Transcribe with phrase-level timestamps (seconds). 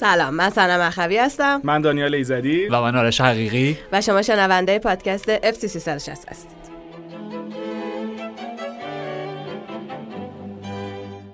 [0.00, 1.60] سلام من سنم اخوی هستم.
[1.64, 2.66] من دانیال ایزدی.
[2.66, 3.78] و من آرش حقیقی.
[3.92, 6.64] و شما شنونده پادکست FC 360 هستید.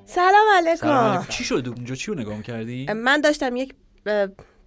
[0.04, 0.76] سلام علیکم.
[0.76, 3.74] سلام چی شد؟ اونجا چی رو نگاه کردی؟ من داشتم یک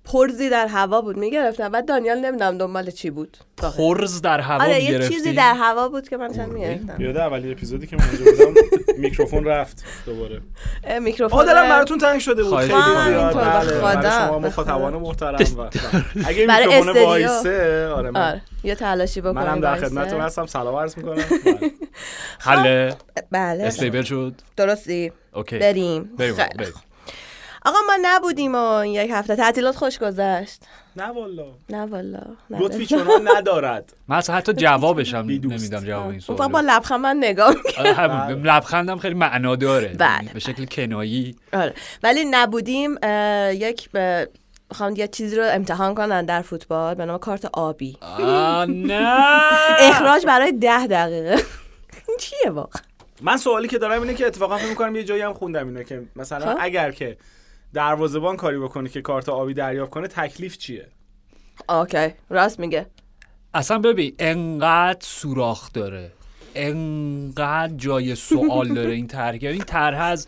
[0.06, 1.70] پرزی در هوا بود می‌گرفتم.
[1.70, 3.38] بعد دانیال نمی‌دونم دنبال چی بود.
[3.78, 7.02] پرز در هوا آره یه چیزی در هوا بود که من داشتم می‌گرفتم.
[7.02, 8.62] یاد اولین اپیزودی که من اونجا بودم
[9.04, 10.42] میکروفون رفت دوباره.
[11.02, 12.58] میکروفون آه دلم براتون تنگ شده بود.
[12.60, 12.74] خیلی.
[12.74, 13.24] زیاد.
[13.24, 15.70] اینطور بله به برای خدا، شما مخاطبان محترم و
[16.28, 17.04] اگه میکروفون.
[17.04, 19.76] وایسه آره من آره یه تلاشی بکنم منم در.
[19.76, 20.46] خدمتتون هستم.
[20.46, 21.24] سلام عرض می‌کنم.
[22.40, 22.96] حله.
[23.32, 23.64] بله.
[23.64, 24.34] stable شد.
[24.58, 25.12] درستی.
[25.34, 25.58] okay.
[25.58, 26.04] بریم.
[26.18, 26.36] بریم.
[27.66, 30.64] آقا ما نبودیم و این یک هفته تعطیلات خوش گذشت.
[30.96, 33.94] نه والا نه والا لطفی چنان ندارد.
[34.08, 35.60] من اصلا حتی جوابشم بی دوست.
[35.60, 38.48] نمیدم جواب این فقط با سوال لبخند من نگاه می‌کرد.
[38.48, 40.34] لبخندم خیلی معنا داره بله.
[40.34, 41.36] به شکل کنایی.
[41.54, 41.74] آره.
[42.04, 42.96] ولی نبودیم
[43.54, 44.26] یک اه،
[44.70, 46.96] می‌خوام یه چیزی رو امتحان کنن در فوتبال.
[46.96, 47.98] به نام کارت آبی.
[48.68, 49.18] نه.
[49.90, 51.44] اخراج برای ده دقیقه.
[52.08, 52.82] این چیه واقعا؟
[53.22, 56.04] من سوالی که دارم اینه که اتفاقا فکر می‌کنم یه جایی هم خوندم اینه که
[56.16, 56.58] مثلا خب.
[56.62, 57.18] اگر که
[57.74, 60.88] دروازه‌بان کاری بکنه که کارت آبی دریافت کنه تکلیف چیه؟
[61.70, 62.86] اوکی راست میگه.
[63.54, 66.12] اصلا ببین انقدر سوراخ داره.
[66.56, 70.28] انقدر جای سوال داره این طرح این طرح از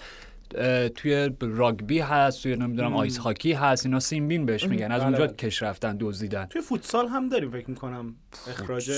[0.95, 4.91] توی راگبی هست توی نمی‌دونم آیس هاکی هست اینا سیمبین بهش میگن.
[4.91, 5.35] از بله، اونجا بله.
[5.35, 6.45] کش رفتن دزدیدن.
[6.45, 8.15] توی فوتسال هم داریم فکر می‌کنم
[8.49, 8.91] اخراج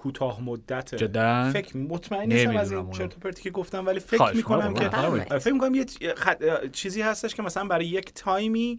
[0.00, 2.90] کوتاه مدت جدا فکر مطمئن نیستم از این.
[2.90, 4.74] چرت و پرتی که گفتم ولی فکر می‌کنم.
[4.74, 5.38] که بفرمایید.
[5.38, 5.84] فکر می‌کنم یه.
[6.72, 8.78] چیزی هستش که مثلا برای یک تایمی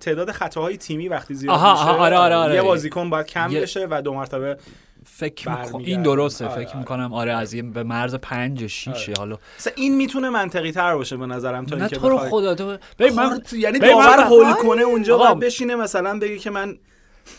[0.00, 2.54] تعداد خطاهای تیمی وقتی زیاد آها، میشه آها، آره، آره، آره.
[2.54, 4.58] یه بازیکن باید کم یه- بشه و دو مرتبه
[5.04, 5.84] فکر می‌کنم برمیگردن.
[5.84, 6.78] این درسته آره، فکر آره.
[6.78, 11.16] می‌کنم آره از این به مرز پنج شیشه حالا مثلا این می‌تونه منطقی تر باشه
[11.16, 14.82] به نظرم تا نه اینکه تو رو خدا تو ببین من یعنی داور هول کنه
[14.82, 15.18] اونجا.
[15.18, 16.78] باید بشینه مثلا بگه که من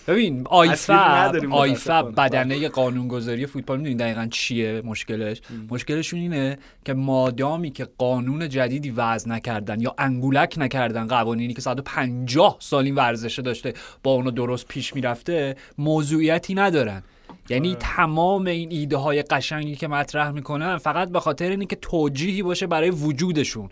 [0.07, 2.13] ببین آیفب آیفب.
[2.17, 9.29] بدنه قانونگذاری فوتبال می‌دونی دقیقا چیه مشکلش؟ مشکلشون اینه که مادامی که قانون جدیدی وضع
[9.29, 13.73] نکردن یا انگولک نکردن قوانینی که 150 سال این ورزشه داشته
[14.03, 17.03] با اونو درست پیش می‌رفته موضوعیتی ندارن.
[17.49, 22.43] یعنی تمام این ایده های قشنگی که مطرح می‌کنن فقط به خاطر اینه که توجیهی
[22.43, 23.69] باشه برای وجودشون.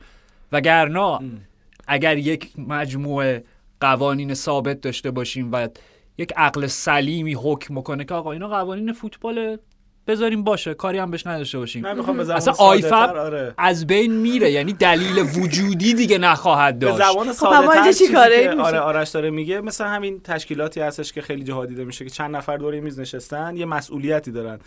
[0.51, 1.19] وگرنه
[1.87, 3.43] اگر یک مجموعه
[3.79, 5.67] قوانین ثابت داشته باشیم و
[6.17, 9.57] یک عقل سلیمی حکم کنه که آقا اینا قوانین فوتبال
[10.07, 11.81] بذاریم باشه کاری هم بهش نداشته باشیم.
[11.81, 13.53] به اصلا آیفب آره.
[13.57, 17.11] از بین میره یعنی دلیل وجودی دیگه نخواهد به داشت.
[17.11, 21.13] زبان خب، ساده اما اینجا چی کاره؟ آره آرش داره میگه مثل همین تشکیلاتی هستش
[21.13, 24.59] که خیلی جاها دیده میشه که چند نفر دور میز نشستن یه مسئولیتی دارن.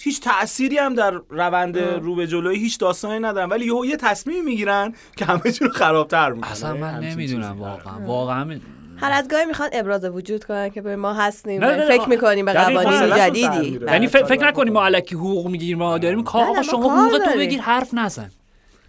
[0.00, 4.40] هیچ تأثیری هم در روند رو به جلوی هیچ داستانی ندارن ولی یهو یه تصمیمی
[4.40, 8.06] می‌گیرن که همه چی رو خرابتر می‌کنه اصلا من نمی‌دونم واقعا.
[8.06, 8.60] واقعا می-
[9.04, 12.08] هر از گاهی می‌خوان ابراز وجود کنن که به ما هستیم نه، نه، نه، فکر
[12.08, 12.52] می‌کنیم به.
[12.52, 13.46] قوانین جدیدی.
[13.46, 14.06] یعنی بله.
[14.06, 17.38] فکر, فکر نکنیم ما علکی حقوق می‌گیریم ما داریم ما شما کار حقوق تو.
[17.38, 18.30] بگیر حرف نزن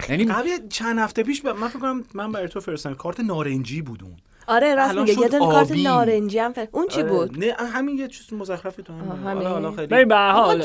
[0.10, 1.46] یعنی قبل چند هفته پیش.
[1.46, 4.16] من فکر کنم من برای تو فرستادم کارت نارنجی بود اون
[4.48, 5.20] آره راست میگه.
[5.22, 5.72] یه دونه کارت.
[5.72, 9.46] نارنجی هم فکر اون چی آره، بود؟ نه همین یه چیز مزخرفی تو همین.
[9.46, 10.64] آه، حالا خیلی ببین به حال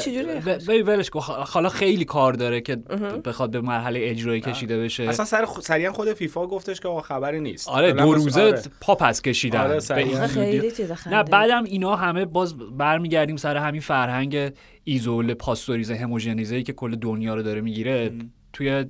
[0.68, 1.20] ببین ولش کن.
[1.20, 2.76] حالا خیلی کار داره که
[3.24, 5.02] بخواد به مرحله اجرایی کشیده بشه.
[5.02, 5.60] اصلا سر خ...
[5.60, 7.68] سریعا خود فیفا گفتش که آقا خبری نیست.
[7.68, 8.62] آره دو روزه آره.
[8.80, 9.60] پا پس کشیدن.
[9.60, 10.18] آره، به صحیح.
[10.18, 10.70] این خیلی.
[10.70, 14.52] چیز نه بعدم اینا همه باز برمیگردیم سر همین فرهنگ
[14.84, 18.12] ایزوله پاستوریزه هموژنیزه ای که کل دنیا رو داره می‌گیره.
[18.52, 18.84] توی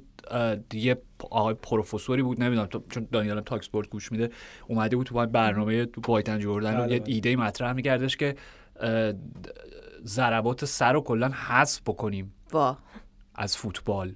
[0.74, 4.30] یه آقای پروفسوری بود نمی‌دونم چون دانیالم talkSPORT گوش میده
[4.68, 7.14] اومده بود تو برنامه تو White and Jordan و بله، یه بله.
[7.14, 8.34] ایده مطرح میکردش که
[10.04, 12.78] ضربات سر رو کلا حذف بکنیم وا.
[13.34, 14.14] از فوتبال.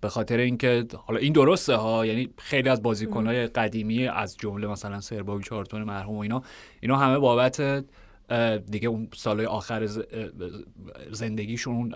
[0.00, 5.00] به خاطر اینکه حالا این درسته ها یعنی خیلی از بازیکنهای قدیمی از جمله مثلا
[5.00, 6.42] سر بابی چارلتون مرحوم و اینا
[6.80, 7.84] اینا همه بابت
[8.70, 9.88] دیگه اون سالهای آخر
[11.10, 11.94] زندگیشون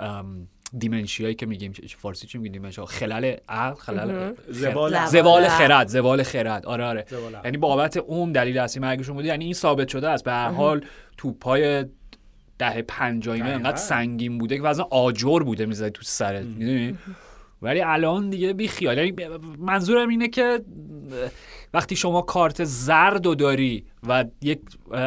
[0.78, 5.49] دیمنشیایی که میگیم چه- فارسی چی میگیم؟ دیمنشیا خلل عقل خلل زوال زوال.
[5.49, 5.88] خرد.
[5.88, 6.67] زوال خرد.
[6.67, 7.05] آره آره.
[7.44, 10.25] یعنی بابت اون دلیل اصلی مرگشون بوده یعنی این ثابت شده است.
[10.25, 10.84] به هر حال
[11.17, 11.84] توپای
[12.58, 13.46] دهه پنجاه اینا.
[13.49, 16.99] انقدر سنگین بوده که وزن آجر بوده می‌زدی تو سرت می‌دونی؟
[17.62, 18.99] ولی الان دیگه بی خیال.
[18.99, 19.14] یعنی
[19.58, 20.61] منظورم اینه که
[21.75, 24.61] وقتی شما کارت زرد رو داری و یک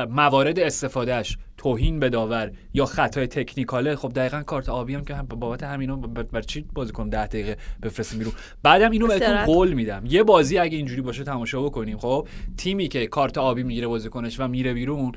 [0.09, 5.25] موارد استفادهش توهین به داور یا خطای تکنیکاله خب دقیقا کارت آبی هم که هم
[5.25, 8.33] بابت همینا بر چی بازی کنم 10 دقیقه بفرستیم بیرون؟
[8.63, 9.45] بعدم اینو بهتون.
[9.45, 10.03] قول میدم.
[10.05, 12.27] یه بازی اگه اینجوری باشه تماشا بکنیم خب؟
[12.57, 15.11] تیمی که کارت آبی می‌گیره بازیکنش و میره بیرون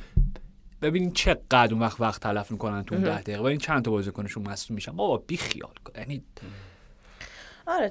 [0.82, 3.42] ببینین چقدر اون وقت وقت تلف می‌کنن تو اون ده دقیقه.
[3.42, 4.92] ببین چند تا بازیکنشون مصدوم میشن.
[4.92, 6.00] بابا بی خیال کن.
[6.00, 6.22] یعنی
[7.66, 7.90] آره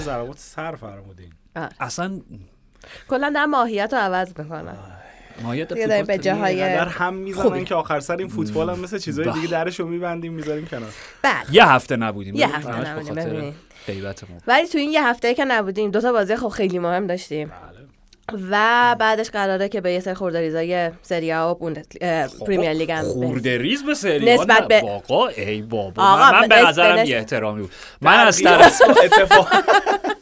[0.00, 1.32] ضربات سر فرمودین.
[1.80, 2.20] اصلا
[3.08, 4.76] کلا در ماهیت رو عوض می‌کنن
[5.42, 7.64] ماهیت دیگه داریم فوتبال به جاهای در هم می‌زنن خوبی.
[7.64, 10.90] که آخر سر این فوتبال هم مثل چیزای دیگه درشو میبندیم می‌ذاریم کنار.
[11.22, 11.34] بله.
[11.52, 12.34] یه هفته نبودیم.
[12.34, 13.54] یه هفته نبودیم،
[14.46, 17.52] ولی تو این یه هفته که نبودیم دو تا بازی خب خیلی مهم داشتیم.
[18.50, 22.90] و بعدش قراره که به یه سری خوردریزای سری آ و بوندس اه، پریمیر لیگ
[22.90, 23.26] هم برسیم.
[23.26, 26.02] خورده ریز به سری نسبت به- آقا ای بابا.
[26.02, 27.70] آقا، من, من به نظرم بی احترامی بود.
[28.00, 29.48] من از طرف اتفاق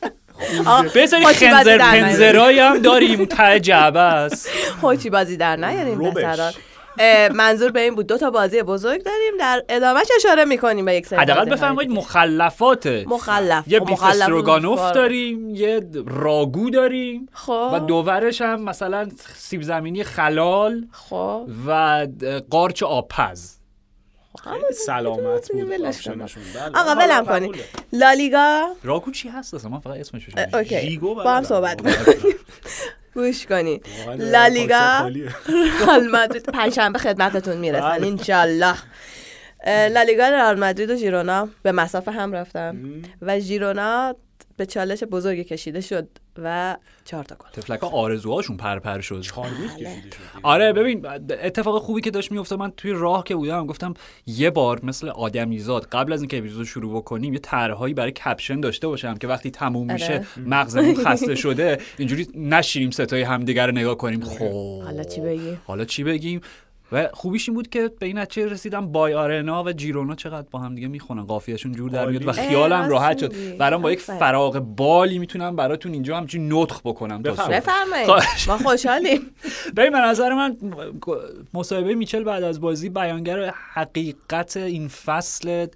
[0.94, 1.78] بذاری بازی خنزر.
[1.78, 4.48] پنزرایی هم داریم ته جعبه است
[4.80, 6.10] خوچی بازی در نیاریم.
[6.10, 6.52] پسران
[7.32, 11.06] منظور به این بود دو تا بازی بزرگ داریم در ادامهش اشاره می‌کنیم به یک
[11.06, 11.90] سری حداقل بفرمایید.
[11.90, 14.92] مخلفات مخلف یه خب، بیف استروگانوف بود.
[14.92, 22.06] داریم یه راگو داریم خب و دوورش هم مثلا سیب زمینی خلال خب و
[22.50, 23.56] قارچ آبپز
[24.72, 25.68] سلامت بود.
[26.54, 26.70] بله.
[26.74, 27.54] آقا ولم کنید.
[27.92, 30.58] لالیگا راگو چی هست اصلا من فقط اسمش رو اه، شنیدم.
[30.58, 31.42] اوکی با هم.
[31.42, 31.80] صحبت
[33.14, 35.10] گوش کنید واقعا لالیگا.
[35.86, 38.06] رئال مادرید پنجشنبه خدمتتون می‌رسن بله.
[38.06, 38.76] انشالله
[39.66, 44.14] لالیگا رئال مادرید و ژیرونا به مسافه هم رفتن و ژیرونا
[44.56, 46.08] به چالش بزرگی کشیده شد
[46.38, 47.48] و چهار تا گل.
[47.52, 49.22] تفلکا آرزوهاشون پرپر شد.
[49.22, 49.42] شد.
[49.76, 50.02] دیگه.
[50.42, 51.06] آره ببین
[51.42, 53.94] اتفاق خوبی که داشت میافتاد من توی راه که بودم گفتم
[54.26, 58.60] یه بار مثل آدمیزاد قبل از اینکه اپیزود رو شروع بکنیم یه طرحهایی برای کپشن
[58.60, 60.26] داشته باشم که وقتی تموم میشه آره.
[60.46, 64.20] مغزمون خسته شده اینجوری نشینیم ستای همدیگه رو نگاه کنیم.
[64.20, 64.82] خب.
[64.82, 66.40] حالا چی بگیم؟ حالا چی بگیم؟
[66.92, 70.58] و خوبیش این بود که به این نتیجه رسیدم بای آرنا و جیرونا چقدر با
[70.58, 72.32] هم دیگه می‌خونن قافیهشون جور در میاد و.
[72.32, 73.52] خیالم راحت شد میگی.
[73.52, 74.00] برام با یک.
[74.00, 78.06] فراغ بالی می‌تونم براتون اینجا همچین نطخ بکنم بفرمایید.
[78.06, 78.48] خواهش.
[78.48, 79.20] ما خوشحالیم
[79.76, 80.56] ببین به نظر من
[81.54, 85.66] مصاحبه میچل بعد از بازی بیانگر حقیقت این فصل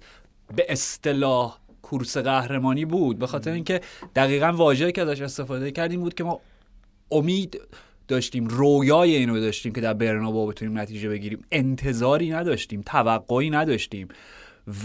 [0.55, 3.81] به اصطلاح کورس قهرمانی بود به خاطر اینکه
[4.15, 6.39] دقیقا واژه‌ای که ازش استفاده کردیم بود که ما
[7.11, 7.61] امید
[8.11, 11.45] داشتیم رویای اینو داشتیم که در برنابا بتونیم نتیجه بگیریم.
[11.51, 14.07] انتظاری نداشتیم توقعی نداشتیم.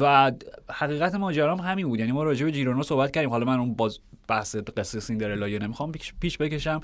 [0.00, 0.32] و
[0.70, 2.00] حقیقت ماجرا هم همین بود.
[2.00, 3.30] یعنی ما راجع به جیرونا صحبت کردیم.
[3.30, 6.80] حالا من اون باز بحث قصه سیندرلا نمی‌خوام پیش- بکشم.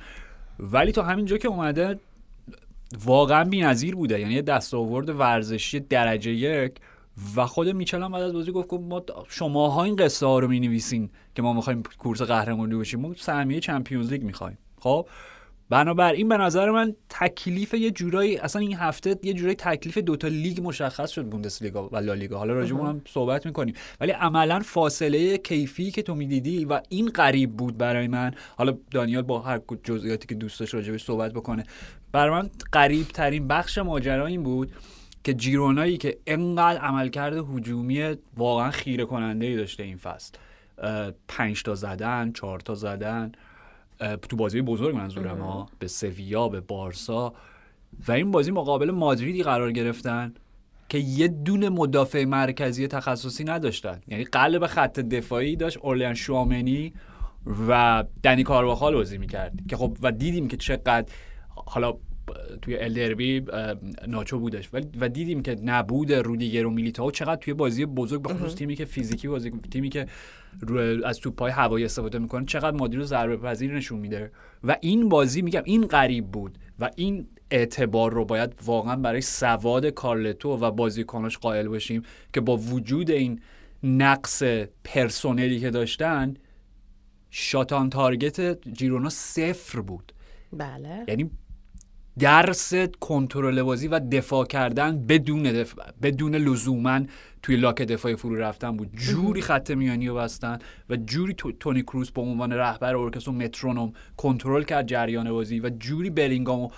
[0.59, 1.99] ولی تا همینجا که اومده
[3.05, 4.21] واقعا بی‌نظیر بوده.
[4.21, 6.73] یعنی دستاورد ورزشی درجه یک.
[7.37, 11.11] و خود میچل بعد از بازی گفت گفت ما شماها این قصه ها رو می‌نویسین
[11.35, 13.01] که ما می‌خوایم کورس قهرمانی بشیم.
[13.01, 14.59] ما سهمیه چمپیونز لیگ می‌خوایم.
[14.81, 15.07] خب؟
[15.71, 20.61] بنابراین به نظر من تکلیف یه جورایی اصلا این هفته یه جورایی تکلیف دوتا لیگ
[20.63, 23.75] مشخص شد بوندسلیگا و لالیگا حالا راجع هم صحبت می‌کنیم.
[24.01, 28.35] ولی عملا فاصله کیفی که تو می‌دیدی و این غریب بود برای من.
[28.57, 31.65] حالا دانیال با هر جزئیاتی که دوست داشت راجبش صحبت بکنه.
[32.13, 34.73] برای من غریب ترین بخش ماجرا این بود
[35.25, 40.33] که جیرونایی که انقدر عملکرد هجومی واقعا خیره کننده ای داشته این فصل.
[41.29, 43.33] پنج تا زدن چهار تا زدن.
[44.29, 47.33] تو بازی بزرگ منظورم ها به سویا به بارسا.
[48.09, 50.35] و این بازی مقابل مادریدی قرار گرفتن
[50.89, 54.01] که یه دونه مدافع مرکزی تخصصی نداشتن.
[54.09, 56.93] یعنی قلب خط دفاعی داشت اورلیان شوامنی
[57.69, 59.53] و دنی کارواخال بازی می‌کرد.
[59.69, 61.05] که خب و دیدیم که چقدر
[61.67, 61.95] حالا
[62.63, 63.45] توی الدربی
[64.09, 64.69] ناچو بودش.
[64.73, 67.11] ولی و دیدیم که نبود رودیگر و میلیتائو.
[67.11, 70.07] چقدر توی بازی بزرگ به خصوص تیمی که فیزیکی بازی تیمی که
[70.61, 74.31] رو از توپای هوایی استفاده می‌کنه چقدر مادری رو ضربه پذیر نشون میده.
[74.65, 76.59] و این بازی میگم این غریب بود.
[76.79, 82.57] و این اعتبار رو باید واقعا برای سواد کارلتو و بازیکناش قائل باشیم که با
[82.57, 83.41] وجود این
[83.83, 84.43] نقص
[84.85, 86.35] پرسونلی که داشتن
[87.31, 90.13] شاتان تارگت جیرونا صفر بود.
[90.53, 91.05] بله.
[91.09, 91.31] یعنی
[92.19, 97.01] درس کنترل بازی و دفاع کردن بدون دفاع بدون لزوما
[97.43, 98.91] توی لاک دفاعی فرو رفتن بود.
[98.97, 100.59] جوری خط میانی رو بستن
[100.91, 105.61] و جوری تو- تونی کروز به عنوان رهبر ارکستر و مترونوم کنترل کرد جریان بازی
[105.61, 106.69] و جوری بلینگام و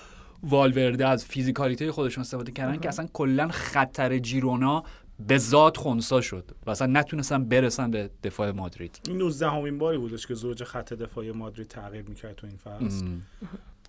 [0.43, 4.85] والورده از فیزیکالیته خودشون استفاده کردن که اصلا کلا خطر جیرونا
[5.26, 9.00] به ذات خونسا شد و اصلا نتونستن برسن به دفاع مادرید.
[9.09, 13.07] این 19 همین باری بودش که زوج خط دفاعی مادرید تغییر می‌کرد تو این فصل.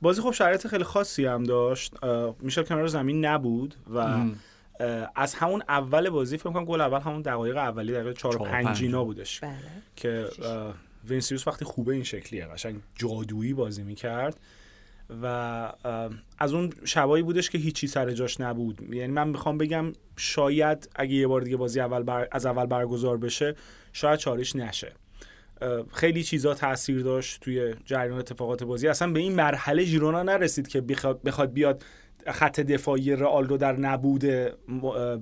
[0.01, 1.93] بازی خب شرایط خیلی خاصی هم داشت.
[2.39, 4.25] میشل کنار زمین نبود و
[5.15, 8.47] از همون اول بازی فکر کنم گل اول همون دقایق اولی دقیقه 4 و چهار
[8.47, 8.83] و 5 پنج.
[8.83, 9.39] اینا بودش.
[9.39, 9.51] بله.
[9.95, 10.27] که
[11.07, 14.39] وینسیوس وقتی خوبه این شکلیه قشنگ جادویی بازی می‌کرد.
[15.23, 15.25] و
[16.39, 18.93] از اون شبایی بودش که هیچی سر جاش نبود.
[18.93, 22.27] یعنی من می‌خوام بگم شاید اگه یه بار دیگه بازی اول بر...
[22.31, 23.55] از اول برگزار بشه
[23.93, 24.93] شاید چارش نشه.
[25.93, 28.87] خیلی چیزا تاثیر داشت توی جریان اتفاقات بازی.
[28.87, 31.83] اصلا به این مرحله ژیرونا نرسید که بخواد, بخواد بیاد
[32.27, 34.25] خط دفاعی رئال رو در نبود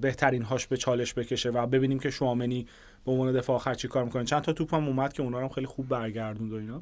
[0.01, 2.67] بهترین هاش به چالش بکشه و ببینیم که شوامنی
[3.05, 4.23] به عنوان دفاع آخر چی کار می‌کنه.
[4.23, 6.81] چند تا توپ هم اومد که اونا رو خیلی خوب برگردوند و اینا.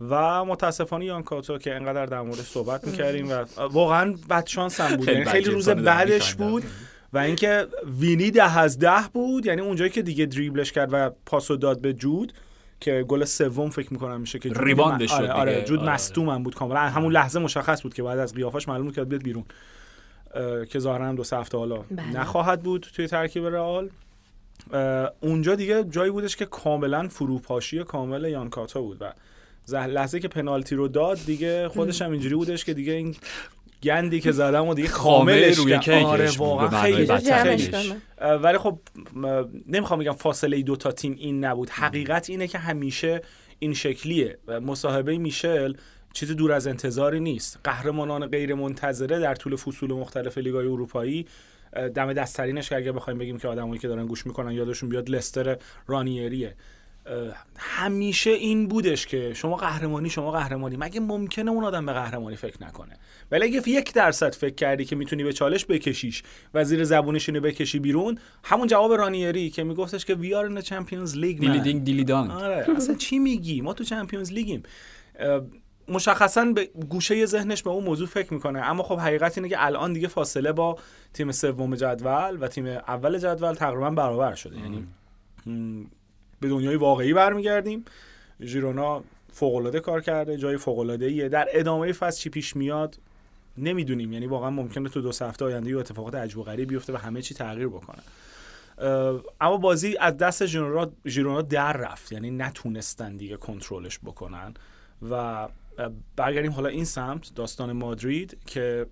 [0.00, 4.96] و متاسفانه یان کاتو که انقدر در موردش صحبت می‌کردیم و واقعا بد شانس هم
[4.96, 5.04] بود.
[5.04, 6.34] خیلی یعنی خیلی روز بعدش.
[6.34, 6.64] بود
[7.12, 7.66] و اینکه
[7.98, 11.92] وینی ده از ده بود یعنی اونجایی که دیگه دریبلش کرد و پاسو داد به
[11.92, 12.32] جود
[12.80, 15.66] که گل سوم فکر می‌کنم میشه که جود ریباندش آره, شد آره دیگه.
[15.66, 15.92] جود آره.
[15.92, 19.00] مصدوم هم بود کاملا همون لحظه مشخص بود که بعد از قیافش معلوم بود که
[19.00, 19.44] باید بیاد بیرون
[20.64, 22.20] که ظاهرا هم دو سه هفته حالا بله.
[22.20, 23.90] نخواهد بود توی ترکیب رئال
[25.20, 29.12] اونجا دیگه جایی بودش که کاملا فروپاشی کامل یانکاتا بود و
[29.76, 33.16] لحظه که پنالتی رو داد دیگه خودش هم اینجوری بودش که دیگه این
[33.82, 35.78] گندی که زدم و دیگه خامه خاملش روی.
[35.78, 36.04] کیکش.
[36.04, 37.06] آره واقعا خیلی
[38.42, 38.78] ولی خب
[39.68, 41.70] نمی‌خوام بگم فاصله دو تا تیم این نبود.
[41.70, 43.22] حقیقت اینه که همیشه
[43.58, 45.74] این شکلیه و مصاحبه میشل
[46.12, 47.58] چیزی دور از انتظاری نیست.
[47.64, 51.26] قهرمانان غیر منتظره در طول فصول مختلف لیگای اروپایی
[51.94, 55.56] دم دستترینش که اگه بخوایم بگیم که آدمایی که دارن گوش می‌کنن یادشون بیاد لستر
[55.86, 56.54] رانیریه.
[57.56, 60.76] همیشه این بودش که شما قهرمانی شما قهرمانی.
[60.76, 62.98] مگه ممکنه اون آدم به قهرمانی فکر نکنه؟
[63.30, 66.22] ولی اگه یک درصد فکر کردی که می‌تونی به چالش بکشیش
[66.54, 71.38] و زیر زبونش اینو بکشی بیرون همون جواب رانیری که میگفتش که we are League
[71.38, 71.40] man.
[71.40, 74.62] Dilly ding dilly dong آره اصلا چی میگی؟ ما تو Champions League یم
[75.88, 78.60] مشخصا به گوشه ذهنش به اون موضوع فکر می‌کنه.
[78.60, 80.78] اما خب حقیقت اینه که الان دیگه فاصله با
[81.14, 84.56] تیم سوم جدول و تیم اول جدول تقریبا برابر شده.
[84.58, 84.86] یعنی
[86.40, 87.84] به دنیای واقعی برمیگردیم.
[88.40, 91.28] ژیرونا فوق‌العاده کار کرده جای فوق‌العاده‌ایه.
[91.28, 92.98] در ادامه فصل چی پیش میاد
[93.58, 94.12] نمی‌دونیم.
[94.12, 97.22] یعنی واقعا ممکنه تو دو هفته آینده یه اتفاقات عجیب و غریب بیفته و همه
[97.22, 98.02] چی تغییر بکنه.
[99.40, 100.46] اما بازی از دست
[101.06, 102.12] ژیرونا در رفت.
[102.12, 104.54] یعنی نتونستن دیگه کنترلش بکنن
[105.10, 105.48] و
[106.16, 108.86] برگردیم حالا این سمت داستان مادرید که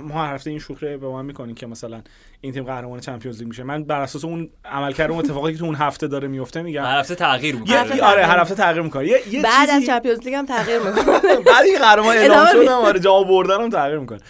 [0.00, 2.02] ما هر هفته این شوخی به ما می‌کنیم که مثلا
[2.40, 3.62] این تیم قهرمان چمپیونز لیگ میشه.
[3.62, 6.82] من بر اساس اون عملکرد اون اتفاقی که تو اون هفته داره میفته میگم.
[6.84, 8.26] هر هفته تغییر یه می‌کنه آره.
[8.26, 9.06] هر هفته تغییر می‌کنه.
[9.06, 11.04] یه, یه بعد از چیزی- چمپیونز لیگ هم تغییر می‌کنه.
[11.52, 14.20] بعد این قهرمان اعلام شدم آره جام بردن هم تغییر می‌کنه.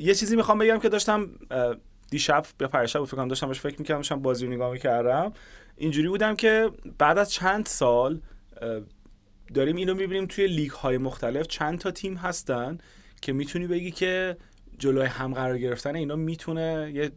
[0.00, 1.28] یه چیزی می‌خوام بگم که داشتم
[2.10, 5.32] دیشب یا پرشب بود فکر کنم داشتم بهش فکر می‌کردم داشتم بازی رو نگاه می‌کردم.
[5.76, 8.20] اینجوری بودم که بعد از چند سال
[9.54, 12.78] داریم اینو می‌بینیم توی لیگ های مختلف چند تا تیم هستن
[13.22, 14.36] که می‌تونی بگی که
[14.78, 17.10] جلوی هم قرار گرفتن اینا می‌تونه یه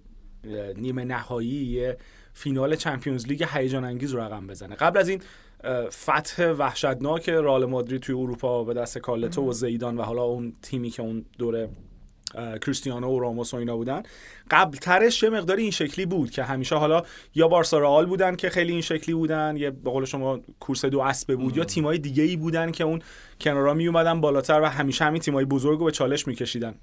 [0.78, 1.98] نیمه نهایی یه
[2.34, 4.76] فینال چمپیونز لیگ هیجان انگیز رقم بزنه.
[4.76, 5.22] قبل از این
[5.90, 10.90] فتح وحشتناک رئال مادرید توی اروپا به دست کارلتو و زیدان و حالا اون تیمی
[10.90, 11.70] که اون دوره
[12.62, 14.04] کریستیانو و راموس و اینا بودن.
[14.52, 17.04] قبل ترش یه مقداری این شکلی بود که همیشه حالا
[17.36, 21.00] یا بارسا رئال بودن که خیلی این شکلی بودن یا به قول شما کورس دو
[21.00, 23.02] اسبه بود یا تیمای دیگه ای بودن که اون
[23.42, 26.76] کنارا می اومدن بالاتر و همیشه همین تیمای بزرگ رو به چالش میکشیدن.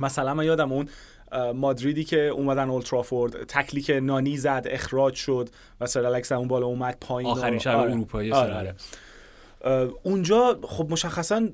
[0.00, 0.88] مثلا من یادم اون
[1.54, 5.48] مادریدی که اومدن اولترافورد تکلی که نانی زد اخراج شد
[5.80, 7.30] و سر الکس اون بالا اومد پایین.
[7.30, 7.92] آخرین شب آره.
[7.92, 8.74] اروپایی آره، آره.
[10.02, 11.48] اونجا خب مشخصا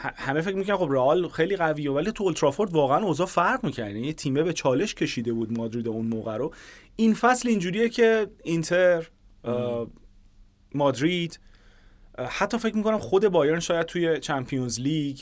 [0.00, 4.00] همه فکر می‌کنن خب رئال خیلی قویه ولی تو اولترافورد واقعا اوضاع فرق می‌کنه یعنی
[4.00, 6.54] یه تیمه به چالش کشیده بود مادرید اون موقع رو.
[6.96, 9.08] این فصل اینجوریه که اینتر
[10.74, 11.40] مادرید
[12.28, 15.18] حتی فکر می‌کنم خود بایرن شاید توی Champions League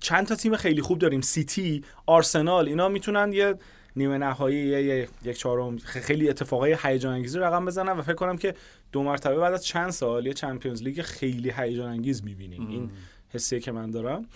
[0.00, 1.20] چند تا تیم خیلی خوب داریم.
[1.20, 3.54] سیتی آرسنال اینا می‌تونن یه
[3.96, 8.36] نیمه نهایی یه, یه- یک چهارم خیلی اتفاقای هیجان انگیزی رقم بزنن و فکر کنم
[8.36, 8.54] که
[8.92, 12.68] دو مرتبه بعد از چند سال یه Champions League خیلی هیجان انگیز می‌بینیم.
[12.68, 12.90] این
[13.36, 14.26] حسیه که من دارم.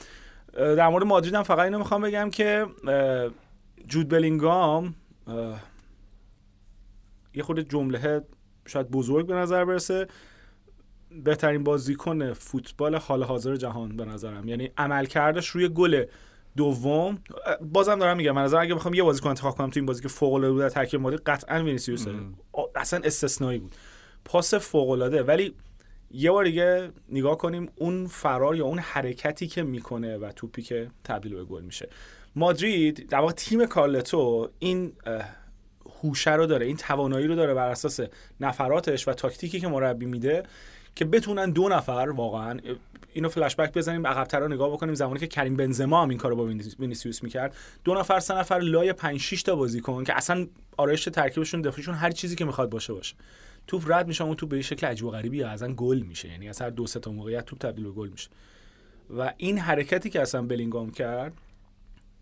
[0.54, 2.66] در مورد مادرید هم فقط اینو می‌خوام بگم که
[3.86, 4.94] جود بلینگام
[7.34, 8.24] یه خورده جمله
[8.66, 10.06] شاید بزرگ به نظر برسه.
[11.24, 14.48] بهترین بازیکن فوتبال حال حاضر جهان به نظرم.
[14.48, 16.04] یعنی عملکردش روی گل
[16.56, 17.18] دوم.
[17.72, 20.08] بازم دارم میگم من نظر اگه بخوام یه بازیکن انتخاب کنم تو این بازی که
[20.08, 22.10] فوق العاده بود ترکیب مادرید قطعا وینیسیوسه.
[22.52, 23.74] آ- اصلا استثنایی بود.
[24.24, 25.54] پاس فوق العاده ولی
[26.10, 30.90] یه بار دیگه نگاه کنیم اون فرار یا اون حرکتی که می‌کنه و توپی که
[31.04, 31.88] تبدیل به گل میشه.
[32.36, 34.92] مادرید در واقع تیم کارلتو این
[36.02, 38.00] هوشه رو داره این توانایی رو داره بر اساس
[38.40, 40.42] نفراتش و تاکتیکی که مربی میده
[40.94, 42.58] که بتونن دو نفر واقعا
[43.12, 46.36] اینو فلش بک بزنیم عقب‌تر رو نگاه بکنیم زمانی که کریم بنزما هم این کارو
[46.36, 47.56] با وینیس- وینیسیوس می‌کرد.
[47.84, 52.10] دو نفر سه نفر لای 5 6 تا بازیکن که اصلا آرایش ترکیبشون دفاعشون هر
[52.10, 53.14] چیزی که می‌خواد باشه باشه.
[53.66, 56.28] توپ رد میشه اون توپ به شکل عجیب و غریبی اصلا گل میشه.
[56.28, 58.28] یعنی از هر دو سه تا موقعیت توپ تبدیل به گل میشه.
[59.16, 61.32] و این حرکتی که اصلا بلینگام کرد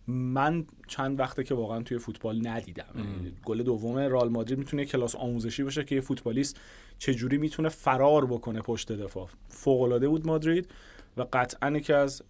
[0.07, 2.85] من چند وقته که واقعا توی فوتبال ندیدم.
[2.95, 6.61] یعنی گل دوم رئال مادرید می‌تونه کلاس آموزشی باشه که یه فوتبالیست
[6.99, 9.29] چجوری می‌تونه فرار بکنه پشت دفاع.
[9.49, 10.69] فوق العاده بود مادرید
[11.17, 12.23] و قطعا یکی از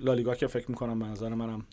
[0.00, 1.66] لالیگا که فکر می‌کنم به نظر منم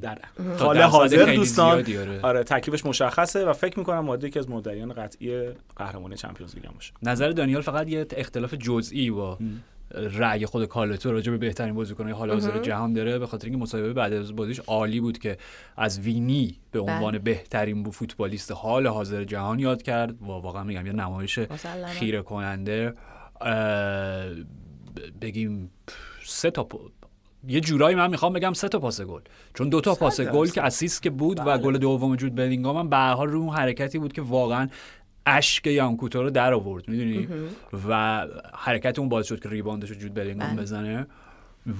[0.00, 0.18] در
[0.58, 1.78] حال حاضر دوستان.
[1.78, 2.20] آره.
[2.22, 6.92] آره ترکیبش مشخصه و فکر می‌کنم مادرید یکی از مدعیان قطعی قهرمانی چمپیونز لیگ باشه.
[7.02, 9.38] نظر دانیال فقط یه اختلاف جزئی با
[9.94, 13.92] رأی خود کارلتو راجع به بهترین بازیکن حال حاضر جهان داره به خاطر اینکه مصاحبه
[13.92, 15.36] بعد از بازیش عالی بود که
[15.76, 17.18] از وینی به عنوان بله.
[17.18, 20.22] بهترین بو فوتبالیست حال حاضر جهان یاد کرد.
[20.22, 21.38] و واقعا میگم یه نمایش.
[21.86, 22.94] خیره کننده
[25.20, 25.70] بگیم
[26.24, 26.68] سه تا
[27.46, 29.20] یه جورایی من می‌خوام بگم سه تا پاس گل
[29.54, 30.48] چون دو تا پاس گل.
[30.48, 31.58] که اسیست که بود و بله.
[31.58, 34.68] گل دوم جود بلینگام هم به هر حال رو اون حرکتی بود که واقعا
[35.26, 37.28] اشک یانکوتو رو در آورد می‌دونی
[37.88, 40.62] و حرکت اون باعث شد که ریباندش رو جود بلینگام بله.
[40.62, 41.06] بزنه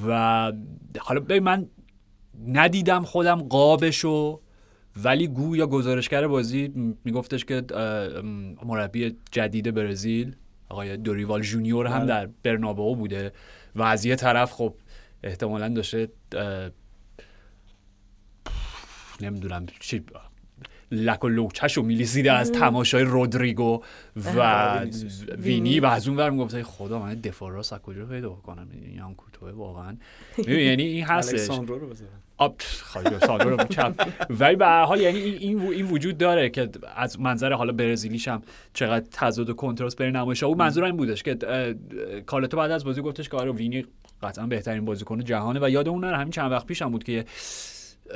[0.09, 0.53] و
[0.99, 1.67] حالا ببین من
[2.49, 4.41] ندیدم خودم قابشو
[5.05, 7.63] ولی گویا گزارشگر بازی میگفتش که
[8.65, 10.37] مربی جدید برزیل
[10.69, 12.07] آقای دوریوال جونیور هم بله.
[12.07, 13.33] در برنابئو بوده
[13.77, 14.75] و از یه طرف خب
[15.23, 16.09] احتمالا داشته
[19.21, 20.05] نمی‌دونم چی
[20.91, 23.83] لک و لوچش رو میلیزیده از تماشای رودریگو
[24.37, 24.81] و.
[25.39, 28.99] وینی و از اون ور می‌گفت خدا من دفاع راست از کجا پیدا کنم این
[28.99, 29.97] هم کوتوه واقعا
[30.49, 31.51] یعنی این هستش
[32.39, 32.61] آب
[33.27, 33.65] سالو رو
[34.31, 38.43] ولی به حال یعنی این این وجود داره که از منظر حالا برزیلیش هم
[38.75, 41.37] چقدر تضاد و کنتراست بین نمایش او منظور این بودش که
[42.27, 43.87] کارلتو بعد از بازی گفتش که آره وینی
[44.23, 46.17] قطعا بهترین بازیکن جهانه و یاد اون نره.
[46.17, 47.25] همین چند وقت پیش هم بود که یه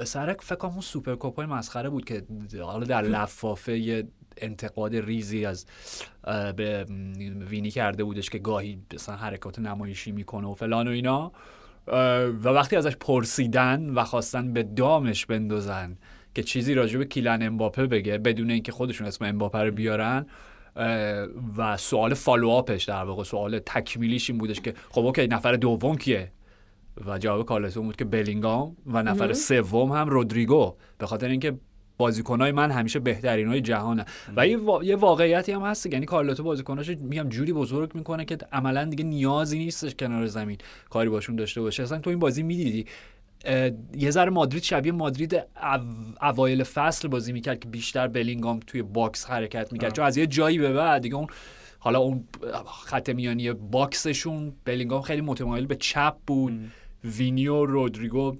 [0.05, 2.23] سر فکر اون سوپر کوپای مسخره بود که
[2.63, 4.05] حالا در لفافه
[4.37, 5.67] انتقاد ریزی از
[6.57, 6.87] به
[7.51, 11.33] وینی کرده بودش که گاهی مثلا حرکات نمایشی می‌کنه و فلان و اینا.
[11.87, 15.97] و وقتی ازش پرسیدن و خواستن به دامش بندازن
[16.35, 20.27] که چیزی راجع به کیلن امباپه بگه بدون اینکه خودشون اسم امباپه رو بیارن
[21.57, 25.97] و سوال follow-up ش در واقع سوال تکمیلیش این بودش که خب okay نفر دوم
[25.97, 26.33] کیه؟
[27.07, 31.59] و جواب کارلتو این بود که بلینگام و نفر سوم هم رودریگو به خاطر اینکه
[32.03, 34.05] بازیکنای من همیشه بهترین های جهانه.
[34.37, 38.39] و یه, وا- یه واقعیتی هم هست یعنی کارلتو بازیکناش میگم جوری بزرگ می‌کنه که
[38.53, 40.59] عملا دیگه نیازی نیستش کنار زمین
[40.91, 41.83] کاری باشون داشته باشه.
[41.83, 42.87] اصلا تو این بازی می‌دیدی؟
[43.97, 45.43] یه ذره مادرید شبیه مادرید او-
[46.23, 49.93] اوایل فصل بازی می‌کرد که بیشتر بلینگام توی box حرکت می‌کرد.
[49.95, 51.27] چون از یه جایی به بعد دیگه اون
[51.79, 52.25] حالا اون
[52.85, 56.53] خط میانی box شون بلینگام خیلی متمایل به چپ بود.
[57.05, 58.37] وینی و رودریگو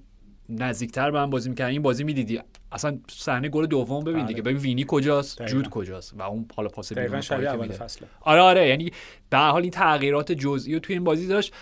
[0.49, 1.71] نزدیکتر به هم بازی می‌کردن.
[1.71, 2.41] این بازی می‌دیدی.
[2.73, 4.27] اصلا صحنه گل دوم ببین بله.
[4.27, 4.43] دیگه.
[4.43, 5.53] ببین وینی کجاست؟ دقیقاً.
[5.53, 7.69] جود کجاست؟ و اون حالا پاس بیرون شبیه اول.
[7.69, 8.09] فصله.
[8.21, 8.69] آره آره.
[8.69, 8.91] یعنی
[9.31, 11.55] به حال این تغییرات جزئی رو توی این بازی داشت.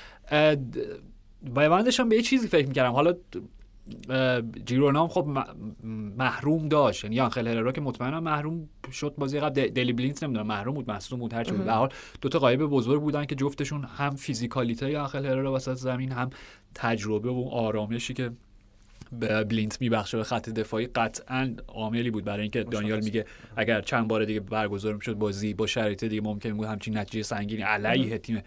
[1.54, 2.92] و من داشتم به یه چیزی فکر می‌کردم.
[2.92, 3.14] حالا
[4.64, 5.26] جیرونا هم خب
[6.16, 7.04] محروم داشت.
[7.04, 9.68] یعنی آنخل هررا که مطمئنم محروم شد بازی قبل.
[9.68, 11.64] دلی بلینت نمی‌دونم محروم بود مصدوم بود هرچی بود.
[11.64, 11.88] به حال
[12.20, 16.30] دو تا غایب بزرگ بودن که جفتشون هم فیزیکالیته آنخل هررا وسط زمین هم
[16.74, 18.30] تجربه و آرامشی که
[19.48, 23.24] بلینت میبخشه به خط دفاعی قطعا عاملی بود برای اینکه دانیال میگه
[23.56, 27.62] اگر چند بار دیگه برگزار می‌شد بازی با شرایط دیگه ممکن بود همچین نتیجه سنگینی
[27.62, 28.42] علیه تیم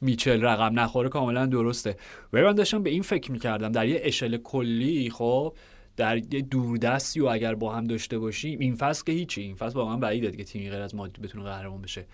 [0.00, 1.08] میچل رقم نخوره.
[1.08, 1.96] کاملا درسته.
[2.32, 5.54] ولی من داشتم به این فکر می‌کردم در یه اشل کلی خب
[5.96, 9.40] در یه دوردستی و اگر با هم داشته باشیم این فصل که هیچی.
[9.40, 12.06] این فصل واقعا بعیده دیگه تیمی غیر از ما بتونه قهرمان بشه.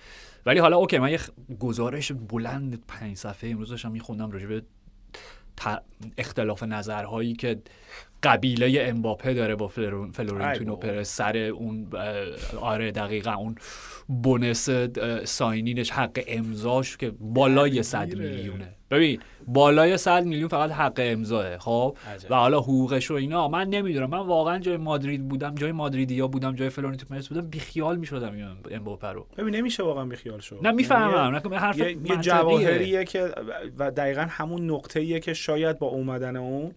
[0.46, 1.20] ولی حالا اوکی من یه
[1.58, 4.62] گزارش بلند پنج صفحه امروز داشتم میخوندم راجع به
[6.18, 7.58] اختلاف نظرهایی که
[8.22, 9.68] کیلیان امباپه داره با
[10.12, 10.76] فلورنتینو.
[10.76, 11.88] پرز سر اون
[12.60, 13.54] آره دقیقا اون
[14.08, 14.70] bonus
[15.24, 18.30] signing ش حق امضاش که بالای 100 میره.
[18.30, 22.30] میلیونه ببین بالای 100 میلیون فقط حق امضاه خب؟ عجب.
[22.30, 24.10] و حالا حقوقش و اینا من نمی‌دونم.
[24.10, 28.46] من واقعا جای مادرید بودم جای مادریدیا بودم جای فلورنتینو پرز بودم بیخیال می‌شدم این
[28.70, 29.26] امباپه رو.
[29.36, 31.34] ببین نمیشه واقعا بیخیال شد نه می‌فهمم.
[31.34, 32.16] یعنی نه حرف یه, یه.
[32.16, 33.30] جواهریه که
[33.78, 36.72] و دقیقا همون نقطه ایه که شاید با اومدن اون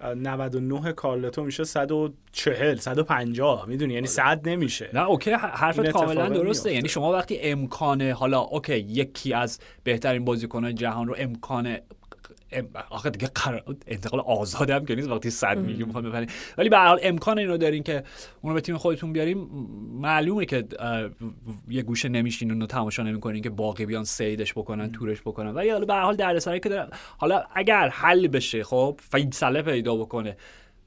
[0.00, 4.90] 99 کارلتو میشه 140 150 می‌دونی؟ یعنی 100 نمیشه.
[4.94, 6.74] نه اوکی حرفت کاملا درسته.
[6.74, 11.78] یعنی شما وقتی امکانه حالا okay یکی از بهترین بازیکنان جهان رو امکان ام...
[12.90, 16.28] آخه دیگه قرار انتقال آزاد هم که نیست وقتی 100 میلیون می‌خواد ببرین.
[16.58, 18.02] ولی به هر حال امکان اینو دارین که
[18.42, 19.38] اونو به تیم خودتون بیاریم.
[19.92, 20.64] معلومه که
[21.68, 25.50] یه گوشه نمیشین و تماشا نمی‌کنین که باقی بیان سیدش بکنن تورش بکنن.
[25.50, 26.88] ولی حالا به هر حال دردسری که داره.
[27.18, 30.36] حالا اگر حل بشه خب فیصله پیدا بکنه.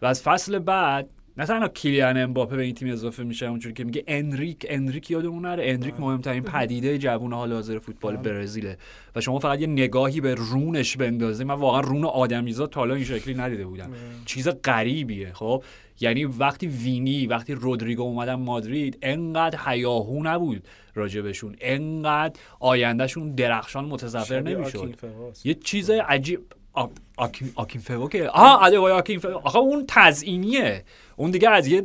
[0.01, 3.83] و از فصل بعد نه تنها کیلیان امباپه به این تیم اضافه میشه اونجوری که
[3.83, 5.63] میگه انریک انریک یادمون نره.
[5.65, 8.77] انریک مهمترین پدیده جوون حال حاضر فوتبال برزیله
[9.15, 11.43] و شما فقط یه نگاهی به رونش بندازی.
[11.43, 13.89] من واقعا رون آدمیزاد تا حالا این شکلی ندیده بودم.
[14.25, 15.63] چیز غریبیه خب؟
[15.99, 21.55] یعنی وقتی وینی وقتی رودریگو اومدن مادرید انقدر حیاهو نبود راجبشون.
[21.61, 24.95] انقدر آیندهشون درخشان متظفر نمی‌شد.
[25.43, 26.39] یه چیز عجیب
[26.73, 30.83] آ- آکین آکین فو که آها آکین فو آخه اون تزیینیه
[31.15, 31.83] اون دیگه از یه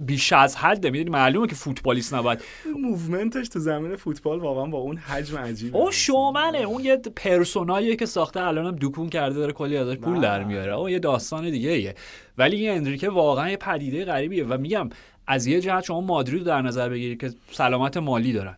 [0.00, 0.90] بیش از حده.
[0.90, 2.40] می‌دونی معلومه که فوتبالیست نباید.
[2.82, 5.78] موومنتش تو زمین فوتبال واقعا با اون حجم عجیبه.
[5.78, 6.58] اون شومنه.
[6.58, 10.90] اون یه پرسوناییه که ساخته الانم دوکون کرده داره کلی ازش پول در میاره اون
[10.90, 11.94] یه داستان دیگه ایه
[12.38, 14.44] ولی این اندریکه واقعا یه پدیده غریبیه.
[14.44, 14.90] و میگم
[15.26, 18.56] از یه جهت شما مادرید رو در نظر بگیرید که سلامت مالی دارن.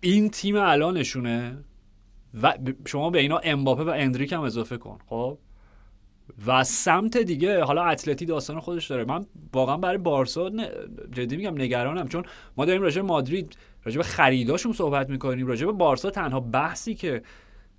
[0.00, 1.56] این تیم الانشونه
[2.42, 4.98] و شما به اینا امباپه و اندریک هم اضافه کن.
[5.06, 5.38] خب؟
[6.46, 9.04] و سمت دیگه حالا اتلتی داستان خودش داره.
[9.04, 10.50] من واقعا برای بارسا
[11.12, 12.24] جدی میگم نگرانم چون
[12.56, 15.46] ما داریم راجع مادرید راجع به خریداشون صحبت می‌کنیم.
[15.46, 17.22] راجع به بارسا تنها بحثی که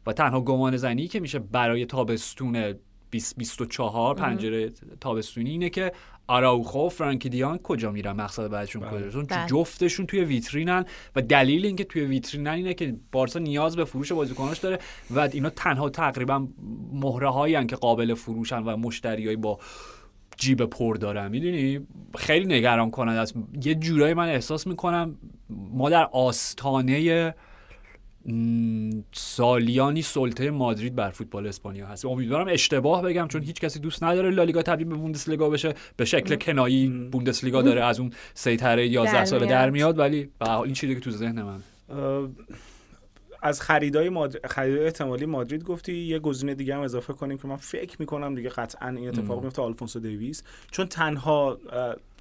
[0.08, 2.74] و تنها گمان زنی که میشه برای تابستون
[3.12, 4.70] 2024 پنجره
[5.02, 5.92] تابستونی اینه که
[6.30, 8.92] آراوخو و فرانکی دیان کجا میرن مقصد بعدشون بله.
[8.92, 9.48] کجاست چون بله.
[9.48, 14.58] جفتشون توی ویترینن و دلیل اینکه توی ویترینن اینه که بارسا نیاز به فروش بازیکناش
[14.58, 14.80] داره
[15.12, 16.48] و اینا تنها تقریبا
[16.94, 19.60] مهره هایی که قابل فروشن و مشتریایی با
[20.38, 21.88] جیب پر دارن می‌دونی
[22.18, 25.16] خیلی نگران کننده است یه جورایی من احساس می‌کنم
[25.50, 27.36] ما در آستانه
[29.12, 32.06] سالیانی سلطه مادرید بر فوتبال اسپانیا هست.
[32.06, 35.74] امیدوارم اشتباه بگم چون هیچ کسی دوست نداره لالیگا تبدیل به بوندسلیگا بشه.
[35.98, 39.46] به شکل کنایی بوندسلیگا داره از اون سیطره 11 در ساله.
[39.46, 41.60] در میاد ولی به این چیزی که تو ذهن من
[43.42, 44.48] از خریدای ماد...
[44.48, 48.50] خریدای احتمالی مادرید گفتی یه گزینه دیگه هم اضافه کنیم که من فکر می‌کنم دیگه
[48.50, 50.44] قطعا این اتفاق میفته آلفونسو دیویس.
[50.72, 51.60] چون تنها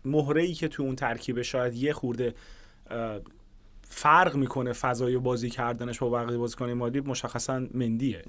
[0.05, 2.35] مهره ای که تو اون ترکیبه شاید یه خورده
[3.91, 8.23] فرق می‌کنه فضای بازی کردنش با بقیه بازیکنان مادرید مشخصا مندیه.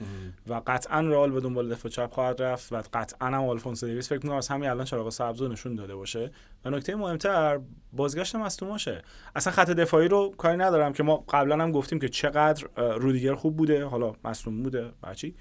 [0.48, 4.20] و قطعا رئال به دنبال دفاع چپ خواهد رفت و قطعا هم آلفونسو دیویس فکر
[4.24, 6.32] می‌کنم از همین الان چراغ سبز نشون داده باشه.
[6.66, 7.60] و نکته مهمتر
[7.94, 9.02] بازگشت مصدوماشه
[9.36, 13.58] اصلا خط دفاعی رو کاری ندارم که ما قبلا هم گفتیم که چقدر رودیگر خوب
[13.58, 13.86] بوده.
[13.86, 14.92] حالا مصدوم بوده.
[15.04, 15.36] بچی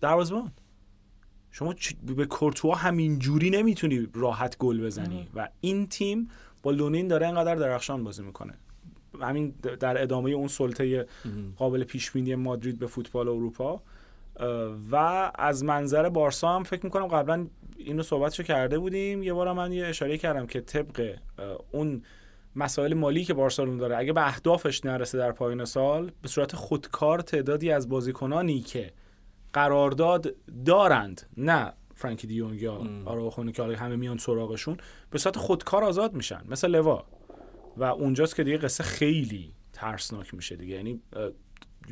[0.00, 0.52] دروازه‌بان.
[1.50, 1.74] شما
[2.16, 5.28] به کورتوا همین جوری نمی‌تونی راحت گل بزنی.
[5.34, 6.28] و این تیم
[6.62, 8.54] با لونین داره اینقدر درخشان بازی می‌کنه.
[9.22, 11.06] همین در ادامه اون سلطه
[11.56, 13.82] قابل پیش بینی مادرید به فوتبال اروپا.
[14.90, 14.96] و
[15.34, 19.22] از منظر بارسا هم فکر می‌کنم قبلا اینو صحبتشو کرده بودیم.
[19.22, 21.16] یه بار من یه اشاره کردم که طبق
[21.72, 22.02] اون
[22.56, 27.20] مسائل مالی که بارسلون داره اگه به اهدافش نرسه در پایان سال به صورت خودکار
[27.20, 28.92] تعدادی از بازیکنانی که
[29.52, 30.34] قرارداد
[30.66, 34.76] دارند نه فرانکی دیونگ یا آراوخونی که همه میان سراغشون
[35.10, 36.42] به صورت خودکار آزاد میشن.
[36.48, 37.04] مثل لوا.
[37.76, 40.74] و اونجاست که دیگه قصه خیلی ترسناک میشه دیگه.
[40.74, 41.00] یعنی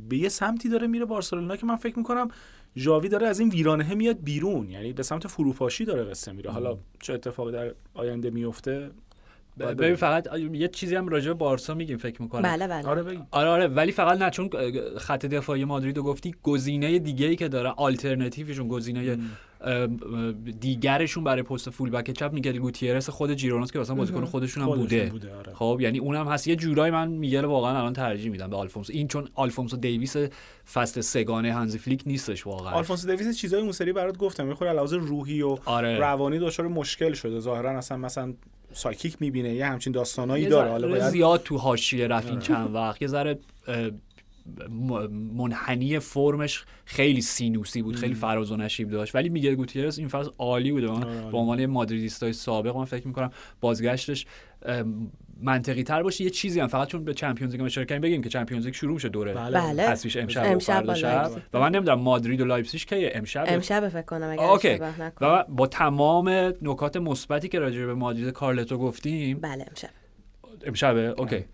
[0.08, 2.28] به یه سمتی داره میره بارسلونا که من فکر می‌کنم
[2.76, 4.70] ژاوی داره از این ویرانه میاد بیرون.
[4.70, 6.50] یعنی به سمت فروپاشی داره قصه میره.
[6.50, 8.90] حالا چه اتفاقی در آینده میفته؟
[9.58, 12.42] ببین فقط یه چیزی هم راجع به بارسا میگیم فکر می‌کنم.
[12.42, 12.88] بله بله.
[12.88, 14.50] آره بگی آره آره ولی فقط نه چون
[14.98, 19.18] خط دفاعی مادرید رو گفتی گزینه دیگه ای که داره آلترناتیوشون گزینه
[20.60, 24.74] دیگرشون برای پست full back چپ میگل گوتیرس خود ژیروناس که اصلا بازیکن خودشون هم
[24.74, 25.10] بوده.
[25.10, 25.54] بوده، آره.
[25.54, 26.48] خب یعنی اونم هست.
[26.48, 28.92] یه جورایی من میگل واقعا الان ترجیح میدم به آلفونسو.
[28.92, 30.16] این چون آلفونسو دیویس
[30.72, 32.72] فصل سه‌گانه هانزی فلیک نیستش واقعا.
[32.72, 34.48] آلفونسو دویس چیزای اون سری برات گفتم.
[34.48, 35.98] یه خورده لحاظ روحی و آره.
[35.98, 37.40] روانی دچار مشکل شده.
[37.40, 38.34] ظاهرا اصلا مثلا
[38.72, 40.70] psychic می‌بینه یه همچین داستانایی داره.
[40.70, 41.10] حالا باید آره.
[41.10, 43.02] زیاد تو حاشیه رفت این چند وقت.
[43.02, 43.38] یه ذره
[45.10, 49.14] منحنی فرمش خیلی سینوسی بود خیلی فراز و نشیب داشت.
[49.14, 52.84] ولی میگل گوتیرس این فصل عالی بوده من آره، به عنوان یه مادریدیستای سابق من
[52.84, 53.30] فکر می‌کنم
[53.60, 54.26] بازگشتش
[55.42, 56.24] منطقی تر باشه.
[56.24, 58.94] یه چیزی هم فقط چون به چمپیونز لیگ اشاره کردیم بگیم که چمپیونز لیگ شروع
[58.94, 59.34] میشه دوره.
[59.34, 59.82] بله.
[59.82, 61.30] حذفیش امشب و امشب فردا با شب.
[61.54, 64.68] و من نمی‌دونم مادرید و لایپزیگ که امشب؟ امشب فکر کنم اوکی.
[64.68, 65.28] اشتباه نکنم.
[65.30, 66.28] و با تمام
[66.62, 69.38] نکات مثبتی که راجع به مادرید کارلتو گفتیم.
[69.40, 69.90] بله امشب.
[70.66, 71.44] امشبه اوکی.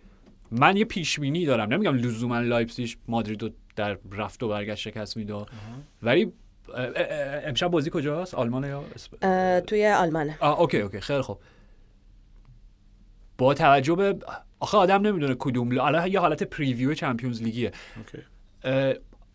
[0.51, 1.73] من یه پیش بینی دارم.
[1.73, 5.45] نمیگم لزوما لایپزیگ مادرید رو در رفت و برگشت شکست میده
[6.03, 6.33] ولی
[7.45, 9.61] امشب بازی کجاست؟ آلمان یا اسپ...
[9.61, 11.01] توی آلمانه آه اوکی اوکی.
[11.01, 11.39] خیلی خوب.
[13.39, 14.19] با توجه به
[14.61, 17.73] آخه آدم نمی‌دونه کدوم الان یه حالت preview چمپیونز لیگیه.
[17.97, 18.19] اوکی.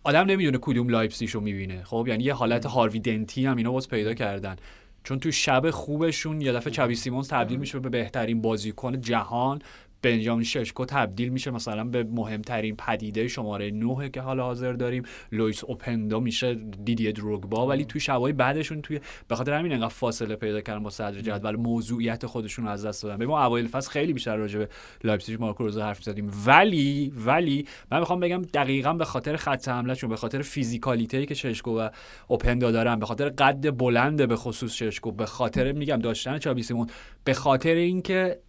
[0.03, 1.83] آدم نمی‌دونه کدوم لایپزیگ رو می‌بینه.
[1.83, 4.55] خب یعنی یه حالت هاروی دنتی هم اینا باز پیدا کردن.
[5.03, 9.61] چون تو شب خوبشون یه دفعه ژاوی سیمونز تبدیل میشه به بهترین بازیکن جهان.
[10.01, 15.03] بنجامین ششکو تبدیل میشه مثلا به مهمترین پدیده شماره 9 که حالا حاضر داریم.
[15.31, 20.35] لوئیس اوپندا میشه دیدیه دروگبا ولی توی شبای بعدشون توی به خاطر همین انقدر فاصله
[20.35, 23.15] پیدا کردن با صدر جدول موضوعیت خودشون رو از دست دادن.
[23.15, 24.69] ببین ما اوایل فصل خیلی بیشتر راجع به
[25.03, 30.09] لایپزیگ مارکو روزا حرف زدیم ولی ولی من می‌خوام بگم دقیقا به خاطر خط حملهشون
[30.09, 31.89] به خاطر فیزیکالیته که ششکو و
[32.27, 36.87] اوپندا دارن به خاطر قد بلند به خصوص ششکو به خاطر میگم داشتن ژاوی سیمون
[37.23, 38.39] به خاطر اینکه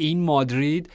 [0.00, 0.90] این مادرید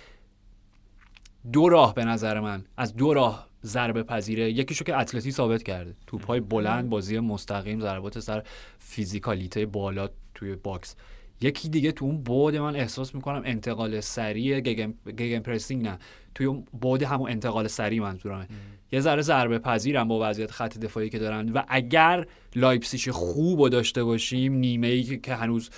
[1.54, 4.52] دو راه به نظر من از دو راه ضربه پذیره.
[4.52, 5.96] یکیشو که اتلتی ثابت کرده.
[6.08, 8.44] توپای بلند بازی مستقیم ضربات سر
[8.80, 10.96] فیزیکالیته بالا توی box.
[11.42, 16.00] یکی دیگه تو اون بعد من احساس می‌کنم انتقال سریع gegen, gegenpressing نه.
[16.36, 18.48] توی اون بعد همون انتقال سریع منظورمه.
[18.92, 23.70] یه ذره ضربه پذیرم با وضعیت خط دفاعی که دارن و اگر لایپزیگ خوب رو
[23.70, 25.70] داشته باشیم نیمه ای که هنوز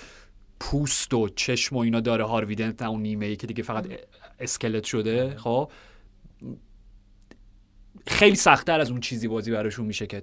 [0.60, 3.86] پوست و چشم و اینا داره هارویدنت اون نیمه ای که دیگه فقط
[4.40, 5.70] اسکلت شده خب.
[8.06, 10.22] خیلی سختتر از اون چیزی بازی براشون میشه که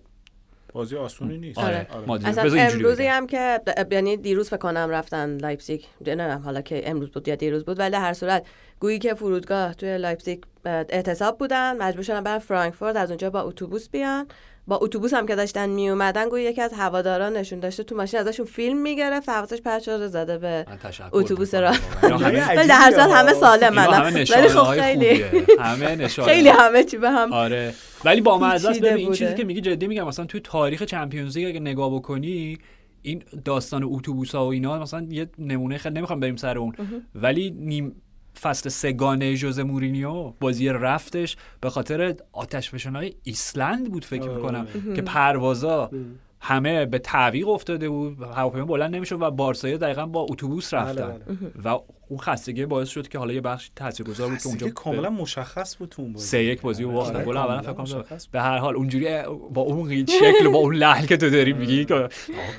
[0.73, 1.57] بازی آسونی نیست.
[1.57, 1.87] آره.
[2.07, 2.27] آره.
[2.27, 3.59] اصلا امروزی هم که
[3.91, 5.81] یعنی دیروز فکر کنم رفتن لایپزیگ.
[6.01, 8.45] نمی‌دونم حالا که امروز بود یا دیروز بود ولی هر صورت
[8.79, 13.89] گویی که فرودگاه توی لایپزیگ اعتصاب بودن مجبور شدن برن فرانکفورت از اونجا با اتوبوس
[13.89, 14.27] بیان.
[14.67, 18.19] با اتوبوس هم که داشتن می اومدن گویا یکی از هواداران نشون داشته تو ماشین
[18.19, 20.65] ازشون فیلم می‌گرفت حواسش پرت شده زده به
[21.11, 21.73] اتوبوس را
[22.03, 23.87] ولی در هر همه سالمن.
[23.87, 25.23] ولی خب خیلی
[25.59, 27.73] همه خیلی همه چی به هم آره.
[28.05, 31.47] ولی با مزه به این چیزی که میگی جدی میگم مثلا توی تاریخ چمپیونز لیگ
[31.47, 32.57] اگه نگاه بکنی
[33.01, 36.73] این داستان اتوبوس ها و اینا مثلا یه نمونه خیلی نمی‌خوام بریم سر اون
[37.15, 38.01] ولی نیم
[38.41, 41.37] فصل سگانه جوز مورینیو بازی رفتش.
[41.61, 45.91] به خاطر آتش های ایسلند بود فکر می‌کنم که پروازا
[46.39, 51.21] همه به تعویق افتاده بود هواپیما بلند نمی‌شد و بارسایی دقیقا با اتوبوس رفتن.
[51.63, 55.77] و اون خستگی باعث شد که حالا یه بخش تاثیرگذار بود که اونجا کاملا مشخص
[55.77, 56.25] بود اون بازی.
[56.25, 59.07] سه یک بازی رو باختن گل اول فکر کنم به هر حال اونجوری
[59.53, 62.09] با اون شکل با اون لحن که تو داری میگی که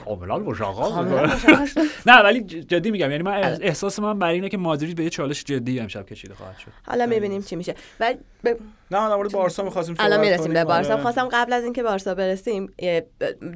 [0.05, 5.05] کاملا مشخص نه ولی جدی میگم یعنی من احساس من برای اینه که مادرید به
[5.05, 6.71] یه چالش جدی امشب کشیده خواهد شد.
[6.87, 7.75] حالا می‌بینیم چی میشه.
[8.01, 8.17] ولی
[8.91, 10.93] نه در مورد بارسا می‌خواستیم الان می‌رسیم به بارسا.
[10.93, 11.03] آره.
[11.03, 12.75] خواستم قبل از اینکه بارسا برسیم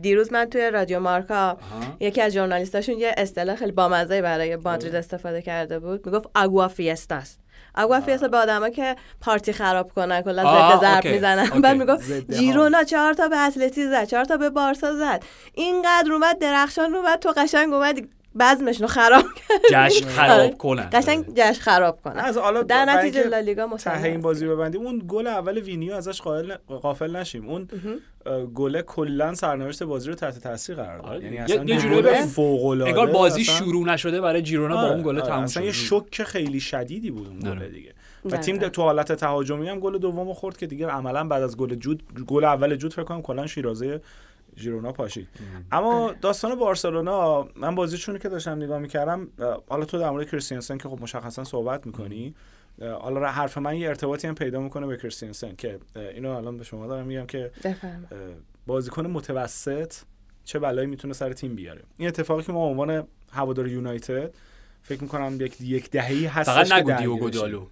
[0.02, 1.58] دیروز من توی رادیو مارکا
[2.00, 6.06] یکی از ژورنالیستاشون یه اصطلاح خیلی بامزه برای مادرید استفاده کرده بود.
[6.06, 7.36] می‌گفت اگوا فیستاس
[7.74, 11.60] اگوا فیستا به آدما که پارتی خراب کنن کلا ضد ضرب می‌زنن.
[11.60, 15.22] بعد می‌گفت جیرونا چهار تا به اتلتی زد چهار تا به بارسا زد.
[15.54, 17.98] اینقدر اومد درخشان اومد تو قشنگ اومد
[18.38, 20.50] بزمشون رو خراب کرد جشن خراب آره.
[20.50, 20.88] کنن.
[20.92, 22.16] قشنگ جشن خراب کنن.
[22.16, 26.54] از حالا در نتیجه لالیگا ته این بازی ببندیم اون گل اول وینیو ازش قائل
[26.68, 27.48] غافل نشیم.
[27.48, 27.68] اون
[28.54, 31.06] گل کلا سرنوشت بازی رو تحت تاثیر قرار داد.
[31.06, 31.24] آره.
[31.24, 35.18] یعنی اصلا یه جوری فوق العاده انگار بازی شروع نشده برای ژیرونا با اون گل
[35.20, 37.94] آره، تموم شد اصلا یه شوک خیلی شدیدی بود اون گل دیگه.
[38.24, 41.74] و تیم تو حالت تهاجمی هم گل دومو خورد که دیگه عملا بعد از گل
[41.74, 44.00] جود گل اول جود فکر کنم کلا شیرازه
[44.56, 45.28] ژیرونا پاشید.
[45.72, 49.28] اما داستان بارسلونا من بازیشون که داشتم نگاه می‌کردم
[49.68, 52.34] حالا تو در مورد کریستیانسن که خب مشخصا صحبت می‌کنی
[52.80, 56.86] حالا حرف من یه ارتباطی هم پیدا می‌کنه به کریستیانسن که اینو الان به شما
[56.86, 57.50] دارم میگم که
[58.66, 59.94] بازیکن متوسط
[60.44, 61.82] چه بلایی می‌تونه سر تیم بیاره.
[61.96, 64.34] این اتفاقی که ما عنوان هوادار یونایتد
[64.82, 67.66] فکر می‌کنم یک یک دههی هستش فقط نگو دیوگو دالو.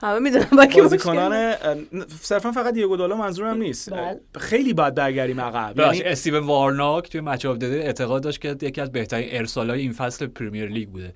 [0.00, 1.54] همه می‌دونم با کی بازیکنان
[2.20, 3.90] صرفا فقط دیگو دالو منظورم نیست.
[3.90, 4.20] بله.
[4.38, 8.92] خیلی باید برگردیم عقب یعنی استیون وارناک توی مچ داده اعتقاد داشت که یکی از
[8.92, 11.12] بهترین ارسالای این فصل پرمیر لیگ بوده.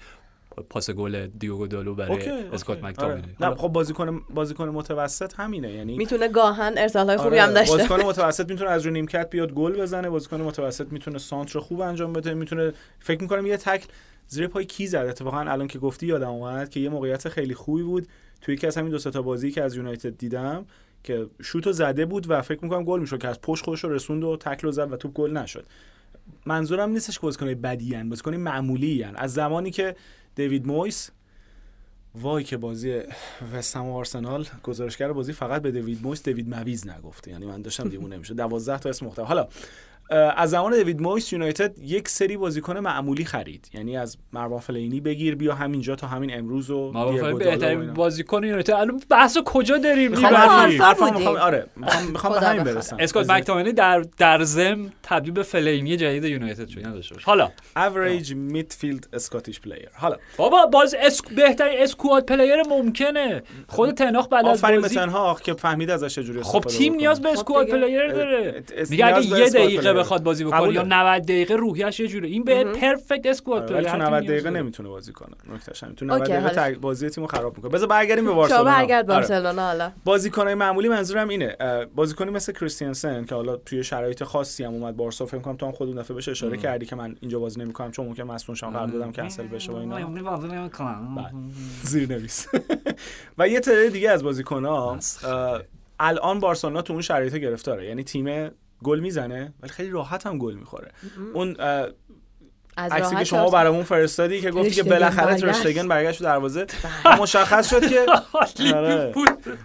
[0.68, 3.50] پاس گل دیوگو دالو برای اسکات مکتامینی آره.
[3.50, 7.76] نه خب بازیکن بازیکن متوسط همینه یعنی می‌تونه گاهن ارسال خوبی هم آره، داشته.
[7.76, 12.12] بازیکن متوسط می‌تونه از رو نیمکت بیاد گل بزنه بازیکن متوسط می‌تونه سانتر خوب انجام
[12.12, 13.86] بده می‌تونه فکر می‌کنم یه تکل
[14.28, 17.82] زیر پای کی زد؟ اتفاقا الان که گفتی یادم اومد که یه موقعیت خیلی خوبی
[17.82, 18.08] بود
[18.40, 20.66] توی یکی از همین دو تا بازی که از یونایتد دیدم
[21.04, 24.24] که شوتو زده بود و فکر می‌کنم گل می‌شد که از پشت خودش رو رسوند
[24.24, 25.66] و تکل زد و توپ گل نشد.
[26.46, 29.96] منظورم نیستش که بازیکن بدی ان بازیکن معمولی ان از زمانی که
[30.34, 31.10] دیوید مویس
[32.14, 33.00] وای که بازی
[33.52, 37.30] وستهم و آرسنال گزارشگر بازی فقط به دیوید مویس دیوید مویز نگفته.
[37.30, 39.48] یعنی من داشتم دیوونه میشه 12 تا اسم مختلف حالا
[40.10, 43.68] از زمان دیوید مویس یونایتد یک سری بازیکن معمولی خرید.
[43.74, 46.92] یعنی از مروان فلینی بگیر بیا همینجا تا همین امروز و
[47.38, 48.72] بهترین بازیکن یونایتد.
[48.72, 50.34] الان بحث کجا داریم؟ می‌خوام
[51.36, 51.66] آره
[52.12, 52.96] می‌خوام به همین برسم.
[53.00, 57.20] اسکات مک‌تامنی در در زم تبدیل به فلینی جدید یونایتد شد.
[57.22, 57.50] حالا.
[57.76, 60.16] average midfield Scottish player حالا.
[60.36, 61.28] بابا باز اسک...
[61.28, 63.42] بهترین squad player ممکنه.
[63.68, 67.66] خود تن‌هاخ بعد از بازی تن‌هاخ که فهمید ازش چجوری خب تیم نیاز به squad
[67.66, 68.64] player داره.
[68.90, 70.72] میگه اگه یه دقیقه بخواد بازی بکنه.
[70.72, 72.28] یا 90 دقیقه روحیش یه جوره.
[72.28, 75.36] این به perfect squad ولی تو 90 دقیقه نمی‌تونه بازی کنه.
[75.54, 75.96] نکتهش همین.
[75.96, 77.72] تو 90 دقیقه بازی تیمو خراب می‌کنه.
[77.72, 78.64] بذار برگردیم به بارسلونا.
[78.64, 79.20] برگرد آره.
[79.20, 79.92] بارسلونا حالا.
[80.04, 81.56] بازیکنای معمولی منظورم اینه.
[81.94, 85.72] بازیکنی مثل کریستیانسن که حالا توی شرایط خاصی هم اومد بارسا فکر کنم تو هم
[85.72, 88.70] خود اون دفعه بهش اشاره کردی که من اینجا بازی نمی‌کنم چون ممکن مصدوم شم
[88.70, 89.96] قرار دادم کنسل بشه و اینا.
[89.96, 91.30] بله.
[91.82, 92.46] زیر نویس
[93.38, 94.98] و یه تعداد دیگه از بازیکن‌ها.
[96.00, 97.86] الان بارسلونا تو اون شرایط گرفتاره.
[97.86, 98.50] یعنی تیم
[98.84, 100.90] گل می‌زنه ولی خیلی راحت هم گل می‌خوره.
[101.34, 101.56] اون
[102.78, 103.50] عکسی که شما.
[103.50, 105.36] برامون فرستادی که گفتی که بالاخره.
[105.36, 106.66] ترشتگن برگشت تو دروازه.
[107.20, 108.06] مشخص شد که
[108.74, 109.12] آره.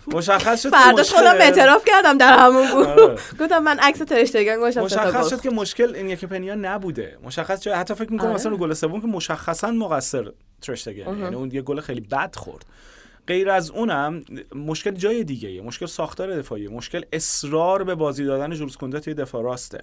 [0.08, 3.16] مشخص شد فرداش خودم اعتراف کردم در همون گروه آره.
[3.40, 7.18] گفتم من عکس ترشتگن گوشم مشخص شد که مشکل این یکی پنیا نبوده.
[7.24, 8.36] مشخص شد حتی فکر می‌کنم آره.
[8.36, 12.66] مثلا گل سوم که مشخصا مقصر ترشتگن یعنی اون یه گل خیلی بد خورد.
[13.30, 14.24] غیر از اونم
[14.56, 15.62] مشکل جای دیگه ایه.
[15.62, 19.82] مشکل ساختار دفاعی مشکل اصرار به بازی دادن جولز کونده توی دفاع راسته.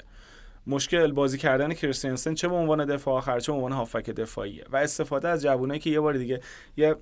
[0.67, 4.65] مشکل بازی کردن کریستنسن چه به عنوان دفاع آخر چه به عنوان هافک دفاعیه.
[4.71, 6.41] و استفاده از جوونایی که یه بار دیگه
[6.77, 6.97] یه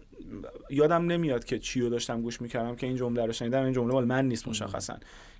[0.70, 3.64] یادم نمیاد که چیو داشتم گوش می‌کردم که این جمله رو شنیدم.
[3.64, 4.96] این جمله مال من نیست مشخصا.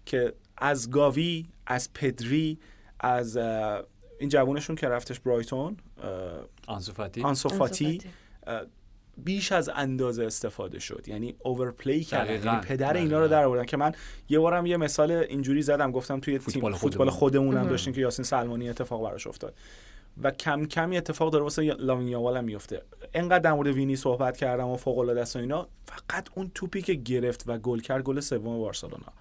[0.07, 2.59] که از گاوی از پدری
[3.01, 3.37] از
[4.19, 5.77] این جوونشون که رفتش برایتون
[6.67, 8.01] آنسوفاتی آنسوفاتی
[9.17, 11.05] بیش از اندازه استفاده شد.
[11.07, 12.25] یعنی اوورپلی کردن.
[12.25, 12.51] دقیقاً.
[12.51, 13.21] یعنی پدر اینا دقیقاً.
[13.21, 13.93] رو در آوردن که من
[14.29, 15.93] یه بارم یه مثال اینجوری زدم.
[15.93, 17.49] گفتم توی فوتبال تیم فوتبال خودمون.
[17.51, 19.55] خودمونم داشتیم که یاسین سلمانی اتفاق براش افتاد.
[20.23, 22.83] و کم کم اتفاق داره واسه لامین یامال هم میفته.
[23.15, 26.83] انقدر در مورد وینی صحبت کردم و فوق العاده است و اینا فقط اون توپی
[26.83, 29.13] که گرفت و گل کرد گل سوم بارسلونا.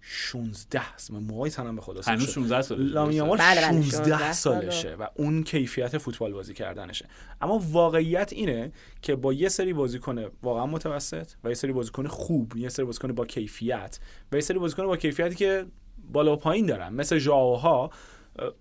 [0.00, 1.10] 16 است.
[1.10, 2.30] من موهای تنم به خدا هنوز شد.
[2.30, 2.84] 16 سالشه.
[2.84, 7.06] لامین یامال بله، بله، 16 16 سالشه و اون کیفیت فوتبال بازی کردنشه.
[7.40, 12.56] اما واقعیت اینه که با یه سری بازیکن واقعا متوسط و یه سری بازیکن خوب
[12.56, 13.98] یه سری بازیکن با کیفیت
[14.32, 15.66] و یه سری بازیکن با کیفیتی که
[16.12, 16.94] بالا و پایین دارن.
[16.94, 17.90] مثل ژائوها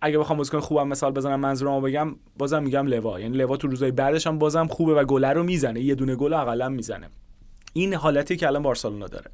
[0.02, 3.20] اگه بخوام بازیکن خوبم مثال بزنم منظورمو بگم بازم میگم لوا.
[3.20, 5.82] یعنی لوا تو روزای بعدش هم بازم خوبه و گله رو می‌زنه.
[5.82, 7.10] یه دونه گل اقلا می‌زنه.
[7.74, 9.32] این حالتی که الان بارسلونا داره.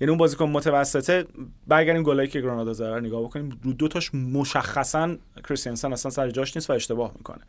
[0.00, 1.26] یعنی اون بازیکن متوسطه
[1.66, 5.16] برگردیم گلایی که گرانادا رو نگاه بکنیم رو دو تاش مشخصا
[5.48, 7.40] کریستیانسن اصلا سر جاش نیست و اشتباه می‌کنه.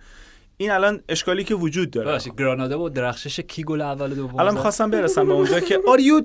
[0.57, 2.11] این الان اشکالی که وجود داره.
[2.11, 6.23] ببخشید گرانادا با درخشش کی گل اول دوم الان؟ می‌خواستم برسم به اونجا که you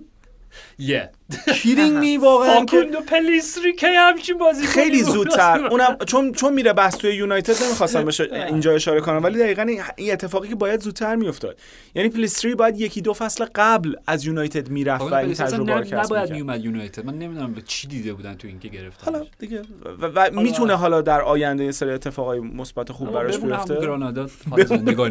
[0.78, 1.10] یه.
[1.32, 5.66] kidding me واقعا که فاکوندو پلیستری کی همچین بازی خیلی زودتر.
[5.70, 9.24] اونم چون چون میره بس توی یونایتد نمی‌خواستم بهش اینجا اشاره کنم.
[9.24, 9.62] ولی دقیقا
[9.96, 11.58] این- اتفاقی که باید زودتر میافتاد.
[11.94, 15.94] یعنی پلیستری باید یکی دو فصل قبل از یونایتد می‌رفت و این تجربه رو کسب
[16.14, 16.30] نباید.
[16.32, 17.06] میومد یونایتد.
[17.06, 19.62] من نمی‌دونم به چی دیده بودن تو اینکه گرفتن حالا دیگه
[20.02, 23.80] و, و می‌تونه حالا در آینده یه سری اتفاقای مثبت خوب براش بیفته.
[23.80, 24.26] گرانادا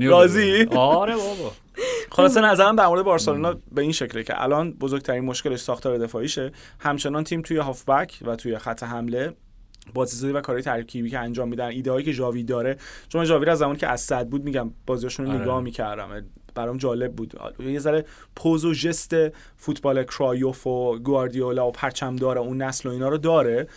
[0.02, 0.78] راضی؟ ببره.
[0.78, 1.52] آره بابا.
[2.12, 6.52] خلاصه نظرم در مورد بارسلونا به این شکله که الان بزرگترین مشکلش ساختار دفاعیشه.
[6.80, 9.34] همچنان تیم توی هافبک و توی خط حمله
[9.94, 12.78] بازیسازی و کارهای ترکیبی که انجام میدن ایده هایی که ژاوی داره.
[13.10, 15.42] چون من ژاوی رو از زمانی که السد بود میگم بازیاشون رو آره.
[15.42, 16.26] نگاه می‌کردم.
[16.56, 17.34] برام جالب بود.
[17.60, 19.16] یه ذره پوز و ژست
[19.58, 23.68] فوتبال کرایوف و گواردیولا و پرچمدار اون نسل و اینا رو داره.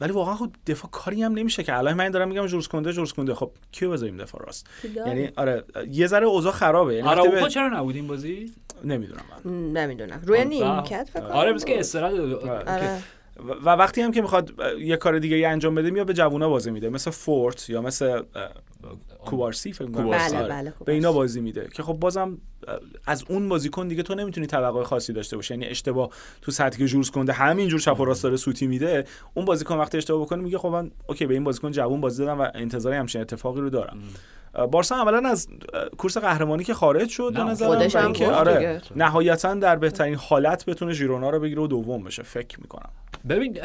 [0.00, 1.78] ولی واقعا خب دفاع کاری هم نمیشه که.
[1.78, 4.66] الان من دارم میگم ژول کنده ژول کنده خب کیو بذاریم دفاع راست؟
[5.06, 6.94] یعنی آره یه ذره اوضاع خرابه.
[6.94, 8.52] یعنی آراوخو به- چرا نبود این بازی؟
[8.84, 9.52] نمی‌دونم من.
[9.72, 10.22] نمی‌دونم.
[10.26, 11.30] روی نیمکت فکر کنم.
[11.32, 12.14] آره بس که استراحت.
[12.14, 12.98] آره.
[13.64, 16.70] و وقتی هم که می‌خواد یه کار دیگه ای انجام بده میاد به جوونا بازی
[16.70, 16.88] میده.
[16.88, 18.22] مثل فورت یا مثل اه،
[19.24, 20.02] کوبارسی فکر می‌کنم.
[20.04, 20.34] کوبارسی.
[20.36, 20.48] بله آره.
[20.48, 21.68] بله به اینا بازی میده.
[21.74, 22.38] که خب بازم
[23.06, 25.54] از اون بازیکن دیگه تو نمی‌تونی توقع خاصی داشته باشی.
[25.54, 26.10] یعنی اشتباه
[26.42, 29.04] تو سطحی که جورز کنده همینجور چپ و راست داره سوتی میده
[29.34, 32.40] اون بازیکن وقتی اشتباه بکنه میگه خب من اوکی به این بازیکن جوون بازی دادم
[32.40, 33.98] و انتظار همچین اتفاقی رو دارم.
[34.70, 35.48] بارسا عملا از
[35.98, 37.48] کورس قهرمانی که خارج شد به هم
[38.04, 38.82] اینکه گفت آره.
[38.96, 42.22] نهایتا در بهترین حالت بتونه ژیرونا رو بگیره و دوم بشه.
[42.22, 42.90] فکر می‌کنم.
[43.28, 43.58] ببین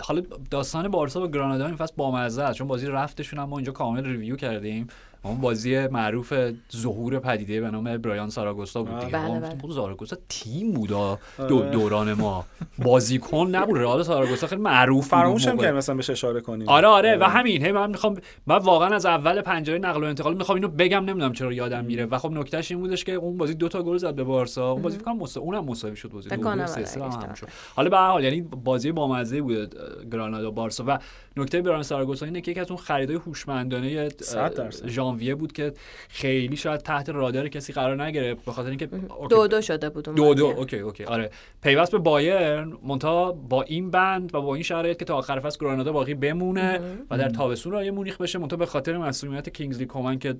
[0.00, 3.72] حالا داستان بارسا و گرانادا این فصل بامزه است چون بازی رفتشون هم ما اینجا
[3.72, 4.86] کامل ریویو کردیم.
[5.24, 6.34] اون بازی معروف
[6.76, 9.12] ظهور پدیده به نام برایان ساراگوستا بود دیگه.
[9.12, 9.74] بله، ما بله.
[9.74, 12.44] ساراگوستا تیم بود آه، دو دوران ما.
[12.78, 15.62] بازیکن نبود رئال ساراگوستا خیلی معروف فراموش اون هم.
[15.62, 16.68] کردیم مثلا بهش اشاره کنیم.
[16.68, 17.64] آره آره و همین.
[17.64, 21.32] هی من می‌خوام من واقعا از اول پنجره نقل و انتقال می‌خوام اینو بگم نمی‌دونم
[21.32, 22.04] چرا یادم میره.
[22.04, 24.72] و خب نکتهش این بودش که اون بازی دو تا گل زد به بارسا.
[24.72, 25.40] اون بازی فکر کنم مسا...
[25.40, 26.28] اونم مساوی شد بازی.
[26.28, 27.48] دو آره، سه سه هم شد.
[27.76, 29.74] حالا به هر حال یعنی بازی بامزه بود
[30.12, 30.84] گرانادا بارسا.
[30.86, 30.98] و
[31.36, 35.13] نکته برایان ساراگوسا اینه که یکی از اون خریدای هوشمندانه درصد.
[35.14, 35.72] ژانویه بود که
[36.08, 38.86] خیلی شاید تحت رادار کسی قرار نگرفت به خاطر اینکه
[39.30, 40.46] دو دو شده بود دو دو.
[40.46, 41.04] اوکی اوکی.
[41.04, 41.30] آره.
[41.62, 45.58] پیوست به بایرن منتها با این بند و با این شرایط که تا آخر فصل
[45.60, 50.18] گرانادا باقی بمونه و در تابستون راه مونیخ بشه منتها به خاطر مصدومیت کینگزلی کومن
[50.18, 50.36] که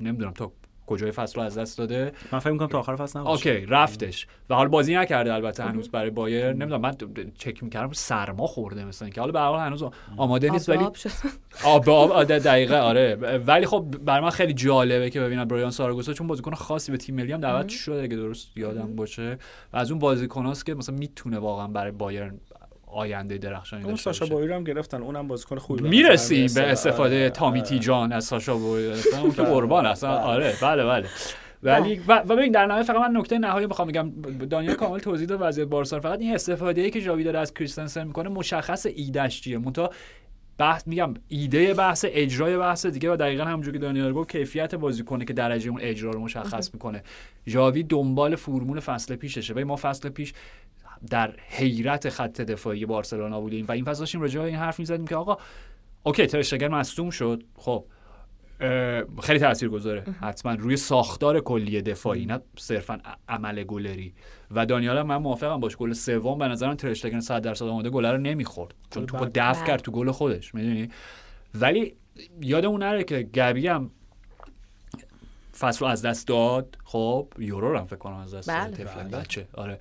[0.00, 0.52] نمی‌دونم تا
[0.86, 2.12] کجای فصل رو از دست داده.
[2.32, 3.50] من فکر می‌کنم تا آخر فصل نباشه.
[3.50, 4.26] okay رفتش.
[4.50, 6.94] و حال بازی نکرده البته هنوز برای بایرن نمی‌دونم من
[7.38, 9.84] چک می‌کردم سرما خورده مثلا که حالا به هر حال هنوز
[10.16, 10.84] آماده نیست ولی
[11.64, 11.90] آب.
[11.90, 13.14] آب دقیقه آره.
[13.46, 17.14] ولی خب برای من خیلی جالبه که ببینم برایان ساراگوسا چون بازیکن خاصی به تیم
[17.14, 19.38] ملی هم دعوت شده اگه درست یادم باشه.
[19.72, 22.40] و از اون بازیکناست که مثلا می‌تونه واقعا برای بایرن
[22.92, 26.48] آینده درخشانی اون داشته ساشا هم گرفتن اونم بازیکن خوبی می‌رسی.
[26.54, 27.84] به استفاده آره، تامیتی آره.
[27.84, 30.24] جان از ساشا بویر اون که قربان اصلا بله.
[30.24, 31.08] آره بله بله.
[31.62, 34.12] ولی و, و ببین در نهایت فقط من نکته نهایی می‌خوام بگم.
[34.50, 36.00] دانیال کامل توضیح داد وضعیت بارسا.
[36.00, 39.58] فقط این استفاده ای که ژاوی داره از کریستنسن می‌کنه مشخص ایدش چیه.
[39.58, 39.90] منتها
[40.58, 45.24] بحث میگم ایده بحث اجرای بحث دیگه و دقیقا همونجوری که دانیال گفت کیفیت بازیکنه
[45.24, 47.02] که درجه اون اجرا رو مشخص می‌کنه.
[47.46, 49.54] ژاوی دنبال فرمول فصل پیششه.
[49.54, 50.32] و ما فصل پیش
[51.10, 53.66] در حیرت خط دفاعی بارسلونا بودیم.
[53.68, 55.36] و این فصل داشتیم راجع این حرف می‌زدیم که آقا
[56.02, 57.42] اوکی ترشتگر مصدوم شد.
[57.56, 57.84] خب
[59.22, 64.14] خیلی تاثیر گذاره حتما روی ساختار کلی دفاعی نه صرفا عمل گلری.
[64.50, 68.18] و دانیال من موافقم باش گل سوم به نظرم ترشتگن 100 درصد آماده گل رو
[68.18, 68.74] نمی‌خورد.
[68.90, 70.88] چون تو دفع کرد تو گل خودش می‌دونی؟
[71.54, 71.96] ولی
[72.40, 73.90] یادمون نره که گبی هم
[75.58, 76.78] فصل رو از دست داد.
[76.84, 78.76] خب یورو رو هم فکر کنم از دست داد.
[78.76, 79.08] بله.
[79.08, 79.48] بچه.
[79.54, 79.78] آره.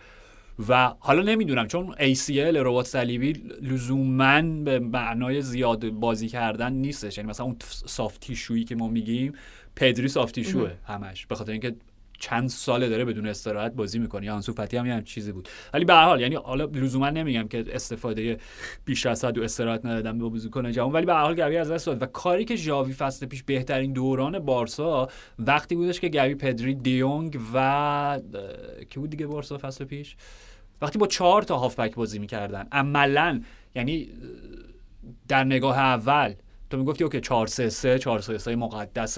[0.69, 7.17] و حالا نمی‌دونم چون ACL ربات صلیبی لزوما به معنای زیاد بازی کردن نیستش.
[7.17, 7.55] یعنی مثلا اون
[7.85, 9.33] سافت شویی که ما میگیم
[9.75, 11.25] پدری سافت شوه همش.
[11.25, 11.75] به خاطر اینکه
[12.19, 14.25] چند ساله داره بدون استراحت بازی می‌کنه.
[14.25, 15.49] یا انسو فتی هم یه چیزی بود.
[15.73, 18.37] ولی به هر حال یعنی حالا لزوما نمیگم که استفاده
[18.85, 21.71] بیش از حد و استراحت ندادن به بازیکن جوان ولی به هر حال گوی از
[21.71, 22.01] دست داد.
[22.01, 25.07] و کاری که ژاوی فصل پیش بهترین دوران بارسا
[25.39, 28.19] وقتی بودش که گوی پدری دیونگ و
[28.89, 30.15] کی بود دیگه بارسا فصل پیش؟
[30.81, 33.41] وقتی با چهار تا هافبک بازی می‌کردن عملا
[33.75, 34.09] یعنی
[35.27, 36.33] در نگاه اول
[36.69, 39.17] تو می‌گفتی okay 4 3 3 4 3 3 مقدس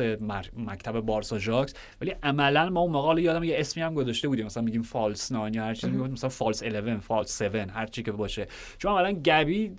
[0.57, 4.63] مکتب بارسا آژاکس ولی عملا ما اون موقع یادم یه اسمی هم گذاشته بودیم مثلا
[4.63, 8.47] میگیم false 9 یا هر چیزی مثلا false 11 false 7 هر چی که باشه
[8.77, 9.71] چون عملا گاوی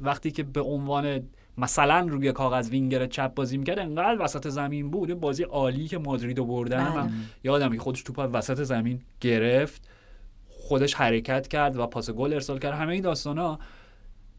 [0.00, 1.22] وقتی که به عنوان
[1.58, 6.38] مثلا روی کاغذ وینگر چپ بازی می‌کرد انقدر وسط زمین بود بازی عالی که مادرید
[6.38, 7.10] رو بردن بله.
[7.44, 9.88] یادم خودش توپ وسط زمین گرفت
[10.62, 12.74] خودش حرکت کرد و پاس گل ارسال کرد.
[12.74, 13.58] همه این داستان ها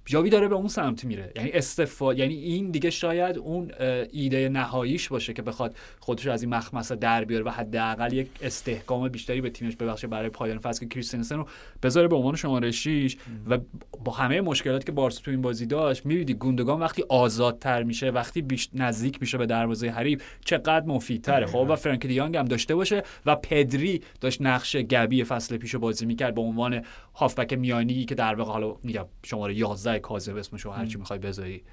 [0.06, 1.32] جاوی داره به اون سمت میره.
[1.36, 3.72] یعنی استفا یعنی این دیگه شاید اون
[4.12, 9.10] ایده نهاییش باشه که بخواد خودش از این مخمسه در بیاره و حداقل یک استحکام
[9.10, 11.47] بیشتری به تیمش ببخشه برای پایان فصل که کریستنسن رو
[11.84, 13.18] بذاره به عنوان شماره 6
[13.49, 13.58] و
[14.04, 18.41] با همه مشکلاتی که بارسا تو این بازی داشت می‌بینی گوندگان وقتی آزادتر میشه وقتی
[18.41, 21.45] بیش نزدیک میشه به دروازه حریف چقدر مفیدتره.
[21.45, 26.06] خب و فرانک دیانگ هم داشته باشه و پدری داشت نقش گبی فصل پیشو بازی
[26.06, 26.82] می‌کرد به عنوان
[27.16, 31.64] هافبک میانی که در واقع حالا میگم شماره 11 کاذب اسمشو هر چی می‌خوای بذاری.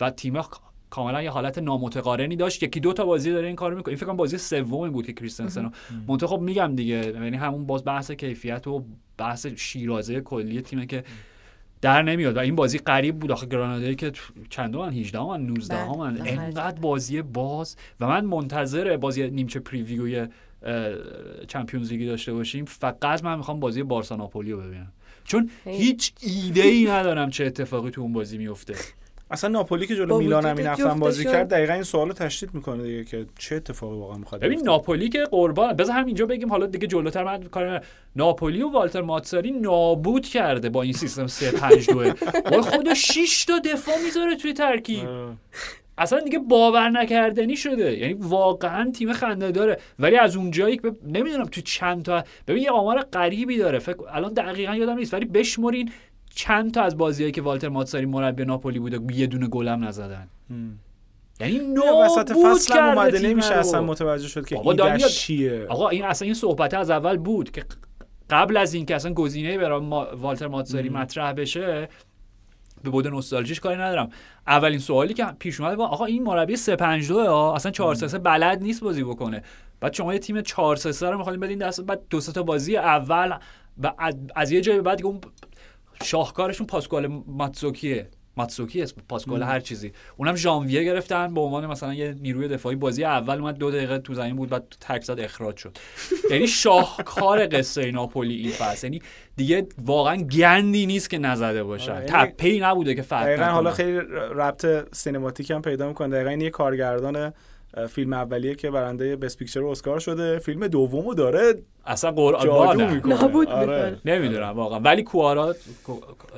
[0.00, 0.40] و تیم
[0.90, 2.62] کاملا یه حالت نامتقارنی داشت.
[2.62, 3.90] یکی دو تا بازی داره این کارو می‌کنه.
[3.90, 5.72] این فکر کنم بازی سومی بود که کریستنسن
[6.08, 8.84] منتها خب میگم دیگه یعنی همون باز بحث کیفیت و
[9.18, 11.04] بحث شیرازه کلی تیمه که
[11.80, 12.36] در نمیاد.
[12.36, 13.32] و این بازی قریب بود.
[13.32, 14.12] آخه گرانادایی که
[14.50, 17.76] چند من؟ 18 من؟ 19 من؟ انقدر بازی باز.
[18.00, 20.26] و من منتظر بازی نیمچه پریویوی
[21.48, 22.64] چمپیونز لیگی داشته باشیم.
[22.64, 24.92] فقط من می‌خوام بازی بارسا ناپولی رو ببینم.
[25.30, 28.74] چون هیچ ایده ای ندارم چه اتفاقی تو اون بازی میفته.
[29.30, 33.04] اصلا ناپولی که جلو میلان هم این بازی کرد دقیقا این سوالو تشدید می‌کنه دیگه
[33.04, 37.24] که چه اتفاقی واقعا می‌خواد ببین ناپولی که قربان بذار همینجا بگیم حالا دیگه جلوتر
[37.24, 37.84] من کار
[38.16, 43.44] ناپولی و والتر ماتساری نابود کرده با این سیستم 3 5 2 وای خدا 6
[43.44, 45.08] تا دفاع می‌ذاره توی ترکیب.
[46.00, 47.98] اصلا دیگه باور نکردنی شده.
[47.98, 49.78] یعنی واقعا تیم خنده داره.
[49.98, 53.78] ولی از اونجایی که نمی‌دونم تو چند تا ببین یه آمار غریبی داره.
[53.78, 55.14] فکر الان دقیقا یادم نیست.
[55.14, 55.90] ولی بشمرین
[56.34, 60.28] چند تا از بازیهایی که والتر ماتساری مربی ناپولی بوده یه دونه گلم نزدن.
[61.40, 66.26] یعنی نو وسط فصل اومده نمیشه اصلا متوجه شد که این چیه آقا این اصلا
[66.26, 67.64] این صحبت از اول بود که
[68.30, 70.06] قبل از اینکه اصلا گزینه برای ما...
[70.16, 71.88] والتر ماتساری مطرح بشه
[72.84, 74.10] به بود نوستالژیش کاری ندارم.
[74.46, 79.04] اولین سوالی که پیش اومد آقا این مربی 352 اصلا 4 3 بلد نیست بازی
[79.04, 79.42] بکنه.
[79.80, 83.32] بعد شما یه تیم 4 3 رو می‌خواید بدین دست بعد دو تا بازی اول
[83.82, 83.92] و
[84.34, 85.20] از یه جای بعد اون
[86.02, 88.08] شاهکارشون پاسکال ماتسوکیه.
[88.40, 89.92] ماتسوکی اسم پاسکال هر چیزی.
[90.16, 92.76] اونم ژانویه گرفتن به عنوان مثلا یه نیروی دفاعی.
[92.76, 95.78] بازی اول اومد دو دقیقه تو زمین بود بعد ترک زد اخراج شد.
[96.30, 98.86] یعنی شاهکار قصه ناپولی این فصل.
[98.86, 99.02] یعنی
[99.36, 103.98] دیگه واقعا گندی نیست که نزده باشن آره، یعنی تپه نبوده که فرق حالا خیلی
[104.34, 106.08] ربط سینماتیک هم پیدا می‌کنه.
[106.08, 107.32] دقیقا یه کارگردان
[107.88, 110.38] فیلم اولیه که برنده بس پیکچر اسکار شده.
[110.38, 111.54] فیلم دومو داره
[111.86, 113.48] اصلا قرآن می‌کنه.
[113.48, 113.98] آره.
[114.04, 114.80] نمی‌دونم واقعا.
[114.80, 115.54] ولی کوارا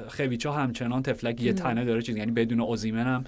[0.08, 3.24] خویچا همچنان تفلک یه تنه داره چیز یعنی بدون اوزیمن هم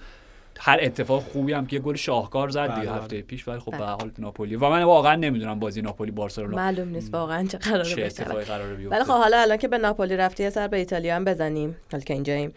[0.59, 3.23] هر اتفاق خوبی هم که یه گل شاهکار زد دیگه بله، هفته بله.
[3.23, 3.49] پیش.
[3.49, 4.57] ولی خب به حال ناپولی.
[4.57, 8.75] و من واقعا نمی‌دونم بازی ناپولی بارسلونا معلوم نیست واقعا چه قراره چه اتفاقی قراره
[8.75, 8.97] بیفته.
[8.97, 11.77] ولی خب حالا الان که به ناپولی رفتی یه سر به ایتالیا هم بزنیم.
[11.93, 12.53] حالا که اینجاییم.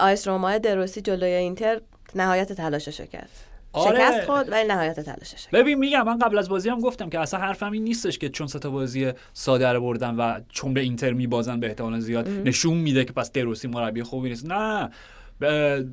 [0.00, 1.80] آیس روما دروسی جلوی اینتر
[2.14, 3.30] نهایت تلاشش کرد.
[3.76, 3.96] آره.
[3.96, 7.40] شکست خود ولی نهایت تلاشش ببین میگم من قبل از بازی هم گفتم که اصلا
[7.40, 11.60] حرفم این نیستش که چون سه بازی ساده رو بردن و چون به اینتر میبازن
[11.60, 14.46] به احتمال زیاد نشون میده که پس دروسی مربی خوبی نیست.
[14.46, 14.90] نه.
[15.38, 15.84] به,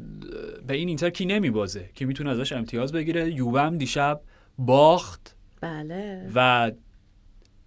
[0.67, 4.21] به این اینتر کی نمیبازه؟ کی می‌تونه ازش امتیاز بگیره؟ یووه دیشب
[4.57, 5.35] باخت.
[5.61, 6.31] بله.
[6.35, 6.71] و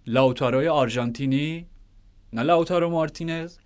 [0.07, 1.67] لاوتاروی آرژانتینی
[2.33, 3.57] نه لاوتارو مارتینز.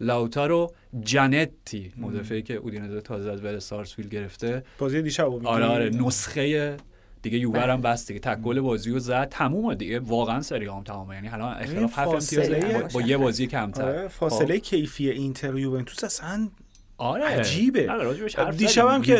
[0.00, 4.64] لاوتارو جانتی مدافعی که اودینزه تازه از ول سارسفیل گرفته.
[4.78, 6.76] بازی دیشب آره آره نسخه
[7.22, 7.70] دیگه یوور.
[7.70, 9.28] هم بست دیگه تک گل بازی رو زد.
[9.28, 9.98] تمومه دیگه.
[9.98, 13.82] واقعا سری هم یعنی الان اختلاف هفت امتیاز با, یه بازی کمتر.
[13.82, 16.48] آره فاصله کیفی اینتر و یوونتوس اصلا
[16.98, 17.24] آره.
[17.24, 17.86] عجیبه.
[18.36, 19.02] حرف دیشب هم.
[19.02, 19.16] که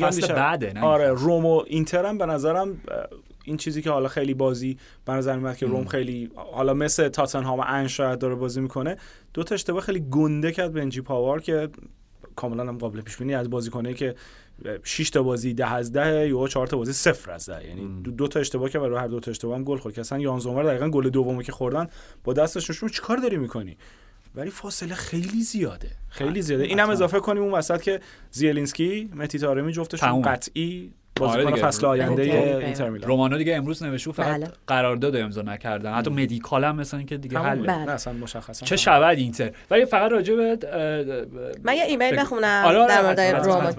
[0.00, 0.34] فصل.
[0.34, 2.80] بعده نه آره روم و اینتر هم به نظرم
[3.48, 7.58] این چیزی که حالا خیلی بازی به نظر میاد که روم خیلی حالا مثل تاتنهام
[7.58, 8.96] و ان شاید داره بازی می‌کنه
[9.34, 11.68] دو تا اشتباه خیلی گنده کرد بنجی پاور که
[12.36, 14.14] کاملا هم قابل پیش بینی از بازیکنایی که
[14.82, 18.10] 6 تا بازی 10 از 10 یا 4 تا بازی 0 از 10 یعنی دو,
[18.10, 19.94] دو تا اشتباه که برای هر دو تا اشتباه هم گل خورد.
[19.94, 21.88] که اصلا یان زومر دقیقاً گل دومو که خوردن
[22.24, 23.76] با دستش نشون چیکار داری می‌کنی؟
[24.34, 26.64] ولی فاصله خیلی زیاده خیلی زیاده.
[26.64, 26.92] این هم حتما.
[26.92, 30.22] اضافه کنیم اون وسط که زیلینسکی متی تارمی جفتشون.
[30.22, 31.66] قطعی بازیکن دیگه.
[31.66, 32.64] فصل آینده بله.
[32.64, 33.08] اینتر میلان.
[33.08, 34.48] رومانو دیگه امروز نوشته فقط بله.
[34.66, 35.94] قرارداد امضا نکردن.
[35.94, 37.38] حتی مدیکال هم مثلا که دیگه.
[37.38, 37.62] حله.
[37.62, 37.90] بله.
[37.90, 39.50] اصلا مشخصا چه شود اینتر.
[39.70, 40.58] ولی فقط راجع به
[41.62, 42.20] من یه ایمیل.
[42.20, 43.72] بخونم آره، آره، در مورد روما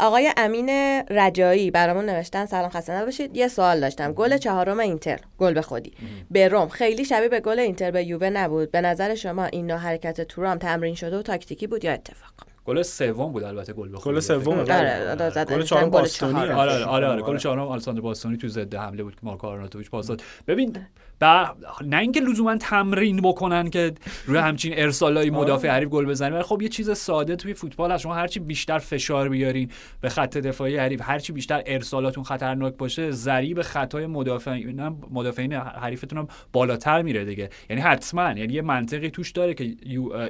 [0.00, 0.68] آقای امین
[1.10, 3.36] رجایی برامون نوشتن سلام خسته نباشید.
[3.36, 4.12] یه سوال داشتم.
[4.12, 5.20] گل چهارم اینتر.
[5.38, 5.92] گل به خودی.
[6.30, 8.70] به رم خیلی شبیه به گل اینتر به یووه نبود.
[8.70, 12.82] به نظر شما این نوع حرکت تورام تمرین شده و تاکتیکی بود یا اتفاق؟ گل
[12.82, 14.14] سوم بود البته گل به خودی.
[14.14, 14.58] گل سوم.
[14.58, 15.56] آره، آره، زدن.
[15.56, 16.38] گل چهارم باستونی.
[16.40, 17.22] آره آره آره, آره.
[17.22, 20.76] گل چهارم آلساندرو باستونی تو ضد حمله بود که مارکو آرناتوویچ پاس داد ببین
[21.20, 21.24] ب...
[21.84, 23.92] نه اینکه لزوما تمرین بکنن که
[24.26, 28.02] روی همچین ارسالای مدافع حریف گل بزنن ولی خب یه چیز ساده توی فوتبال هست
[28.02, 33.62] شما هرچی بیشتر فشار بیارین به خط دفاعی حریف هرچی بیشتر ارسالاتون خطرناک باشه ضریب
[33.62, 37.50] خطای مدافعین هم- مدافعین حریفتون هم بالاتر میره دیگه.
[37.70, 39.74] یعنی حتما یعنی یه منطقی توش داره که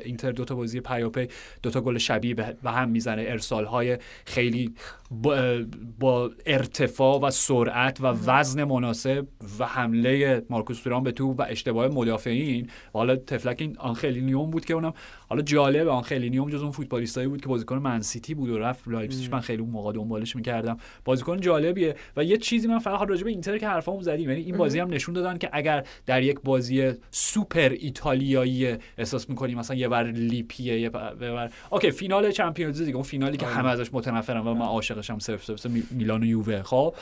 [0.05, 1.28] اینتر دو تا بازی پیاپی
[1.62, 4.74] دو تا گل شبیه به هم می‌زنه ارسال های خیلی
[5.23, 5.65] با,
[6.01, 9.27] با ارتفاع و سرعت و وزن مناسب
[9.59, 12.71] و حمله مارکوس تورام به تو و اشتباه مدافعین.
[12.93, 14.95] حالا تفلک این آنخلینیوم بود که اونم
[15.29, 19.33] حالا جالب آنخلینیوم جز اون فوتبالیستایی بود که بازیکن منسیتی بود و رفت لایپزیگ.
[19.33, 20.77] من خیلی اون موقع دنبالش می‌کردم.
[21.05, 24.31] بازیکن جالبیه و یه چیزی من فقط راجع به اینتر که حرفامو زدیم.
[24.31, 29.59] یعنی این بازی هم نشون دادن که اگر در یک بازی سوپر ایتالیایی احساس می‌کنیم
[29.59, 33.89] مثلا یه ور لیپیه یه ور okay فینال Champions League اون فینالی که همه ازش
[33.93, 36.62] متنفرن و من عاشقشم صفر صفر می- میلان و یووه.
[36.62, 36.95] خب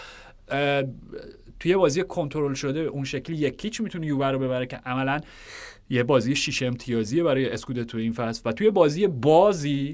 [1.60, 5.20] توی بازی کنترل شده اون شکلی یکیچ می‌تونه یووه رو ببره که عملا
[5.92, 9.92] یه بازی شیش امتیازیه برای اسکود تو این فصل و توی بازی بازی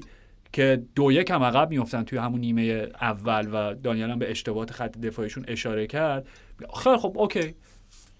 [0.53, 4.71] که دو یک هم عقب میفتن توی همون نیمه اول و دانیال هم به اشتباهات
[4.71, 6.27] خط دفاعیشون اشاره کرد.
[6.83, 7.53] خیلی خب اوکی.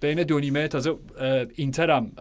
[0.01, 0.95] بین دو نیمه تازه
[1.55, 2.11] اینتر هم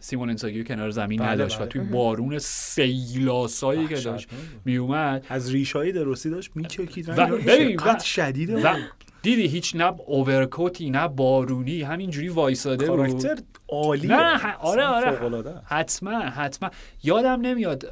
[0.00, 1.68] سیمون انساگی کنار زمین بله، نداشت و بله.
[1.68, 4.28] توی بارون سیلاسایی که داشت
[4.64, 7.12] میومد از ریشای درستی داشت میچکید و-
[7.46, 8.76] ببین، و- شدیده و
[9.22, 14.10] دیدی هیچ نه اوورکوتی نه بارونی همینجوری وایساده بود کاراکتر عالیه.
[14.10, 15.60] نه آره آره.
[15.64, 16.70] حتما حتما.
[17.02, 17.84] یادم نمیاد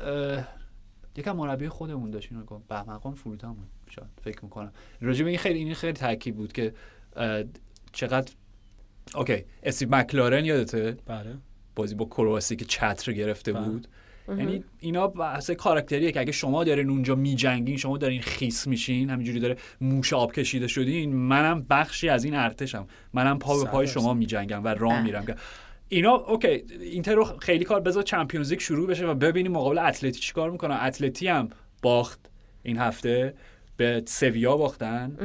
[1.17, 2.69] یکم مربی خودمون داشت اینو گفت.
[2.69, 4.73] بهمقان فروتمون شاید فکر می‌کنم.
[5.01, 6.75] راجع به این خیلی این خیلی تاکید بود که
[7.93, 8.33] چقدر
[9.15, 11.35] اوکی استیو مکلارن یادته؟ بله.
[11.77, 13.81] بازی با کرواسی که چتر گرفته بله.
[14.29, 19.41] یعنی اینا بحث کاراکتریه که اگه شما دارین اونجا میجنگین شما دارین خیس میشین همینجوری
[19.41, 22.87] داره موش آب کشیده شدین منم بخشی از این ارتشم.
[23.13, 23.87] منم پا به پای.
[23.87, 25.03] شما میجنگم و راه بله.
[25.03, 25.27] میرم.
[25.27, 25.35] که
[25.89, 30.21] اینا okay اینتر رو خیلی کار بذار Champions League شروع بشه و ببینیم مقابل اتلتی
[30.21, 31.49] چیکار می‌کنن اتلتی هم
[31.83, 32.31] باخت
[32.63, 33.35] این هفته.
[33.79, 35.17] به سویا باختن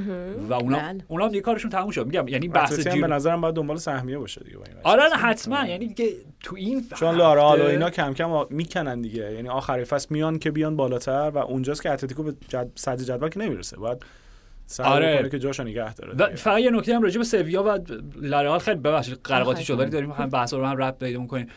[0.50, 1.04] و اونا بله.
[1.08, 2.06] اونا هم دیگه کارشون تموم شد.
[2.06, 5.66] میگم یعنی بحث ژیرونا به نظرم باید دنبال سهمیه باشه دیگه با این آره حتما.
[5.66, 6.10] یعنی دیگه
[6.44, 9.34] تو این چون لارئال و اینا کم کم می‌کنن دیگه.
[9.34, 12.70] یعنی آخر فصل میان که بیان بالاتر و اونجاست که اتلتیکو به جد...
[12.76, 13.78] صدر جدول که نمی‌رسه.
[13.78, 13.98] باید
[14.66, 15.18] سعی آره.
[15.18, 16.36] کنه که جاشو نگه داره.
[16.36, 17.80] فقط یه نکته هم راجع به سویا و
[18.22, 19.80] لارئال خیلی ببخشید قر و قاطی شد.
[19.80, 21.48] ولی داریم هم بحثا رو هم ربط پیدا می‌کنیم.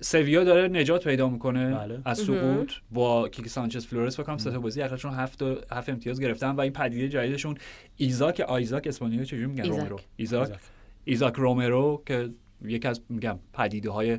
[0.00, 2.00] سویا داره نجات پیدا می‌کنه بله.
[2.04, 4.16] از سقوط با کیکه سانچز فلورس.
[4.16, 5.42] فکر کنم سه تا بازی اخرشون هفت
[5.72, 7.56] هفت امتیاز گرفتن و این پدیده جدیدشون
[7.96, 9.78] ایزاک آیزاک اسپانیایی چجوری میگن؟ ایزاک.
[9.78, 10.00] رومرو.
[10.16, 10.40] ایزاک.
[10.40, 10.60] ایزاک.
[11.04, 12.30] ایزاک رومرو که
[12.64, 14.18] یکی از میگم پدیده های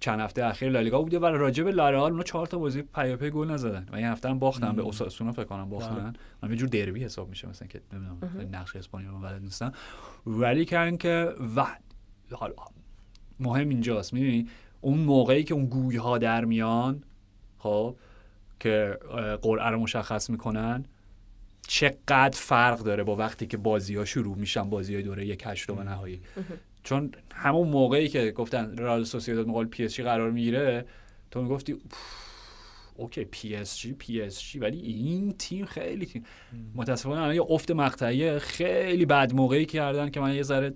[0.00, 3.50] چند هفته اخیر لالیگا بوده و راجع به لارئال اونا چهار تا بازی پیاپی گل
[3.50, 6.12] نزدن و این هفته هم باختن به اوساسونا فکر کنم باختن.
[6.42, 8.18] من یه جور دربی حساب میشه مثلا که نمی‌دونم
[8.52, 9.72] نقش اسپانیا رو بلد نیستم
[10.26, 11.66] ولی کن که و
[12.30, 12.54] حالا
[13.40, 14.48] مهم اینجاست می‌دونی؟
[14.84, 17.02] اون موقعی که اون گوی ها در میان
[17.58, 17.96] خب
[18.60, 18.98] که
[19.42, 20.84] قرعه رو مشخص می‌کنن
[21.66, 25.80] چقدر فرق داره با وقتی که بازی ها شروع میشن بازی های دوره یک هشتم
[25.80, 26.20] نهایی.
[26.82, 30.84] چون همون موقعی که گفتن رئال سوسییداد مقابل پی اس قرار می‌گیره
[31.30, 31.76] تو می‌گفتی
[33.02, 36.24] okay پی اس جی پی اس جی ولی این تیم خیلی تیم.
[36.74, 40.72] متاسفانه الان یه افت مقطعی خیلی بد موقعی کردن که من یه ذره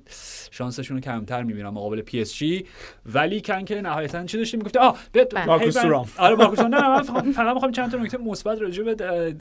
[0.50, 2.64] شانسشون رو کمتر می‌بینم مقابل پی اس جی
[3.06, 6.08] ولی کن که نهایتا چی داشتیم؟ می‌گفت آه به مارکوس تورام.
[6.18, 6.58] آره مارکوس.
[6.60, 9.34] نه من فقط- می‌خوام چند تا نکته مثبت راجع به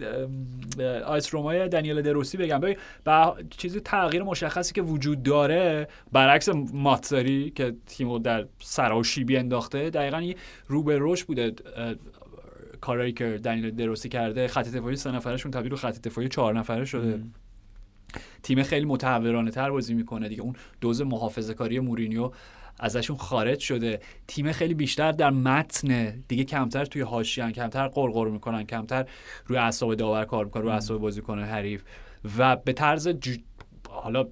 [1.05, 2.59] آیس رومای دنیل دروسی بگم.
[2.59, 2.75] ببین
[3.05, 10.21] با چیزی تغییر مشخصی که وجود داره برعکس ماتزاری که تیمو در سراشیبی انداخته دقیقا
[10.21, 10.35] یه
[10.67, 11.53] رو به رشد بوده.
[12.85, 16.85] کارایی که دنیل دروسی کرده خط دفاعی سه نفرشون تبدیل به خط دفاعی چهار نفره
[16.85, 17.23] شده.
[18.43, 20.41] تیم خیلی متحورانه تر بازی می‌کنه دیگه.
[20.41, 22.31] اون دوز محافظه کاری مورینیو
[22.79, 23.99] ازشون خارج شده.
[24.27, 29.05] تیم خیلی بیشتر در متن دیگه کمتر توی حاشیه‌ان کمتر قرقر می‌کنن کمتر
[29.45, 31.83] روی اعصاب داور کار می‌کنن روی اعصاب بازیکن حریف.
[32.37, 33.37] و به طرز ج...
[34.01, 34.27] حالا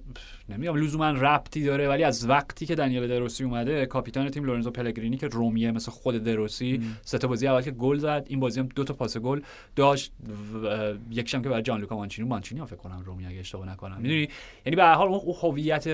[0.48, 5.16] نمی‌دونم لزوما ربطی داره ولی از وقتی که دنیل دروسی اومده کاپیتان تیم لورنزو پلگرینی
[5.16, 8.66] که رومیه مثل خود دروسی سه تا بازی اول که گل زد این بازی هم
[8.66, 9.40] دو تا پاس گل
[9.76, 10.12] داشت
[11.34, 13.96] هم که برای جان لوکا مانچینی مانچینی هم فکر کنم رومی اگه اشتباه نکنم.
[13.96, 14.28] می‌دونی؟
[14.66, 15.86] یعنی به هر حال اون هویت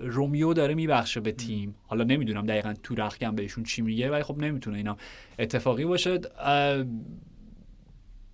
[0.00, 1.74] رومیو داره میبخشه به تیم.
[1.86, 4.96] حالا نمی‌دونم دقیقا تو رخکم بهشون چی میگه ولی خب نمی‌تونه اینا
[5.38, 6.20] اتفاقی باشه.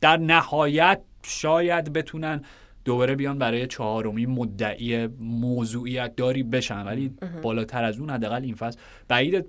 [0.01, 2.45] در نهایت شاید بتونن
[2.89, 6.86] دوباره بیان برای چهارمی مدعی موضوعیت داری بشن.
[6.86, 8.78] ولی بالاتر از اون حداقل این فصل.
[9.09, 9.45] بعید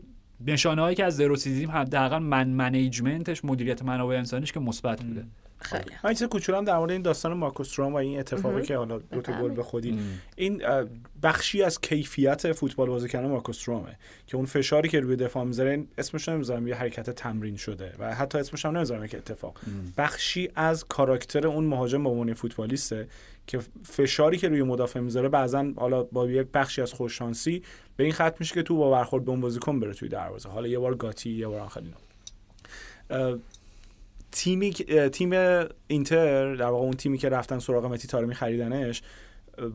[0.47, 5.25] نشانه هایی که از دیدیم حداقل من منیجمنتش مدیریت منابع انسانیش که مثبت بوده.
[5.61, 5.91] خیلی.
[6.03, 9.21] من چیز کوچولم در مورد این داستان مارکوس تورام و این اتفاقی که حالا دو
[9.21, 9.99] تا گل به خودی
[10.35, 10.63] این
[11.23, 13.97] بخشی از کیفیت فوتبال بازی کردن مارکوس تورامه
[14.27, 18.37] که اون فشاری که روی دفاع می‌ذاره اسمش نمی‌ذارم یه حرکت تمرین شده و حتی
[18.37, 19.57] اسمش هم نمی‌ذارم که اتفاق.
[19.97, 23.07] بخشی از کاراکتر اون مهاجم به عنوان فوتبالیسته
[23.47, 27.63] که فشاری که روی مدافع می‌ذاره بعضا حالا با یک بخشی از خوششانسی
[27.97, 30.49] به این ختم میشه که تو با برخورد به اون بازیکن بره توی دروازه.
[30.49, 31.93] حالا یه بار گاتی یه بار آخرین
[34.31, 34.71] تیمی
[35.11, 35.31] تیم
[35.87, 39.01] اینتر در واقع اون تیمی که رفتن سراغ متی تارمی خریدنش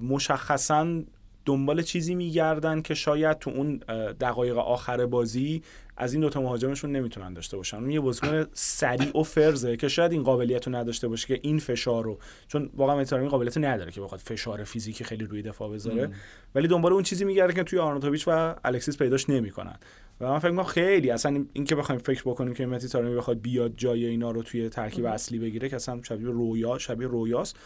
[0.03, 1.03] مشخصا
[1.45, 3.77] دنبال چیزی میگردن که شاید تو اون
[4.21, 5.63] دقایق آخر بازی
[5.97, 7.77] از این دوتا مهاجمشون نمی‌تونن داشته باشن.
[7.77, 11.59] اون یه بازیکن سریع و فرزه که شاید این قابلیت رو نداشته باشه که این
[11.59, 16.11] فشار رو چون واقعا تارمی قابلیت نداره که بخواد فشار فیزیکی خیلی روی دفاع بذاره.
[16.55, 19.77] ولی دنبال اون چیزی میگرده که توی آرناتوویچ و الکسیس پیداش نمی‌کنن.
[20.21, 23.41] و من فکر می‌کنم خیلی اصلا این که بخوایم فکر بکنیم که مهدی طارمی بخواد
[23.41, 27.57] بیاد جای اینا رو توی ترکیب اصلی بگیره که اصلا شبیه رویا شبیه رویاست.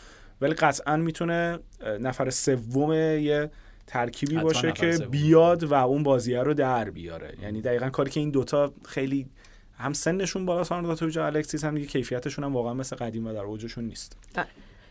[0.41, 1.59] ولی قطعا می‌تونه
[2.01, 3.51] نفر سوم یه
[3.87, 5.09] ترکیبی باشه که سوم.
[5.09, 7.35] بیاد و اون بازیه رو در بیاره.
[7.43, 9.27] یعنی دقیقا کاری که این دوتا خیلی
[9.79, 13.41] هم سنشون بالا آرناتوویچ و الکسیس هم دیگه کیفیتشون هم واقعا مثل قدیم و در
[13.41, 14.17] اوجشون نیست.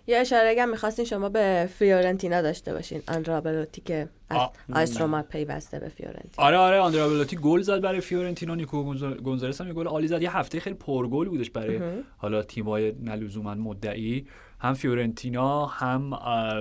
[0.07, 4.37] یه اشاره هم می‌خواستین شما به فیورنتینا داشته باشین آندرا بلوتی که از.
[4.73, 9.21] آیس روما پیوسته به فیورنتینا آره آره آندرا بلوتی گل زد برای فیورنتینا نیکو گونزا-
[9.21, 11.79] گونزالس هم یه گل عالی زد یه هفته خیلی پرگل بودش برای
[12.17, 14.25] حالا تیمای لزوما مدعی
[14.59, 16.09] هم فیورنتینا هم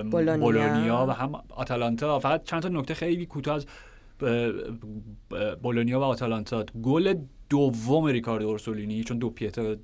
[0.09, 0.37] بولونیا.
[0.45, 3.65] بولونیا و هم آتالانتا فقط چند تا نکته خیلی کوتاه از
[5.61, 7.13] بولونیا و آتالانتا گل
[7.49, 9.77] دوم ریکاردو اورسولینی چون دو پیتا دا-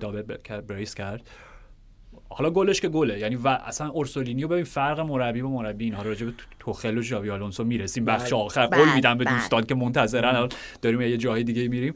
[0.00, 0.22] دابل
[0.68, 1.22] بریس کرد
[2.30, 3.18] حالا گلش که گله.
[3.18, 7.30] یعنی و اصلا اورسولینیو ببین فرق مربی با مربی اینها راجع به توخل و ژاوی
[7.30, 8.04] آلونسو می‌رسیم.
[8.04, 8.66] بخش آخر.
[8.66, 9.34] قول بله، میدم به بله.
[9.34, 10.28] دوستان که منتظرن.
[10.34, 10.48] الان
[10.82, 11.94] داریم یه جای دیگه میریم.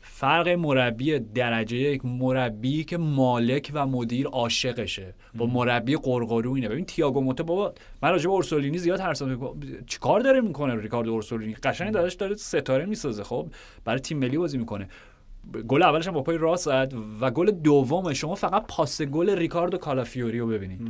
[0.00, 5.14] فرق مربی درجه یک مربی که مالک و مدیر عاشقشه.
[5.34, 6.68] با مربی قرقرو اینه.
[6.68, 9.38] ببین تییاگو موتا بابا من راجع به اورسولینی زیاد حرف زدم
[9.86, 13.46] چیکار داره می‌کنه ریکاردو اورسولینی؟ قشنگ داداش داره ستاره می‌سازه خب؟
[13.84, 14.88] برای تیم ملی بازی می‌کنه.
[15.68, 19.78] گل اولش هم با پای راست زد و گل دوم شما فقط پاس گل ریکاردو
[19.78, 20.80] کالافیوری رو ببینید.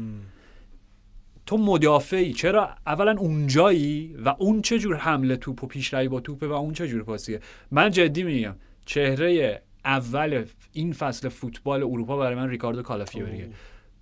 [1.46, 6.46] تو مدافعی چرا اولا اونجایی و اون چه جور حمله توپ و پیشروی با توپه
[6.46, 7.40] و اون چه جور پاسیه؟
[7.70, 13.50] من جدی میگم چهره اول این فصل فوتبال اروپا برای من ریکاردو کالافیوریه.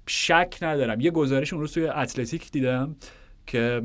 [0.07, 1.01] شک ندارم.
[1.01, 2.97] یه گزارش اون روز توی اتلتیک دیدم
[3.47, 3.83] که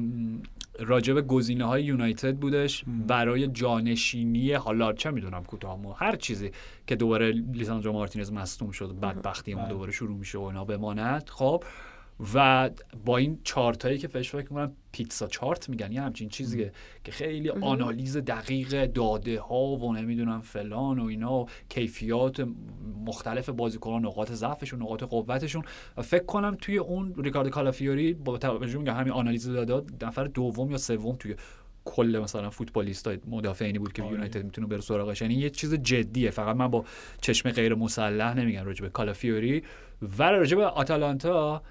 [1.14, 6.52] به گزینه های یونایتد بودش برای جانشینی حالا چه می‌دونم کوتاه مو هر چیزی
[6.88, 11.30] که دوباره لیساندرو مارتینز مصدوم شد بدبختی اون دوباره شروع میشه و اینا بماند.
[11.30, 11.64] خب
[12.34, 12.70] و
[13.06, 16.72] با این چارتایی که فش فکر می‌کنم پیتزا چارت میگن یه همچین چیزیه
[17.04, 22.48] که خیلی آنالیز دقیق داده ها و نمی‌دونم فلان و اینا و کیفیات
[23.06, 25.64] مختلف بازیکنان نقاط ضعفشون نقاط قوتشون.
[25.98, 30.72] و فکر کنم توی اون ریکارد کالافیوری با توجه میگم همین آنالیز داده نفر دوم
[30.72, 31.36] یا سوم توی
[31.86, 35.22] کل مثلا فوتبالیست های مدافعینی بود که یونایتد می‌تونه بره سراغش.
[35.22, 36.30] یعنی یه چیز جدیه.
[36.30, 36.86] فقط من با
[37.22, 39.64] چشم غیر مسلح نمیگم راجع به کالافیوری.
[40.18, 41.62] و راجع به آتالانتا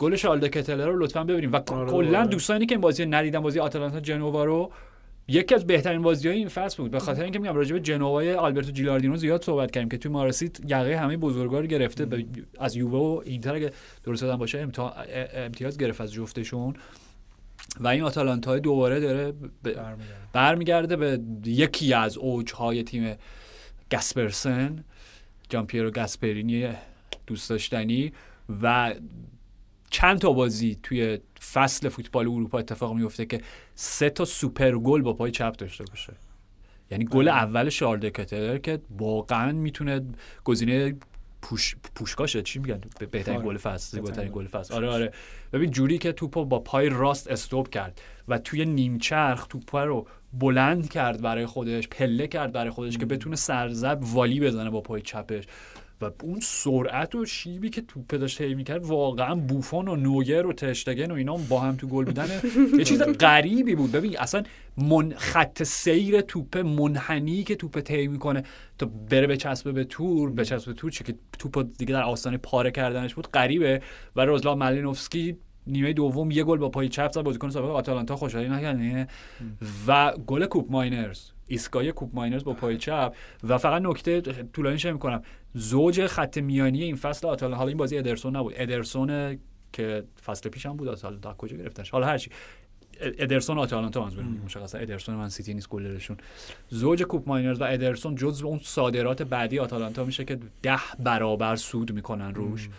[0.00, 1.52] گل شالده کتلر رو لطفا ببینیم.
[1.52, 2.28] و آره، کلا آره.
[2.28, 4.72] دوستانی که این بازی ندیدن بازی آتالانتا جنوا رو
[5.28, 6.90] یکی از بهترین بازی های این فصل بود.
[6.90, 10.60] به خاطر اینکه میگم راجع به جنوای آلبرتو جیلاردینو زیاد صحبت کردیم که توی مارسیت
[10.70, 12.24] یقه همه بزرگا رو گرفته به-
[12.58, 13.72] از یووه و اینتر اگه
[14.04, 14.92] درست یادم باشه امتا-
[15.34, 16.74] امتیاز گرفت از جفتشون.
[17.80, 19.32] و این آتالانتا دوباره داره
[19.62, 19.76] به-
[20.32, 20.96] برمیگرده.
[20.96, 23.16] به یکی از اوجهای تیم
[23.92, 24.84] گسپرسن
[25.48, 26.68] جامپیرو گاسپرینی
[27.26, 28.12] دوست داشتنی.
[28.62, 28.94] و
[29.90, 31.18] چند تا بازی توی
[31.52, 33.40] فصل فوتبال اروپا اتفاق میفته که
[33.74, 36.12] سه تا سوپر گل با پای چپ داشته باشه.
[36.90, 40.00] یعنی گل اول شارل کتلر که واقعا می‌تونه
[40.44, 40.96] گزینه
[41.42, 42.42] پوش پوشکاشه.
[42.42, 43.46] چی میگن؟ به- بهترین آره.
[43.46, 44.74] گل فصل بهترین گل فصل.
[44.74, 45.12] آره آره.
[45.52, 50.88] ببین جوری که توپو با پای راست استوب کرد و توی نیمچرخ توپ رو بلند
[50.90, 55.44] کرد برای خودش پله کرد برای خودش که بتونه سرزب والی بزنه با پای چپش.
[56.00, 60.52] و اون سرعت و شیبی که توپ داشت طی می‌کرد واقعا بوفون و نوگر و
[60.52, 62.28] ترشتگن و اینا با هم تو گل بودن.
[62.78, 63.92] یه چیز غریبی بود.
[63.92, 64.42] ببین اصلا
[64.76, 68.42] من خط سیر توپ منحنی که توپ طی می‌کنه
[68.78, 73.14] تا بره بچسبه به تور به تور چی که توپ دیگه در آستانه پاره کردنش
[73.14, 73.82] بود غریبه.
[74.16, 75.36] و روسلان مالینوفسکی
[75.66, 79.08] نیمه دوم یه گل با پای چپ زد بازیکن سابق آتالانتا خوشحالی نکرد
[79.86, 81.20] و گل کوپ ماینرز.
[81.50, 83.14] ایستگاه کوپ ماینرز با پای چپ.
[83.48, 84.20] و فقط نکته
[84.52, 85.22] طولانیش می‌کنم.
[85.54, 88.54] زوج خط میانی این فصل آتالانتا حالا این بازی ادرسون نبود.
[88.56, 89.38] ادرسون
[89.72, 92.30] که فصل پیش هم بود آتالانتا کجا گرفتنش حالا هرچی
[93.00, 96.16] ادرسون آتالانتا منظورم مشخصا ادرسون من سیتی نیست گلرشون.
[96.68, 101.92] زوج کوپ ماینرز و ادرسون جزو اون صادرات بعدی آتالانتا میشه که ده برابر سود
[101.92, 102.68] می‌کنن روش.
[102.68, 102.74] اه،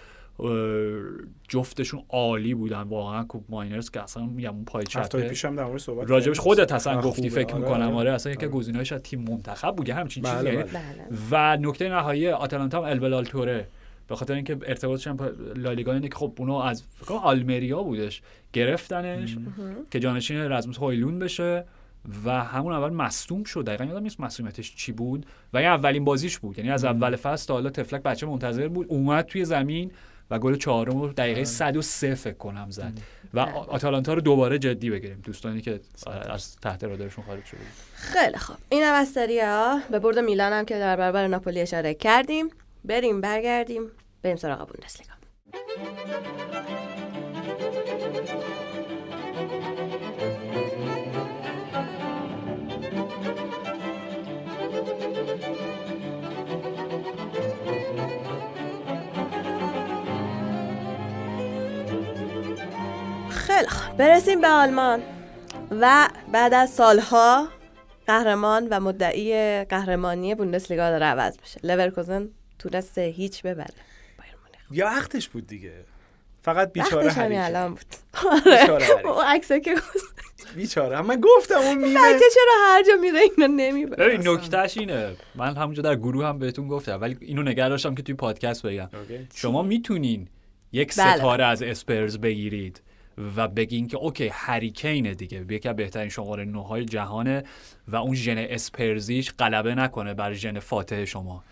[1.48, 5.30] جفتشون عالی بودن واقعا کوپ ماینرز که اصلا میگم اون پای چپه.
[5.30, 6.39] پیشم در مورد صحبت راجبش.
[6.39, 7.30] خودت اصلا آره، گفتی.
[7.30, 7.82] فکر آره، می‌کنم.
[7.82, 7.96] آره.
[7.96, 8.56] آره اصلا یکی آره.
[8.56, 10.82] گزینه‌اش از تیم منتخب بود همچین چیزی بله، یعنی بله.
[11.32, 13.68] و نکته نهایی آتالانتا هم البلال توره.
[14.08, 18.22] به خاطر اینکه ارتباطش هم با لالیگا اینه که خب اونو از فکر آلمریا بودش.
[18.54, 19.38] گرفتنش
[19.92, 21.66] که جانشین رزموس هویلون بشه
[22.26, 23.66] و همون اول مصدوم شد.
[23.66, 25.26] دقیقا یادم نیست مصدومیتش چی بود.
[25.54, 26.58] و این اولین بازیش بود.
[26.58, 28.86] یعنی از اول فصل تا حالا تفلک بچه منتظر بود.
[28.89, 29.92] اومد توی زمین.
[30.32, 32.94] و گل چهارم رو دقیقه 103 فکر کنم زد.
[33.34, 35.22] و آ- آتالانتا رو دوباره جدی بگیریم.
[35.24, 35.80] دوستانی که
[36.30, 37.68] از تحت رادارشون خارج شده بود.
[37.94, 38.56] خیلی خوب.
[38.70, 42.50] این هم از سری ها به برد میلان هم که در برابر ناپولی اشاره کردیم.
[42.86, 43.84] بریم برگردیم.
[44.24, 45.12] بریم سراغ بوندسلیگا.
[63.68, 63.97] خیلی خوب.
[63.97, 65.01] برسیم به آلمان.
[65.72, 67.47] و بعد از سالها
[68.07, 71.59] قهرمان و مدعی قهرمانی بوندسلیگا داره عوض میشه.
[71.64, 73.74] لورکوزن تونست هیچ ببره.
[74.18, 74.62] بایر مونیخ.
[74.72, 75.74] یا وقتش بود دیگه.
[76.41, 77.70] فقط بیچاره همین الان.
[77.70, 77.86] بود.
[78.45, 79.76] بیچاره هری اون عکسه که.
[80.55, 81.01] بیچاره.
[81.01, 81.99] من گفتم اون میمه.
[81.99, 85.16] بچه چرا هر جا میره اینو نمی‌بره ببین نکتهش اینه.
[85.36, 88.89] من همونجا در گروه هم بهتون گفتم ولی اینو نگه داشتم که توی پادکست بگم.
[89.36, 90.28] شما می‌تونین
[90.72, 91.18] یک بله.
[91.18, 92.82] ستاره از اسپرز بگیرید.
[93.36, 95.45] و بگین که اوکی هریکینه دیگه.
[95.49, 97.43] یکی از بهترین شماره نوهای جهانه
[97.88, 101.43] و اون ژن اسپرزیش غلبه نکنه بر ژن فاتح شما.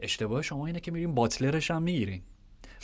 [0.00, 2.22] اشتباه شما اینه که میرین باتلرش هم می‌گیرین.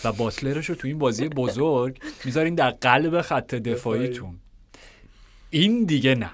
[0.04, 4.36] و باتلرش رو تو این بازی بزرگ می‌ذارین در قلب خط دفاعیتون.
[5.50, 6.30] این دیگه نه.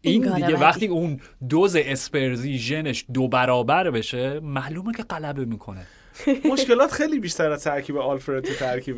[0.00, 0.56] این دیگه.
[0.56, 5.86] وقتی اون دوز اسپرزی ژنش دو برابر بشه معلومه که غلبه می‌کنه.
[6.44, 8.96] مشکلات خیلی بیشتر از ترکیب آلفرد تو ترکیب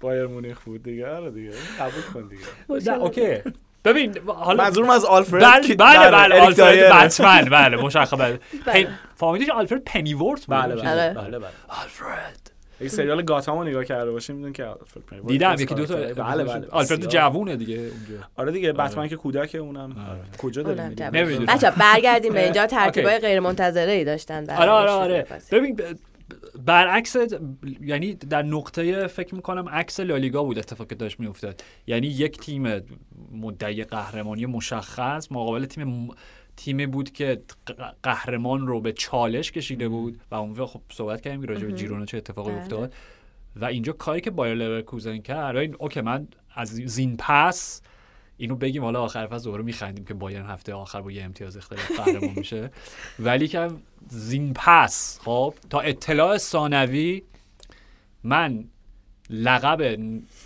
[0.00, 1.08] بایرن مونیخ بود دیگه.
[1.08, 1.50] آره دیگه.
[1.80, 2.90] قبول کن دیگه.
[2.92, 3.38] نه okay.
[3.84, 7.04] ببین حالا منظورم از آلفرد بله بله بله آلفرد.
[7.04, 8.14] بتمن بله مشخص.
[8.66, 10.56] پن- فامیلیش آلفرد پنی‌ورث بود.
[10.56, 10.90] بله بله.
[10.90, 11.38] آره.
[11.38, 12.50] بله آلفرد.
[12.80, 16.44] اگه سریال گاتهامو نگاه کرده باشیم می‌دونی که آلفرد پنی‌ورث دیدم یکی دو تا بله
[16.44, 16.66] بله.
[16.70, 17.08] آلفرد.
[17.08, 18.24] جوونه دیگه اونجا.
[18.36, 19.80] آره دیگه بتمن که کودک اونم.
[20.10, 20.20] آره.
[20.38, 20.82] کجا داریم.
[21.14, 21.46] نمی‌دونم.
[21.46, 22.66] بچه برگردیم به اینجا.
[22.76, 24.50] ترتیبای غیر منتظره ای داشتن.
[24.50, 25.26] آره آره آره.
[25.52, 25.76] ببین
[26.64, 27.16] برعکس
[27.80, 31.64] یعنی در نقطه فکر می‌کنم عکس لالیگا بود اتفاقی داشت میافتاد.
[31.86, 32.82] یعنی یک تیم
[33.32, 36.08] مدعی قهرمانی مشخص مقابل تیم
[36.56, 37.38] تیمی بود که
[38.02, 42.16] قهرمان رو به چالش کشیده بود و اون خب صحبت کردیم راجع به جیرونا چه
[42.16, 42.60] اتفاقی بله.
[42.60, 42.94] افتاد.
[43.56, 47.82] و اینجا کاری که بایر لورکوزن کرد این اوکی من از زین پس
[48.40, 52.00] اینو بگیم حالا آخر فصل دوباره میخندیم که بایرن هفته آخر با یه امتیاز اختلاف
[52.00, 52.70] قهرمان میشه.
[53.18, 53.68] ولی که
[54.08, 57.22] زین پس خب تا اطلاع ثانوی
[58.24, 58.64] من
[59.30, 59.98] لقب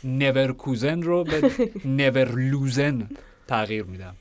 [0.05, 1.51] نورکوزن رو به
[1.84, 3.09] نورلوزن
[3.49, 4.16] تغییر میدم.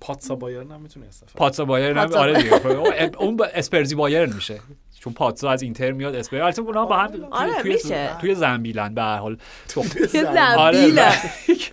[0.00, 3.16] پاتسا بایرن هم می‌تونه استفاده پاتسا بایرن هم آره دیگه.
[3.18, 4.60] اون با اسپرزی بایرن میشه.
[5.04, 8.10] چون پاتسا از اینتر میاد اسپرزی البته اونا با هم توی- آره، توی میشه.
[8.20, 9.36] توی زنبیلن به هر حال.
[9.68, 9.84] تو-
[10.14, 10.26] یه
[10.56, 10.78] آره،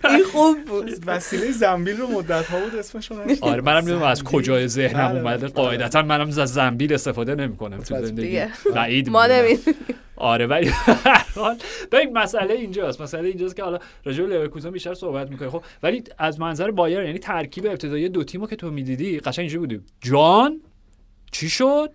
[0.04, 0.90] این خوب بود.
[1.06, 3.44] وسیله زنبیل رو مدت ها بود اسمشون نشد.
[3.44, 5.48] آره منم نمی‌دونم از کجای ذهنم بله، اومده.
[5.48, 8.42] قاعدتا منم از زنبیل استفاده نمی‌کنم تو زندگی.
[8.74, 9.26] بعید ما
[10.16, 11.58] آره ولی هر حال.
[11.92, 13.00] ببین مسئله اینجاست.
[13.00, 17.02] مسئله اینجاست که حالا راجع به لورکوزن بیشتر صحبت می‌کنه خب ولی از منظر بایر
[17.02, 20.60] یعنی ترکیب ابتدایی دو تیمو که تو می‌دیدی قشنگ اینجوری بود جان
[21.32, 21.90] چی شد؟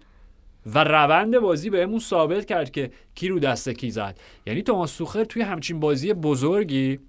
[0.74, 4.20] و روند بازی بهمون ثابت کرد که کی رو دست کی زد.
[4.46, 7.00] یعنی توماس سوخر توی همچین بازی بزرگی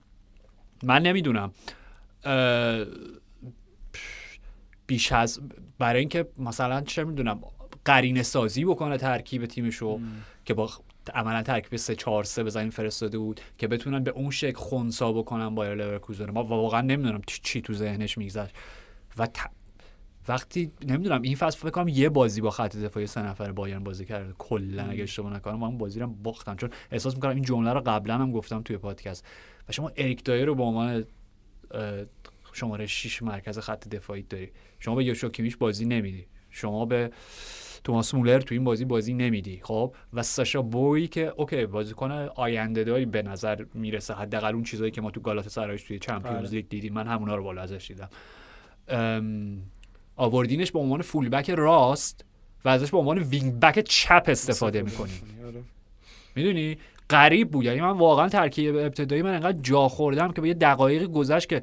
[0.82, 1.52] من نمی‌دونم
[4.86, 5.40] بیش از
[5.78, 7.40] برای اینکه مثلا چه می‌دونم
[7.84, 10.00] قرینه سازی بکنه ترکیب تیمشو
[10.44, 10.70] که با
[11.14, 15.54] عملا ترکیب 3 4 3 بزنین فرستاده بود که بتونن به اون شکل خونسا بکنن
[15.54, 16.30] بایر لورکوزن.
[16.30, 18.54] ما واقعا نمی‌دونم چی- تو ذهنش میگذشت.
[19.18, 19.26] و
[20.28, 24.04] وقتی نمی‌دونم این فصل فکر کنم یه بازی با خط دفاعی سه نفر بایرن بازی
[24.04, 26.56] کرده کلا اگه اشتباه نکنم من بازی رو باختم.
[26.56, 29.26] چون احساس می‌کنم این جمله رو قبلا هم گفتم توی پادکست.
[29.68, 31.04] و شما اریک دایر رو به عنوان
[32.52, 34.50] شماره 6 مرکز خط دفاعی داری.
[34.78, 36.26] شما به یوشوا کیمیش بازی نمیدی.
[36.50, 37.10] شما به
[37.84, 39.60] توماس مولر تو این بازی بازی نمیدی.
[39.62, 44.90] خب؟ و ساشا بوی که okay بازیکن آینده داری به نظر می‌رسه حداقل اون چیزایی
[44.90, 46.50] که ما تو گالاتاسرایش توی Champions بله.
[46.50, 46.92] لیگ دیدیم.
[46.92, 48.08] من همونا رو بالا ازش دیدم.
[48.88, 49.62] ام،
[50.18, 52.24] آوردینش به عنوان full back راست
[52.64, 55.12] و ازش به عنوان wing back چپ استفاده می‌کنی
[55.46, 55.62] آره.
[56.36, 56.78] می‌دونی؟
[57.10, 57.64] غریب بود.
[57.64, 61.62] یعنی من واقعا ترکیب ابتدایی من انقدر جا خوردم که به یه دقایقی گذشت که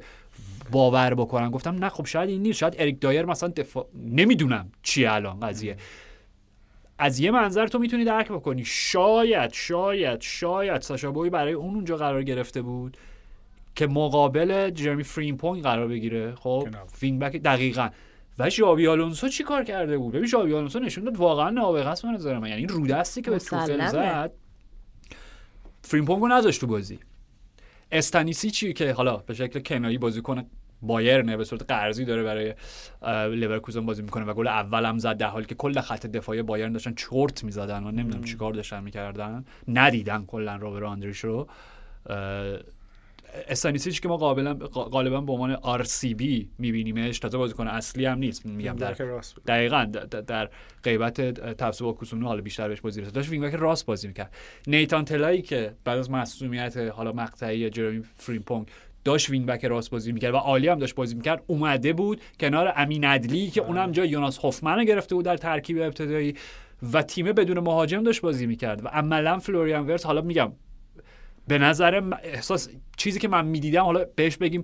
[0.70, 1.50] باور بکنم.
[1.50, 2.58] گفتم نه خب شاید این نیست.
[2.58, 5.76] شاید اریک دایر مثلا دفاع نمی‌دونم چیه الان قضیه.
[6.98, 8.64] از یه منظر تو می‌تونی درک بکنی.
[8.64, 12.96] شاید شاید شاید ساشا بوی برای اون اونجا قرار گرفته بود
[13.74, 16.34] که مقابل جرمی فریمپونگ قرار بگیره.
[16.34, 16.68] خب.
[17.02, 17.88] wing back دقیقا.
[18.38, 22.02] و ژاوی آلونسو چی کار کرده بود؟ ببین ژاوی آلونسو نشون داد واقعا نابغه است
[22.02, 23.88] به نظر من یعنی این رودستی که به مسلمه.
[23.88, 24.32] زد
[25.82, 26.98] فریمپونگو نذاشت تو بازی.
[27.92, 30.44] استانیسیچی که حالا به شکل کنایی بازیکن
[30.82, 32.54] بایرنه به صورت قرضی داره برای
[33.36, 36.94] لورکوزن بازی می‌کنه و گل اولم زد در حالی که کل خط دفاعی بایرن داشتن
[36.94, 39.44] چرت می‌زدن و نمی‌دونم چیکار داشتن می‌کردن.
[39.68, 41.48] ندیدن کلا روبرت آندریش رو
[43.48, 47.18] استانیسیچ که ما قابلا غالبا به عنوان RCB میبینیمش.
[47.18, 48.46] تازه بازیکن اصلی هم نیست.
[48.46, 48.96] میگم در.
[49.46, 50.48] دقیقا در, در
[50.82, 51.20] غیبت
[51.54, 53.14] تفسیر با کوسونو حالا بیشتر بهش بازی رسید.
[53.14, 54.34] داشت وینگ راست بازی می‌کرد.
[54.66, 58.66] نیتان تلایی که بعد از مصونیت حالا مقطعی جرمی فریمپونگ
[59.04, 61.42] داشت وینگ بک راست بازی می‌کرد و عالی هم داشت بازی می‌کرد.
[61.46, 66.34] اومده بود کنار امین عدلی که اونم جای یوناس هوفمن گرفته بود در ترکیب ابتدایی
[66.92, 68.84] و تیم بدون مهاجم داشت بازی می‌کرد.
[68.84, 70.52] و عملا فلوریان ورس حالا میگم
[71.48, 74.62] به نظر احساس چیزی که من می‌دیدم حالا بهش بگیم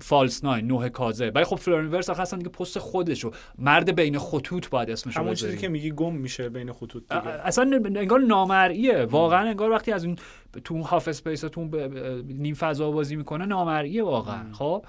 [0.00, 4.18] فالس ناین نوه کازه ولی خب فلورین ورس آخه اصلا دیگه پست خودشو مرد بین
[4.18, 7.28] خطوط باید اسمش همون چیزی که میگی گم میشه بین خطوط دیگه.
[7.28, 9.04] اصلا انگار نامرئیه.
[9.04, 10.16] واقعا انگار وقتی از اون
[10.64, 14.52] تو اون half space تو اون نیم فضا بازی می‌کنه نامرئیه واقعا.
[14.52, 14.84] خب؟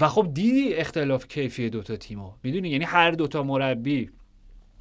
[0.00, 4.10] و خب دیدی اختلاف کیفی دوتا تیمو؟ می‌دونی؟ یعنی هر دوتا مربی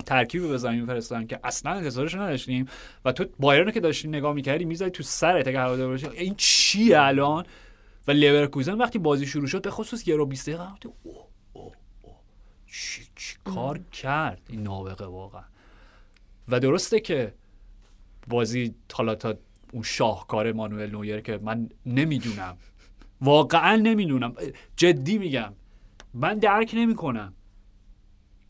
[0.06, 2.68] ترکیب به زمین فرستادن که اصلا انتظارش رو نداشتیم.
[3.06, 7.02] و تو بایرن که داشتی نگاه می‌کردی می‌زدی تو سرت اگه هوادار باشی این چیه
[7.02, 7.45] الان؟
[8.08, 12.16] و لورکوزن وقتی بازی شروع شد به خصوص یه رو 20 دقیقه اوه اوه اوه.
[12.72, 15.43] چی, چی کار کرد این نابغه واقعا؟
[16.47, 17.34] و درسته که
[18.28, 19.34] بازی حالا تا
[19.74, 22.58] اون شاهکار مانوئل نویر که من نمی‌دونم.
[23.22, 24.36] واقعا نمی‌دونم.
[24.76, 25.54] جدی میگم.
[26.14, 27.34] من درک نمی‌کنم.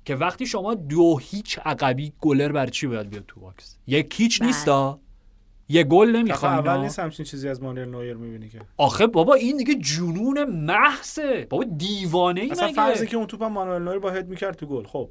[0.10, 4.40] که وقتی شما دو هیچ عقبی گلر برا چی باید بیاد تو box؟ یک هیچ
[4.40, 4.48] بله.
[4.48, 5.00] نیستا.
[5.70, 8.62] یه گل دفعه نمی‌خوای اول نیست همچین چیزی از مانوئل نویر می‌بینی که.
[8.78, 11.48] آخه بابا این دیگه جنون محضه.
[11.50, 14.56] بابا دیوانه ای اصلا مگه؟ فرضی که اون توپ هم مانوئل نویر با هد می‌کرد
[14.56, 15.10] تو گل خب.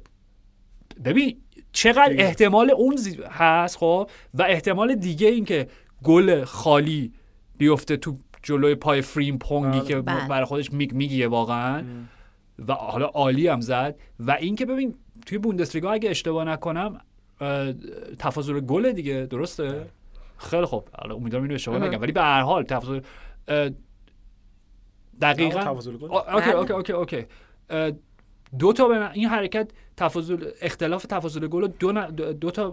[1.05, 1.37] ببین
[1.71, 2.23] چقدر دیگه.
[2.23, 5.67] احتمال اون زی- هست خب و احتمال دیگه این که
[6.03, 7.13] گل خالی
[7.57, 9.87] بیفته تو جلوی پای فریم پونگی بله.
[9.87, 10.27] که بله.
[10.27, 11.83] برای خودش میگ میگیه واقعا.
[12.67, 13.95] و حالا عالی هم زد.
[14.19, 14.95] و اینکه ببین
[15.25, 17.01] توی بوندسلیگا اگه اشتباه نکنم
[18.19, 19.85] تفاضل گل دیگه درسته؟
[20.37, 20.87] خیلی خوب.
[20.97, 21.79] حالا امیدوارم اینو اشتباه.
[21.79, 22.01] نگم.
[22.01, 22.99] ولی به هر حال تفاضل
[25.21, 25.59] دقیقا.
[25.59, 26.09] تفاضل گل.
[26.11, 26.51] آ- okay.
[26.51, 27.25] okay okay okay.
[28.59, 32.71] دو تا به این حرکت تفاضل اختلاف تفاضل گل دو, ن- دو تا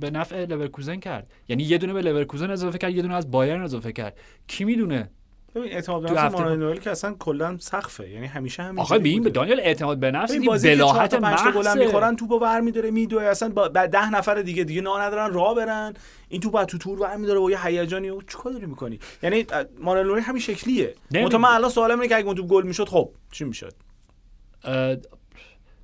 [0.00, 1.30] به نفع لورکوزن کرد.
[1.48, 4.18] یعنی یه دونه به لورکوزن اضافه کرد یه دونه از بایرن اضافه کرد.
[4.46, 5.10] کی می‌دونه؟
[5.54, 8.98] ببین اعتماد به نفس هفته- مانوئل نویر که اصلا کلا سقفه یعنی همیشه همین آخه
[8.98, 11.74] ببین به دانیال اعتماد به نفس این بلاهت گلم محضه.
[11.74, 13.22] می‌خورن توپو برمیداره میدوه.
[13.22, 15.94] اصلا با ده نفر دیگه دیگه نا ندارن راه برن.
[16.28, 18.10] این توپ از تو تور برمیداره با یه هیجانی.
[18.10, 19.46] و چیکار داری می‌کنی؟ یعنی
[19.80, 20.94] مانوئل نوئل همین شکلیه.
[21.10, 23.72] منتها من الان سوالم اینه که اگه اون توپ گل می‌شد خب چی می‌شد؟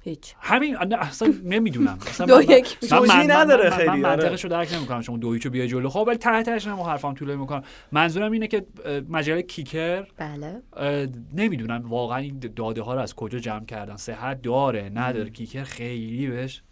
[0.06, 0.34] هیچ.
[0.40, 1.98] همین اصلا نمی‌دونم.
[2.06, 2.78] اصلا دو من- یک.
[2.92, 4.16] من- نداره خیلی، من آره.
[4.16, 5.00] منطقش رو درک نمی‌کنم.
[5.00, 5.88] شما دو هیچو بیای جلو.
[5.88, 7.62] خب ولی ته تهش هم حرفام طولانی می‌کنم.
[7.92, 8.66] منظورم اینه که
[9.08, 10.62] مجله کیکر بله.
[11.34, 11.82] نمی‌دونم.
[11.88, 15.30] واقعا این داده ها رو از کجا جمع کردن؟ صحت داره نداره.
[15.30, 16.62] کیکر خیلی بهش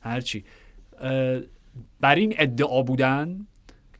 [0.00, 0.44] هرچی
[2.00, 3.46] بر این ادعا بودن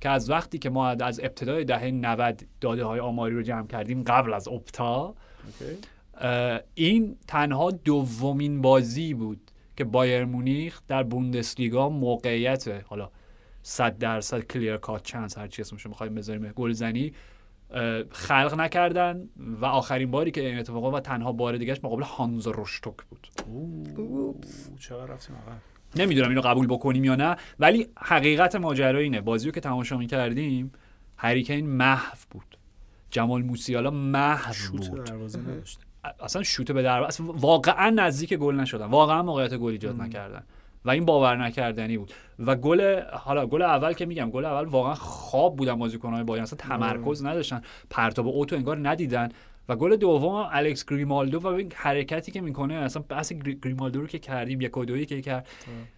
[0.00, 4.02] که از وقتی که ما از ابتدای دهه 90 داده های آماری رو جمع کردیم
[4.02, 5.14] قبل از اپتا اه،
[6.74, 13.10] این تنها دومین بازی بود که بایر مونیخ در بوندسلیگا موقعیت حالا
[13.62, 17.12] 100 درصد کلیر کات چانس هر چی اسمش می‌خوایم بذاریم گلزنی
[18.10, 19.28] خلق نکردن
[19.60, 23.28] و آخرین باری که این اتفاق و تنها بار دیگهش مقابل هانز روشتوک بود.
[23.46, 24.34] اوه،
[24.80, 25.36] چقدر رفتیم
[25.96, 29.20] نمی‌دونم اینو قبول بکنیم یا نه ولی حقیقت ماجرا اینه.
[29.20, 30.72] بازی رو که تماشا می‌کردیم
[31.16, 32.58] هریکین محو بود.
[33.10, 35.04] جمال موسیالا محو بود.
[35.04, 35.80] دروازه نداشت.
[36.20, 38.86] اصلا شوت به در اصلا واقعا نزدیک گل نشدن.
[38.86, 40.42] واقعا موقعیت گل ایجاد نکردن.
[40.84, 42.12] و این باور نکردنی بود.
[42.38, 46.42] و گل حالا گل اول که میگم گل اول واقعا خواب بودن بازیکن‌های بایرن.
[46.42, 47.62] اصلا تمرکز نداشتن.
[47.90, 49.28] پرتاب اوتو انگار ندیدن.
[49.68, 51.40] و گل دوم الکس گریمالدو.
[51.40, 55.06] و این حرکتی که می‌کنه اصلا بحث گری- گریمالدو رو که کردیم یک و دویی
[55.06, 55.48] که کرد.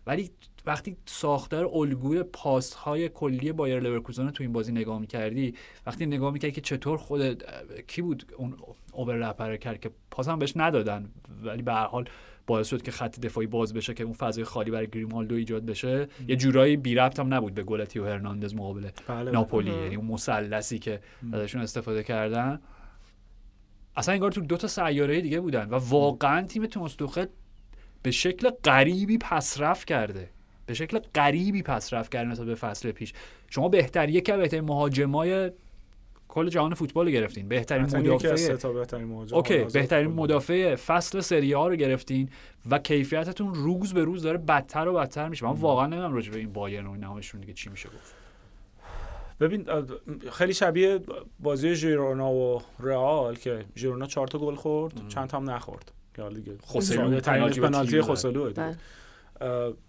[0.06, 0.30] ولی
[0.66, 5.54] وقتی ساختار الگوی پاس های کلی بایر لورکوزن رو تو این بازی نگاه می‌کردی
[5.86, 7.42] وقتی نگاه می‌کردی که چطور خود
[7.86, 8.56] کی بود؟ اون
[8.92, 11.10] overlap رو کرد که پاس هم بهش ندادن.
[11.42, 12.04] ولی به هر حال
[12.46, 16.08] باعث شد که خط دفاعی باز بشه که اون فضای خالی برای گریمالدو ایجاد بشه.
[16.28, 19.30] یه جورایی بی ربط هم نبود به گل تئو هرناندز مقابل بله.
[19.30, 19.70] ناپولی.
[19.70, 21.00] یعنی اون مثلثی که
[21.32, 22.60] ازشون استفاده کردن.
[23.96, 27.26] اصلا انگار تو دو تا سیاره دیگه بودن و واقعا تیم توماس توخل
[28.02, 30.30] به شکل غریبی پسرفت کرده.
[30.66, 33.12] به شکل غریبی پسرفت کرده نسبت به فصل پیش.
[33.48, 35.50] شما بهتر یکی از بهترین مهاجمای
[36.30, 37.48] کل جهان فوتبال رو گرفتین.
[37.48, 40.10] بهترین مدافع تا بهترین مهاجم اوکی بهترین.
[40.10, 42.28] مدافع فصل سری ها رو گرفتین
[42.70, 45.46] و کیفیتتون روز به روز داره بدتر و بدتر میشه.
[45.46, 48.14] من واقعا نمی‌دونم راجع به این بایرن و اینهاشون دیگه چی میشه گفت.
[49.40, 49.66] ببین
[50.32, 51.00] خیلی شبیه
[51.40, 55.92] بازی ژیرونا و رئال که ژیرونا چهار تا گل خورد چند تا هم نخورد.
[56.14, 56.52] که حالا دیگه
[57.20, 58.76] ترینش پنالتی خوسلو بله.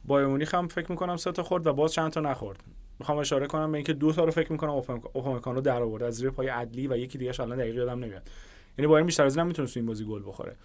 [0.05, 2.63] بایر مونیخ هم فکر می‌کنم سه تا خورد و باز چند تا نخورد.
[3.01, 4.69] می‌خوام اشاره کنم به اینکه دو تا رو فکر می‌کنم
[5.13, 6.03] اوپامکان رو در آورد.
[6.03, 8.29] از زیر پای عدلی و یکی دیگه الان دقیق یادم نمیاد.
[8.77, 10.55] یعنی بایر بیشتر از این هم می‌تونست تو این بازی گل بخوره.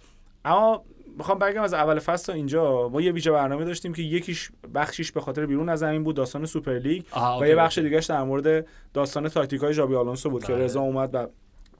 [0.45, 0.83] اما
[1.17, 2.89] می‌خوام بگم از اول فصل تا اینجا.
[2.89, 6.45] ما یه ویژه برنامه داشتیم که یکیش بخشیش به خاطر بیرون از زمین بود داستان
[6.45, 7.03] سوپر لیگ.
[7.11, 7.77] آها، و یه بخش.
[7.77, 10.63] دیگهش در مورد داستان تاکتیک های ژابی آلونسو بود که بله.
[10.63, 11.27] رضا اومد و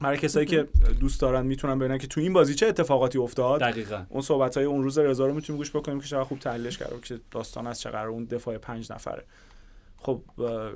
[0.00, 0.66] برای کسایی که
[1.00, 3.60] دوست دارن می‌تونن ببینن که تو این بازی چه اتفاقاتی افتاد.
[3.60, 4.04] دقیقا.
[4.08, 6.96] اون صحبت های اون روز رضا رو می‌تونیم گوش بکنیم که چقدر خوب تحلیلش کرده
[7.02, 9.24] که داستان از چه قرار اون دفاع پنج نفره.
[9.98, 10.22] خب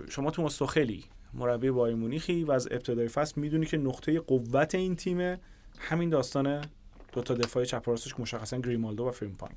[0.08, 1.04] شما تو توماس توخلی
[1.34, 5.38] مربی بایر مونیخی و از ابتدای فصل می‌دونی که نقطه قوت این تیم
[5.78, 6.64] همین داستان
[7.12, 9.52] دو تا دفاع چپ راستش که مشخصا گریمالدو و فریمپانگ.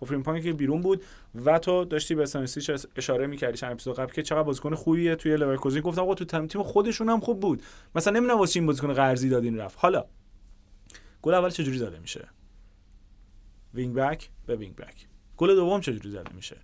[0.00, 1.04] خب فریمپانگ که بیرون بود
[1.44, 5.36] و تو داشتی به استانیسیچ اشاره می‌کردی چند اپیزود قبل که چقدر بازیکن خوبیه توی
[5.36, 5.80] لورکوزن.
[5.80, 7.62] گفتم آقا تو تیم خودشون هم خوب بود.
[7.94, 9.78] مثلا نمی‌دونم واسه این بازیکن قرضی دادین رفت.
[9.78, 10.04] حالا
[11.22, 12.28] گل اول چجوری زده میشه؟
[13.74, 15.06] wing back به wing back.
[15.36, 16.56] گل دوم چجوری زده میشه؟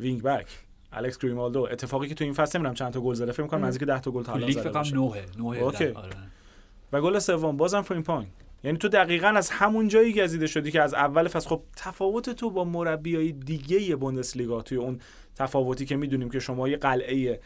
[0.00, 0.46] wing back.
[0.92, 3.88] الکس گریمالدو اتفاقی که تو این فصل نمی‌دونم چند تا گل زده فکر کنم نزدیک
[3.88, 4.72] 10 تا گل تا لیگ زده فکر.
[4.72, 5.86] کنم نوه نوه okay.
[5.86, 6.12] در- آره.
[6.92, 8.26] و گل سوم بازم فریمپانگ
[8.64, 12.50] یعنی تو دقیقا از همون جایی گزیده شدی که از اول فصل خب تفاوت تو
[12.50, 15.00] با مربیای دیگه بوندسلیگا توی اون
[15.36, 17.40] تفاوتی که می‌دونیم که شما یه قلعه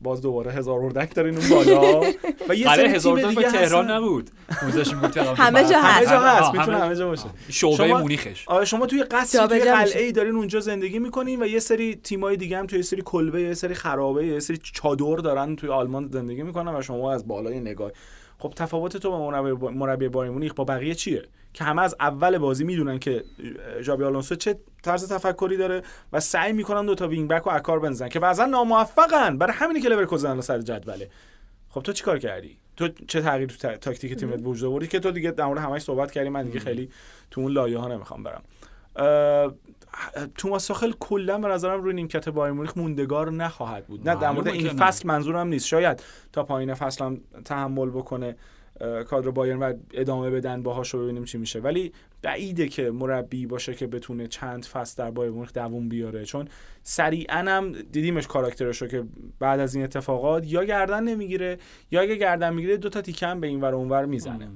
[0.00, 2.00] باز دوباره هزار اردک دارین اون بالا.
[2.48, 3.90] و یه قلعه سری هزار تیم دیگه تهران.
[3.90, 4.30] نبود.
[5.14, 6.10] که همه جا همه هست.
[6.10, 6.54] جا آه، هست.
[6.54, 7.24] می‌تونه همه- همه جا باشه.
[7.48, 8.48] شعبه شما- مونیخش.
[8.48, 9.70] آره شما توی قصری جابجا توی.
[9.72, 13.02] قلعه ای دارین اونجا زندگی می‌کنین و یه سری تیمای دیگه هم توی یه سری
[13.04, 17.28] کلبه یه سری خرابه یه سری چادر دارن توی آلمان زندگی می‌کنن و شما از
[17.28, 17.90] بالای نگاه
[18.38, 21.22] خب تفاوت تو با مربی مربی بایر مونیخ با بقیه چیه؟
[21.54, 23.24] که همه از اول بازی می‌دونن که
[23.80, 25.82] ژابی آلونسو چه طرز تفکری داره
[26.12, 29.38] و سعی می‌کنن دو تا wing back و از کار بندازن که بعضا ناموفقن.
[29.38, 31.10] برای همینه که لورکوزن سر جدوله.
[31.68, 35.10] خب تو چیکار کردی؟ تو چه تغییر تو تا- تاکتیک تیمت وجود آوردی که تو
[35.10, 36.90] دیگه در مورد همش صحبت کردی؟ من دیگه خیلی
[37.30, 38.42] تو اون لایه ها نمی‌خوام برم.
[38.96, 39.54] اه،
[40.34, 44.08] توماس توخل کلا به نظرم روی نیمکت بایر مونیخ موندگار نخواهد بود.
[44.08, 44.68] نه در مورد این.
[44.68, 45.66] فصل منظورم نیست.
[45.66, 48.36] شاید تا پایان فصل هم تحمل بکنه.
[49.06, 51.60] کادر بایرن و ادامه بدن باهاش رو ببینیم چی میشه.
[51.60, 56.24] ولی بعیده که مربی باشه که بتونه چند فصل در بایر مونیخ دووم بیاره.
[56.24, 56.48] چون
[56.82, 59.04] سریعا هم دیدیمش کاراکترش رو که
[59.38, 61.58] بعد از این اتفاقات یا گردن نمی‌گیره
[61.90, 64.48] یا اگه گردن می‌گیره دو تا تیکم به این ور اونور می‌زنه.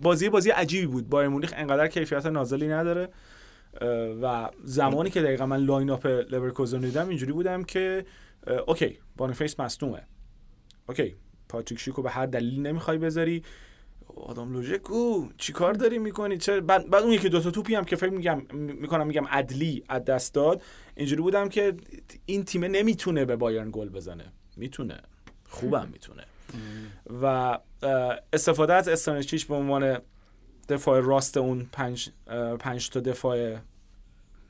[0.00, 1.08] بازی بازی عجیبی بود.
[1.08, 3.08] بایر مونیخ انقدر کیفیت نازلی نداره.
[4.22, 8.04] و زمانی که دقیقا من line up لورکوزن دیدم اینجوری بودم که
[8.66, 10.02] OK بانیفیس مصدومه.
[10.88, 11.14] OK.
[11.50, 13.42] پاتریک شیکو به هر دلیل نمی‌خوای بذاری.
[14.16, 17.96] آدام هلوژکو چیکار داری می‌کنی؟ چه بعد, بعد اون یکی دو تا توپی هم که
[17.96, 20.62] فکر میگم می‌کنم میگم عدلی از دست داد
[20.96, 21.74] اینجوری بودم که
[22.26, 24.32] این تیم نمی‌تونه به بایرن گل بزنه.
[24.56, 25.00] می‌تونه.
[25.48, 26.24] خوبم می‌تونه.
[27.22, 27.58] و
[28.32, 29.98] استفاده از استانشیش به عنوان
[30.68, 32.10] دفاع راست اون پنج,
[32.58, 33.56] پنج تا دفاع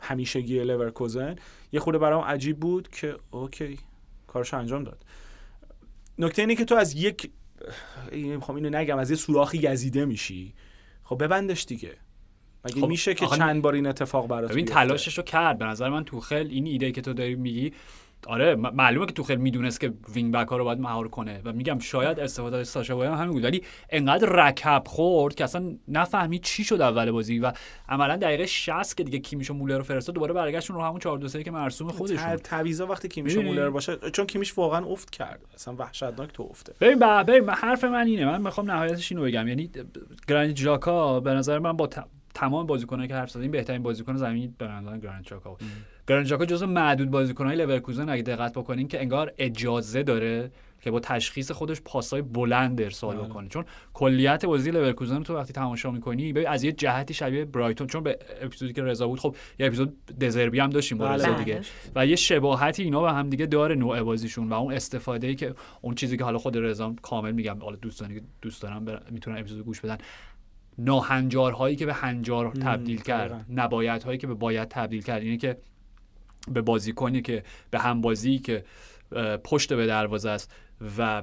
[0.00, 1.36] همیشگی لورکوزن
[1.72, 3.78] یه خورده برام عجیب بود که OK
[4.26, 5.04] کارش انجام داد.
[6.20, 7.30] نکته اینه که تو از یک
[8.12, 10.54] می‌خوام اینو نگم از یه سوراخی گزیده میشی.
[11.02, 11.96] خب ببندش دیگه.
[12.64, 15.58] مگه خب میشه که چند بار این اتفاق برات ببین تلاشش رو کرد.
[15.58, 17.72] به نظر من توخل این ایده که تو داری میگی
[18.26, 21.52] آره معلومه که تو خیلی می‌دونست که wing back ها رو باید مهار کنه و
[21.52, 26.42] میگم شاید استفاده از ساشا بوئی همین بود ولی انقدر رکب خورد که اصلا نفهمید
[26.42, 27.52] چی شد اول بازی و
[27.88, 31.18] عملا دقیقه 60 که دیگه کیمیش و مولر رو فرستاد دوباره برگشتون رو همون 4
[31.18, 32.36] 2 که مرسوم خودشون.
[32.36, 36.74] تعویضا وقتی کیمیش و مولر باشه چون کیمیش واقعا افت کرد اصلا وحشتناک تو افته.
[36.80, 39.70] ببین ببین حرف من اینه من می‌خوام نهایتش اینو بگم یعنی
[40.28, 41.88] گرانیت جاکا به نظر من با
[42.34, 45.56] تمام بازیکنایی که حرف زدیم بهترین بازیکن زمین به نظر گرانیت جاکا
[46.10, 50.50] جاکا جزو معدود بازیکنهای لورکوزن اگه دقت بکنین که انگار اجازه داره
[50.80, 53.28] که با تشخیص خودش پاسای بلند ارسال بله.
[53.28, 57.86] بکنه چون کلیت بازی لورکوزن تو وقتی تماشا می‌کنی ببین از یه جهتی شبیه برایتون
[57.86, 61.38] چون به اپیزودی که رضا بود خب یه اپیزود دزربی هم داشتیم با بله.
[61.38, 61.60] دیگه
[61.94, 65.54] و یه شباهتی اینا به هم دیگه داره نوع بازیشون و اون استفاده ای که
[65.80, 69.64] اون چیزی که حالا خود رضا کامل میگم حالا دوستانی که دوست دارم می‌تونن اپیزود
[69.64, 69.98] گوش بدن
[70.78, 75.56] ناهنجارهایی که به هنجار تبدیل کرد نبایدهایی که به باید تبدیل کرد اینه که
[76.48, 78.64] به بازیکنی که به همبازی که
[79.44, 80.54] پشت به دروازه است
[80.98, 81.22] و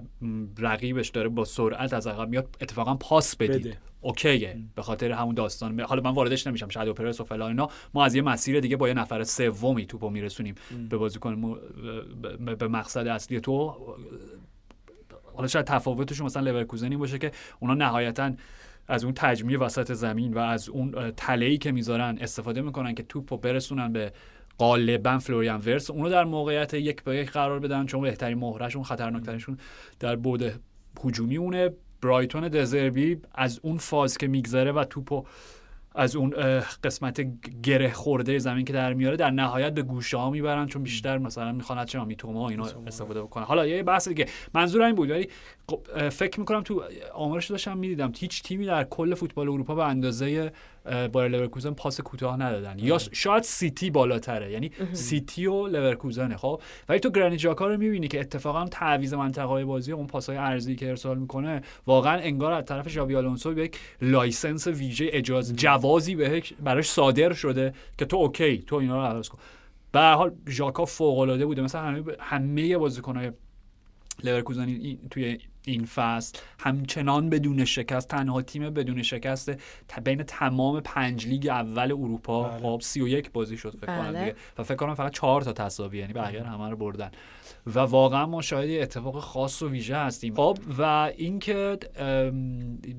[0.57, 3.61] رقیبش داره با سرعت از عقب میاد اتفاقا پاس بدید.
[3.61, 3.77] بده.
[4.01, 4.57] اوکیه.
[4.75, 5.79] به خاطر همون داستان.
[5.79, 6.69] حالا من واردش نمیشم.
[6.69, 7.69] شادو پرس و فلان اینا.
[7.93, 10.55] ما از یه مسیر دیگه با یه نفر سومی توپو میرسونیم.
[10.89, 11.59] به بازیکن
[12.59, 13.75] به مقصد اصلی تو.
[15.33, 18.31] حالا شاید تفاوتشون مثلا لورکوزن باشه که اونا نهایتا
[18.87, 23.37] از اون تجمیع وسط زمین و از اون تلهی که می‌ذارن استفاده می‌کنن که توپو
[23.37, 24.11] برسونن به
[24.59, 29.57] غالبا فلوریان ورس اونو در موقعیت یک به یک قرار بدن چون بهترین مهرشون خطرناکترشون
[29.99, 30.53] در بود
[31.05, 31.69] هجومی اونه.
[32.01, 35.25] برایتون دزربی از اون فاز که میگذره و توپو
[35.95, 36.33] از اون
[36.83, 37.21] قسمت
[37.63, 41.51] گره خورده زمین که در میاره در نهایت به گوشه ها می‌برن چون بیشتر مثلا
[41.51, 43.43] می‌خوان چه میتوما اینا استفاده بکنن.
[43.43, 44.25] حالا یه بحث دیگه.
[44.53, 45.29] منظور این بود ولی
[45.69, 46.83] خب، فکر می‌کنم تو
[47.13, 50.51] آمارش داشتم می‌دیدم هیچ تیمی در کل فوتبال اروپا به اندازه
[51.11, 52.79] بایر لورکوزن پاس کوتاه ندادن.
[52.79, 54.51] یا شاید سیتی بالاتره.
[54.51, 59.65] یعنی سیتی و لورکوزنه خب؟ ولی تو گرانیت ژاکا رو می‌بینی که اتفاقا تعویض منطقه
[59.65, 63.79] بازی اون پاسای عرضی که ارسال می‌کنه واقعا انگار از طرف ژاوی آلونسو به یک
[64.01, 69.29] license ویژه اجازه جوازی بهش براش صادر شده که تو OK تو اینا رو عوض
[69.29, 69.39] کن.
[69.91, 71.61] به حال ژاکا فوق العاده بوده.
[71.61, 73.31] مثلا همه همه بازیکن‌های
[74.23, 74.79] لورکوزن
[75.11, 76.37] توی این فصل.
[76.59, 79.51] همچنان بدون شکست تنها تیم بدون شکست
[80.03, 82.43] بین تمام پنج لیگ اول اروپا.
[82.43, 82.59] بله.
[82.59, 84.19] خب 31 بازی شد فکر کنم بله.
[84.19, 84.35] دیگه.
[84.57, 87.11] و فکر کنم فقط چهار تا تساوی یعنی بقیه همه رو بردن.
[87.65, 90.35] و واقعا ما شاهد اتفاق خاص و ویژه هستیم.
[90.35, 91.77] خب و اینکه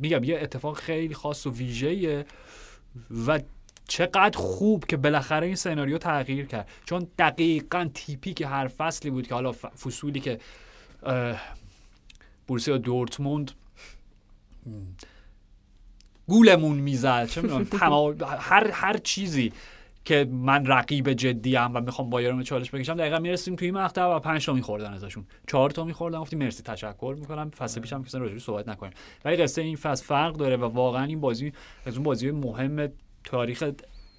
[0.00, 2.24] میگم یه اتفاق خیلی خاص و ویژه
[3.26, 3.40] و
[3.88, 6.68] چقدر خوب که بالاخره این سناریو تغییر کرد.
[6.84, 10.38] چون دقیقا تیپی که هر فصلی بود که حالا فصولی که
[12.48, 13.50] بورسیا دورتموند.
[16.26, 17.28] گولمون می‌زد.
[17.28, 17.42] چه
[18.38, 19.52] هر هر چیزی
[20.04, 24.18] که من رقیب جدی ام و می‌خوام بایرن چالش بکشم دقیقا می‌رسیم توی مقطع و
[24.18, 25.26] 5 تا میخوردن ازشون.
[25.46, 27.50] 4 تا میخوردن گفتیم مرسی تشکر می‌کنم.
[27.50, 28.92] فصل پیشم که راجعش صحبت نکنیم.
[29.24, 31.52] ولی قصه این فصل فرق داره و واقعا این بازی
[31.86, 32.88] از اون بازی مهم
[33.24, 33.64] تاریخ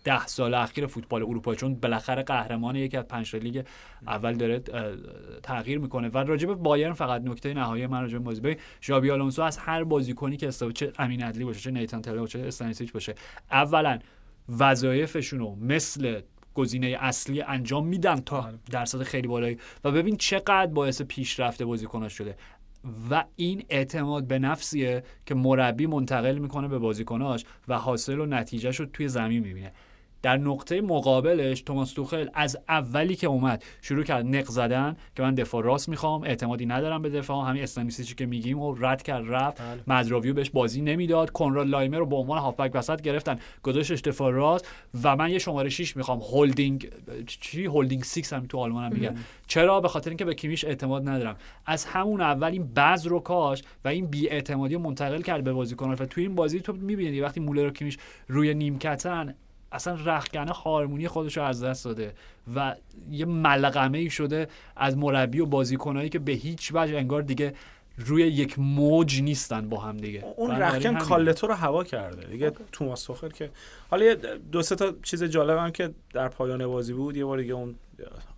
[0.04, 3.66] ده سال اخیر فوتبال اروپا چون بالاخره قهرمان یکی از پنج لیگ
[4.08, 4.60] اول داره
[5.44, 6.10] تغییر می‌کنه.
[6.10, 9.58] و راجع به بایرن فقط نکته نهایی من راجع به بازی ببین ژابی آلونسو از
[9.58, 13.16] هر بازیکنی که استفاده چه امین عدلی باشه چه نیتان تلر باشه استانیسیچ باشه
[13.52, 14.00] اولا
[14.60, 16.22] وظایفشون رو مثل
[16.54, 18.58] گزینه اصلی انجام میدن تا بله.
[18.72, 19.58] درصد خیلی بالایی.
[19.84, 22.36] و ببین چقدر باعث پیشرفت بازیکناش شده.
[23.10, 28.80] و این اعتماد به نفسیه که مربی منتقل می‌کنه به بازیکناش و حاصل و نتیجهش
[28.80, 29.72] رو توی زمین می‌بینه.
[30.22, 35.36] در نقطه مقابلش توماس توخل از اولی که اومد شروع کرد نق زدن که من
[35.36, 39.62] دفاع راست می‌خوام اعتمادی ندارم به دفاع همین اسلامیسیچی که میگیم و رد کرد رفت.
[39.62, 39.84] بله.
[39.88, 41.30] مدراویو بهش بازی نمی‌داد.
[41.30, 43.40] کنراد لایمر رو به عنوان هافبک وسط گرفتن.
[43.64, 44.68] گذاشتش دفاع راست
[45.04, 46.20] و من یه شماره 6 می‌خوام.
[46.20, 46.90] هولدینگ
[47.28, 49.18] چی؟ هولدینگ 6 هم تو آلمان هم میگن.
[49.48, 51.36] چرا؟ به خاطر اینکه به کیمیش اعتماد ندارم.
[51.66, 55.54] از همون اول این بذر رو کاش و این بی اعتمادی رو منتقل کرد به
[55.54, 57.98] بازیکنان و توی این بازی تو می‌بینی وقتی مولر و کیمیش
[58.28, 59.36] روی نیمکتن
[59.72, 62.14] اصلا رخکنه هارمونی خودش رو از دست داده
[62.56, 62.76] و
[63.12, 67.54] یه ملغمه ای شده از مربی و بازیکنایی که به هیچ وجه انگار دیگه
[67.98, 70.26] روی یک موج نیستن با هم دیگه.
[70.38, 70.98] اون رخکن.
[70.98, 72.28] کالتو رو هوا کرده.
[72.28, 73.50] دیگه توماس توخل که
[73.92, 74.16] حالا
[74.52, 77.18] دو سه تا چیز جالبم که در پایان بازی بود.
[77.18, 77.76] یه بار دیگه اون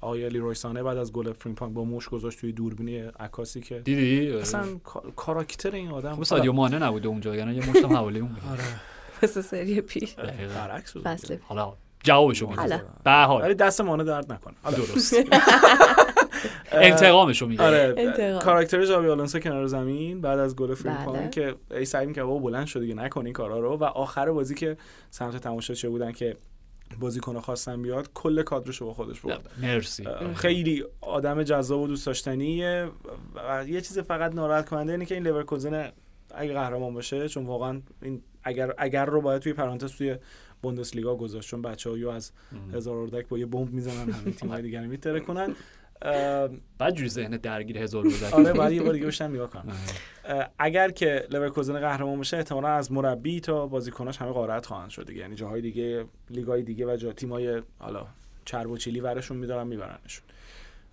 [0.02, 4.32] آقای لیروی سانه بعد از گل فرینپانگ با موش گذاشت توی دوربینی عکاسی که دیدی؟
[4.32, 8.32] اصلا کا- کاراکتر این آدم خب سادیو مانه نبوده اونجا یعنی یه مشتم حوالی اون.
[8.52, 8.64] آره.
[9.24, 10.16] مثل سری پیش.
[10.56, 11.74] برعکس فصل حالا
[12.04, 12.82] جوابشو میگم حالا.
[13.04, 13.42] به هر حال.
[13.42, 14.54] ولی دست مانه درد نکنه.
[14.64, 14.78] حالا.
[14.78, 15.16] درست.
[16.72, 18.40] انتقامشو میگم آره.
[18.44, 21.30] کاراکتر جاوی آلونسو کنار زمین بعد از گل فرینپانگ بله.
[21.30, 23.78] که ای سعی می‌کرد بابا بلند شد دیگه نکن این کارا رو.
[23.78, 24.78] و آخر بازی که
[25.10, 26.36] سمت تماشاچی بودن که
[27.00, 29.50] بازیکن خواستن بیاد کل کادرشو با خودش برد.
[29.62, 30.08] مرسی.
[30.36, 32.90] خیلی آدم جذاب و دوست داشتنیه.
[33.36, 35.92] و یه چیز فقط ناراحت کننده اینه که این لیورکوزن
[36.36, 40.18] اگه قهرمان باشه چون واقعا این اگر اگر رو باید توی پرانتز توی
[40.62, 42.32] بوندسلیگا گذاشت چون بچه‌ها یا از
[42.74, 45.56] هزار اردک با یه بمب می‌زنن همه تیم‌های دیگر میتره کنن.
[46.02, 49.74] اه، بعد جوری ذهن درگیر هزار رو آره بعد یه بار دیگه بشن نگاه کنن.
[50.26, 55.08] اه، اگر که لورکوزن قهرمان بشه احتمالا از مربی تا بازیکناش همه قارت خواهند شد
[55.08, 55.20] دیگه.
[55.20, 58.06] یعنی جاهای دیگه لیگای دیگه و جا تیمای حالا
[58.46, 60.24] چرب و چیلی ورشون میدارن میبرنشون.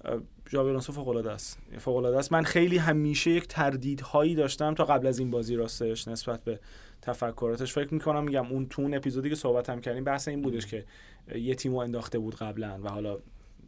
[0.04, 0.18] اه،
[0.50, 1.58] ژاوی آلونسو فوق العاده است.
[1.78, 2.32] فوق العاده است.
[2.32, 6.60] من خیلی همیشه یک تردیدهایی داشتم تا قبل از این بازی راستش نسبت به
[7.09, 10.66] تفکراتش فکر می‌کنم میگم اون تو اون اپیزودی که صحبت هم کردیم بحث این بودش
[10.66, 10.85] که
[11.35, 13.18] یه تیمو انداخته بود قبلا و حالا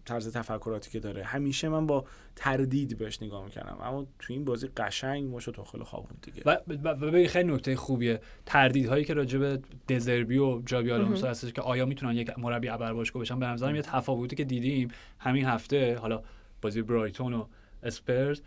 [0.04, 1.24] طرز تفکراتی که داره.
[1.24, 2.04] همیشه من با
[2.36, 6.42] تردید بهش نگاه می‌کنم اما تو این بازی قشنگ مشو تو خوابون دیگه.
[6.44, 6.58] و
[6.94, 8.20] ببین خیلی نکته خوبیه.
[8.46, 12.92] تردیدهایی که راجع به دزربی و جابی آلونسو هستش که آیا می‌تونن یک مربی ابر
[12.92, 14.88] باشگاه بشن؟ به نظرم یه تفاوتی که دیدیم
[15.18, 16.22] همین هفته حالا
[16.62, 17.46] بازی برایتون و
[17.82, 18.40] اسپرز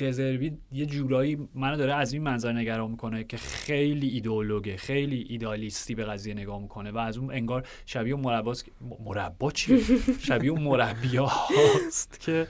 [0.00, 5.94] دزربی یه جورایی منو داره از این منظر نگران می‌کنه که خیلی ایدئولوگه خیلی ایدالیستی
[5.94, 9.78] به قضیه نگاه می‌کنه و از اون انگار شبیه اون مرباست که- م- مربا چیه
[10.28, 12.46] شبیه مربی هاست که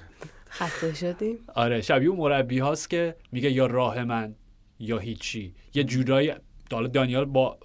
[0.51, 4.35] خسته شدیم آره شبیه مربی هاست که میگه یا راه من
[4.81, 5.55] یا هیچی.
[5.75, 6.33] یه جورایی
[6.73, 7.59] حالا دانیال با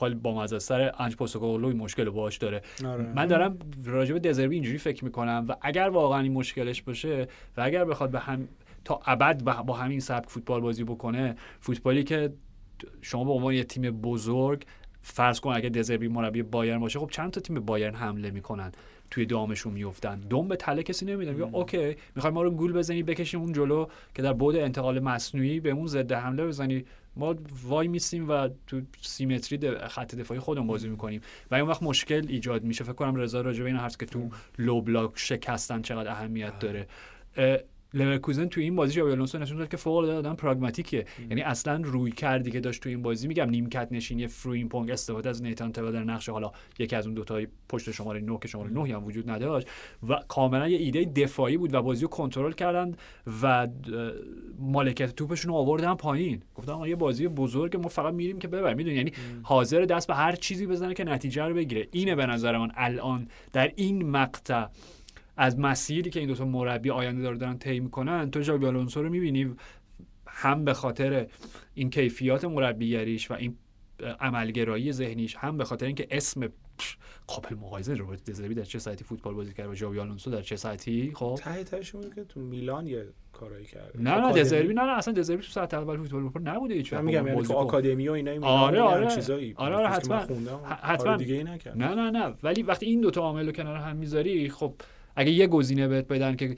[0.00, 2.62] خیلی با سر انج پوستوکوگلو این مشکل باهاش داره.
[2.86, 3.12] آره.
[3.12, 7.26] من دارم راجع به دزربی اینجوری فکر می‌کنم و اگر واقعا این مشکلش باشه
[7.56, 8.48] و اگر بخواد به هم
[8.86, 12.32] تا ابد با همین سبک فوتبال بازی بکنه فوتبالی که
[13.02, 14.64] شما به عنوان یه تیم بزرگ
[15.00, 18.72] فرض کن اگه دزربی مربی بایرن باشه خب چند تا تیم بایرن حمله می‌کنن
[19.10, 23.02] توی دامشون میفتن دم به تله کسی نمیدن میگه OK می‌خوای ما رو گول بزنی
[23.02, 26.84] بکشیم اون جلو که در بعد انتقال مصنوعی به اون ضد حمله بزنی.
[27.16, 31.20] ما وایمیسیم و تو سی متری خط دفاعی خودمون بازی می‌کنیم.
[31.50, 32.84] و اون وقت مشکل ایجاد میشه.
[32.84, 36.86] فکر کنم رضا راجع به این حرف که تو low block شکستن چقدر اهمیت داره.
[37.36, 37.58] اه،
[37.96, 41.04] لورکوزن تو این بازی ژابی آلونسو نشون داد که فوق العاده آدم pragmatic ه.
[41.30, 45.72] یعنی اصلا رویکردی که داشت تو این بازی میگم نیمکت نشینی فریمپونگ استفاده از نیتان
[45.72, 48.94] تلا در نقش حالا یکی از اون دو تای پشت شماره 9 که شماره 9
[48.94, 49.68] هم وجود نداشت
[50.08, 52.94] و کاملا یه ایده دفاعی بود و بازی رو کنترل کردن
[53.42, 53.68] و
[54.58, 56.42] مالکیت توپشون رو آوردن پایین.
[56.54, 58.76] گفتم یه بازی بزرگ ما فقط میریم که ببریم.
[58.76, 59.12] می‌دونی؟ یعنی
[59.42, 61.88] حاضر دست به هر چیزی بزنه که نتیجه رو بگیره.
[61.92, 64.66] اینه به نظر من الان در این مقطع.
[65.36, 69.08] از مسیری که این دوتا مربی آینده داره دارن طی می‌کنن تو جابی آلونسو رو
[69.08, 69.54] می‌بینی
[70.26, 71.26] هم به خاطر
[71.74, 73.56] این کیفیات مربیگریش و این
[74.20, 76.48] عملگرایی ذهنیش هم به خاطر اینکه اسم
[77.26, 80.56] قابل مقایسه روبرت دزربی در چه ساعتی فوتبال بازی کرد و جابی آلونسو در چه
[80.56, 84.98] ساعتی خب ته تهش که تو میلان یه کارایی کرد نه نه دزربی نه نه
[84.98, 87.02] اصلا دزربی تو ساعت اول فوتبال اروپا نبوده هیچ وقت.
[87.02, 87.52] میگم یعنی تو.
[87.52, 89.06] آکادمی و اینا میلان آره، آره.
[89.06, 90.26] چیزایی آره، آره، حتما.
[90.26, 91.16] کار حتما.
[91.16, 94.48] دیگه ای نکرد نه نه نه ولی وقتی این دوتا عامل رو کنار هم می‌ذاری
[94.48, 94.74] خب
[95.16, 96.56] اگه یه گزینه بهت بدن که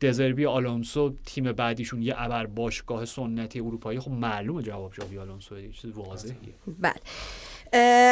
[0.00, 5.72] دزربی آلونسو تیم بعدیشون یه ابر باشگاه سنتی اروپایی خب معلومه جواب جابی آلونسو یه
[5.72, 6.54] چیز واضحیه.
[6.78, 6.94] بله.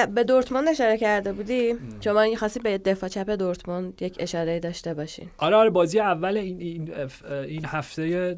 [0.06, 5.28] به دورتموند اشاره کرده بودی؟ شما خواستی به دفاع چپ دورتموند یک اشاره داشته باشین.
[5.38, 6.90] آره آره بازی اول این این
[7.30, 8.34] این هفته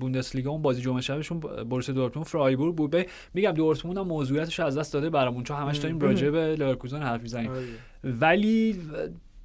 [0.00, 2.90] بوندسلیگا اون بازی جمعه شبشون بورسیا دورتموند فرایبورگ بود.
[2.90, 7.02] به میگم دورتموند هم موضوعیتش از دست داده برامون چون همش داریم راجع به لورکوزن
[7.02, 7.50] حرف می‌زنیم.
[7.50, 7.64] آره.
[8.04, 8.80] ولی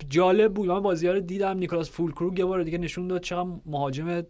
[0.10, 0.70] جالب بود.
[0.70, 1.58] من بازی ها رو دیدم.
[1.58, 4.24] نیکلاس فولکروگ یه بار دیگه نشون داد چقدر مهاجم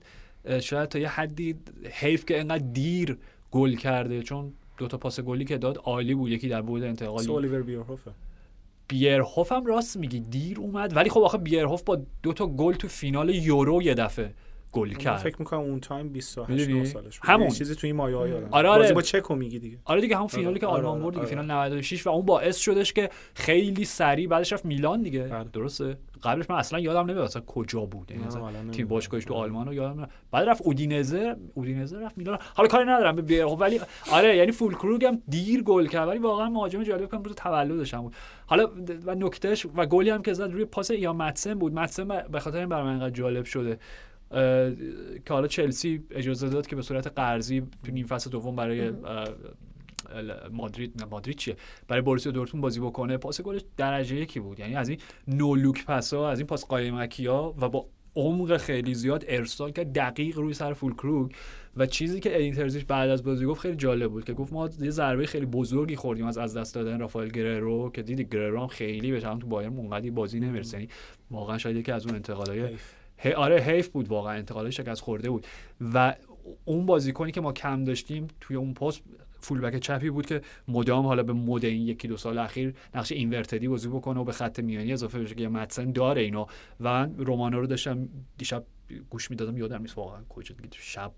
[0.61, 1.55] شاید تا یه حدی
[1.91, 3.17] حیف که انقدر دیر
[3.51, 4.21] گل کرده.
[4.21, 6.31] چون دو تا پاس گلی که داد عالی بود.
[6.31, 8.11] یکی در بعد انتقالی سو الیور بیورهوفه
[8.87, 10.95] بیرهوف هم راست میگی دیر اومد.
[10.95, 14.33] ولی خب آخه بیرهوف با دو تا گل تو فینال یورو یه دفعه
[14.73, 17.29] گل کرد فکر می‌کنم اون time 28 می‌دونی؟ 9 سالش بود.
[17.29, 17.49] همون.
[17.49, 18.93] چیزی توی این مایه ها یادم آره، آره.
[18.93, 21.29] با چکو میگی دیگه آره دیگه همون فینالی که آره، آلمان آره، برد دیگه آره.
[21.29, 25.43] فینال 96 و اون باعث شدش که خیلی سریع بعدش رفت میلان دیگه بله.
[25.43, 28.23] درسته قبلش من اصلا یادم نمیاد اصلا کجا بود یعنی
[28.71, 28.87] تیم.
[28.87, 29.43] باشگاهش تو آره.
[29.43, 33.79] آلمان رو یادم نمیاد بعد رفت اودینزه اودینزه رفت میلان حالا کاری ندارم به ولی
[34.11, 37.93] آره یعنی فول کروگ هم دیر گل کرد ولی واقعا مهاجم جالب کنم روز تولدش
[37.93, 38.69] هم بود حالا
[39.05, 42.57] و نکتهش و گلی هم که زد روی پاس یا متسن بود متسن به خاطر
[42.57, 43.79] این برای من انقدر جالب شده
[45.25, 48.91] که حالا چلسی اجازه داد که به صورت قرضی تو نیم فصل دوم برای
[50.51, 51.55] مادرید نه مادرید چیه؟
[51.87, 53.17] برای بوروسیا دورتموند بازی بکنه.
[53.17, 54.59] پاس گلش درجه یکی بود.
[54.59, 57.85] یعنی از این نو لوک پاسا از این پاس قایمکی ها و با
[58.15, 61.31] عمق خیلی زیاد ارسال کرد دقیق روی سر فول کروگ
[61.77, 64.69] و چیزی که ادین ترزیش بعد از بازی گفت خیلی جالب بود که گفت ما
[64.81, 68.67] یه ضربه خیلی بزرگی خوردیم از از دست دادن رافائل گررو که دیدی گررو هم
[68.67, 70.77] خیلی به هم تو بایرن اونقدی بازی نمی‌رسه.
[70.77, 70.89] یعنی
[71.31, 72.69] واقعا شاید یکی از اون انتقالای
[73.35, 75.47] آره حیف بود واقعا انتقالای شکست خورده بود.
[75.93, 76.15] و
[76.65, 79.01] اون بازیکنی که ما کم داشتیم توی اون پست
[79.39, 83.67] فولبک چپی بود که مدام حالا به مد این یکی دو سال اخیر نقش اینورتدی
[83.67, 86.45] بازی بکنه و به خط میانی اضافه بشه که یه متسن داره اینو.
[86.79, 88.65] و رومانو رو داشتم دیشب
[89.09, 91.11] گوش می‌دادم یادم نیست واقعا کجا شب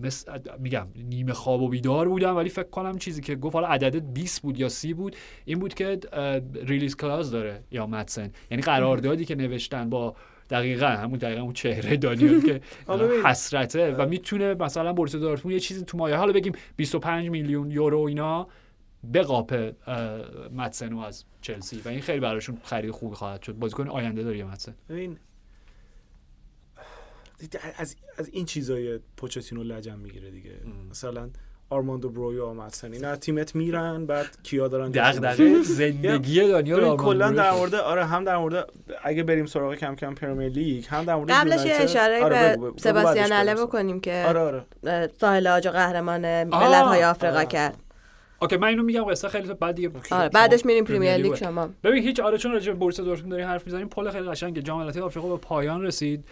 [0.00, 4.12] مثل میگم نیمه خواب و بیدار بودم ولی فکر کنم چیزی که گفت حالا عدد
[4.12, 6.00] 20 بود یا 30 بود این بود که
[6.54, 10.16] ریلیز کلاز داره یا متسن یعنی قراردادی که نوشتن با
[10.50, 12.60] دقیقا همون دقیقا اون چهره دانیال که.
[13.28, 17.98] حسرته و می‌تونه مثلا بورسا دورتموند یه چیزی تو مایه حالا بگیم 25 میلیون یورو
[18.00, 18.48] اینا
[19.14, 23.52] بقاپه اه، متسنو از چلسی و این خیلی براشون خرید خوبی خواهد شد.
[23.52, 25.18] بازیکن آینده داره یه متسن ببین
[27.76, 30.52] از از این چیزای پوچتینو لجن می‌گیره دیگه.
[30.90, 31.30] مثلا
[31.74, 37.30] آرماندو برویا و متسن اینا از تیمت میرن بعد کیا دارن دغدغه زندگی دانیال کلا
[37.30, 37.50] در.
[37.50, 38.68] مورد آره هم در مورد
[39.02, 42.72] اگه بریم سراغ کم کم پرمیر لیگ هم در مورد قبلش یه اشاره آره، به
[42.76, 43.54] سباستیان اله.
[43.54, 45.10] بکنیم که آره آره.
[45.20, 47.46] ساحل آجا قهرمان آه، ملت های آفریقا آره.
[47.46, 47.76] کرد.
[48.42, 51.34] OK من اینو میگم قصه خیلی بعد دیگه آره بعدش میریم پرمیر پریمیر لیگ.
[51.34, 51.68] شما.
[51.84, 54.62] ببین هیچ آره چون راجع به بورسا دورتموند داریم حرف می‌زنیم پل خیلی قشنگه.
[54.62, 56.24] جام ملت‌های آفریقا به پایان رسید.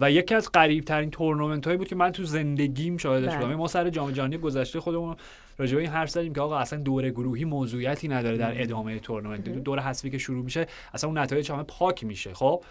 [0.00, 3.36] و یکی از غریب ترین تورنمنت هایی بود که من تو زندگیم شاهدش بله.
[3.36, 5.16] بودم یعنی ما سر جام جهانی گذشته خودمون
[5.58, 9.48] راجع به این حرف زدیم که آقا اصلا دوره گروهی موضوعیتی نداره در ادامه تورنمنت.
[9.48, 12.64] دور حذفی که شروع میشه اصلا اون نتایج همه پاک میشه خب؟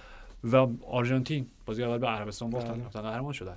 [0.44, 3.02] و آرژانتین بازی اول به عربستان باختن بله.
[3.02, 3.56] قهرمان شدن.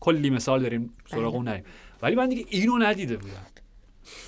[0.00, 1.64] کلی مثال داریم سراغ اون نریم.
[2.02, 3.46] ولی من دیگه اینو ندیده بودم.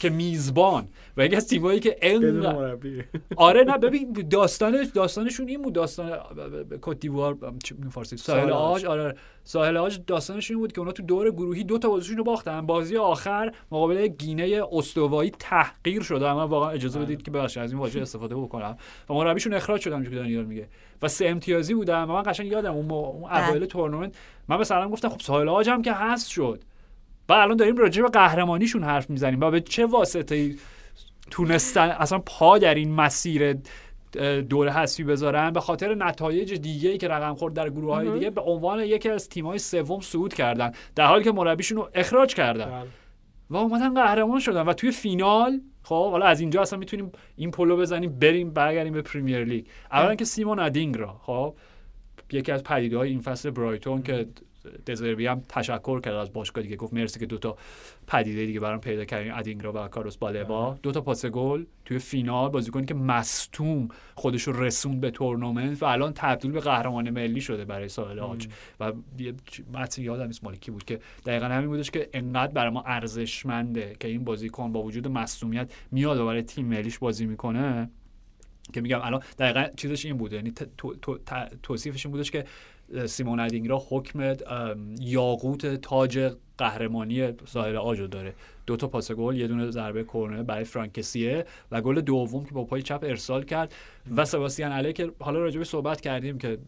[0.01, 0.89] که میزبان.
[1.17, 3.05] و یکی از تیمایی که انقدر مربی.
[3.37, 6.19] آره نه ببین داستان داستانشون این بود داستان
[6.83, 8.85] کت دیوار چی میگن فارسی؟ ساحل آج.
[8.85, 12.25] آره ساحل آج داستانشون این بود که اونا تو دور گروهی دو تا بازیشون رو
[12.25, 12.67] باختن.
[12.67, 17.07] بازی آخر مقابل گینه استوایی تحقیر شده من واقعا اجازه بله.
[17.07, 18.77] بدید که ببخشید از این واژه استفاده بکنم.
[19.11, 20.69] و مربیشون اخراج شدن که دانیال میگه.
[21.03, 23.47] و سه امتیازی بودن و من قشنگ یادم اون, اون بله.
[23.47, 24.15] اوایل تورنمنت
[24.49, 26.63] من مثلا گفتم خب ساحل عاج هم که هست شد.
[27.31, 30.55] و الان داریم راجع به قهرمانیشون حرف می‌زنیم و به چه واسطه
[31.31, 33.57] تونستن اصلا پا در این مسیر
[34.49, 38.31] دور حذفی بذارن؟ به خاطر نتایج دیگه ای که رقم خورد در گروه های دیگه
[38.31, 42.35] به عنوان یکی از تیم های سوم صعود کردن در حالی که مربیشون رو اخراج
[42.35, 42.71] کردن.
[42.71, 42.89] بله.
[43.51, 47.77] و اومدن قهرمان شدن و توی فینال خب حالا از اینجا اصلا می‌تونیم این پلو
[47.77, 49.67] بزنیم بریم برگردیم به پریمیر لیگ.
[49.93, 51.55] اولا که سیمون ادینگرا خب
[52.33, 54.27] یکی از پدیده های این فصل برایتون که
[54.87, 57.57] دزربی هم تشکر کرد از باشگاه دیگه گفت مرسی که دوتا
[58.07, 59.33] پدیده دیگه برام پیدا کردین.
[59.33, 64.63] ادینگرا و کاروس بالبا دو تا پاس گل توی فینال بازیکنی که مستوم خودش رو
[64.63, 68.49] رسوند به تورنمنت و الان تبدیل به قهرمان ملی شده برای ساحل آج.
[68.81, 69.35] و یه
[69.73, 73.97] متن یادم نیست مال کی بود که دقیقا همین بودش که انقدر برای ما ارزشمنده
[74.01, 77.91] که این بازیکن با وجود مصومیت میاد و برای تیم ملیش بازی می‌کنه.
[78.73, 80.37] که میگم الان دقیقا چیزش این بوده.
[80.37, 80.53] یعنی
[81.63, 82.45] توصیفش این بودش که
[83.07, 84.37] سیمون ادینگرا حکم
[85.01, 88.35] یاقوت تاج قهرمانی ساحل آجو داره.
[88.67, 92.65] دو تا پاس گل یه دونه ضربه کرنر برای فرانکسیه و گل دوم که با
[92.65, 93.75] پای چپ ارسال کرد.
[94.17, 96.59] و سباستیان علی که حالا راجبش صحبت کردیم که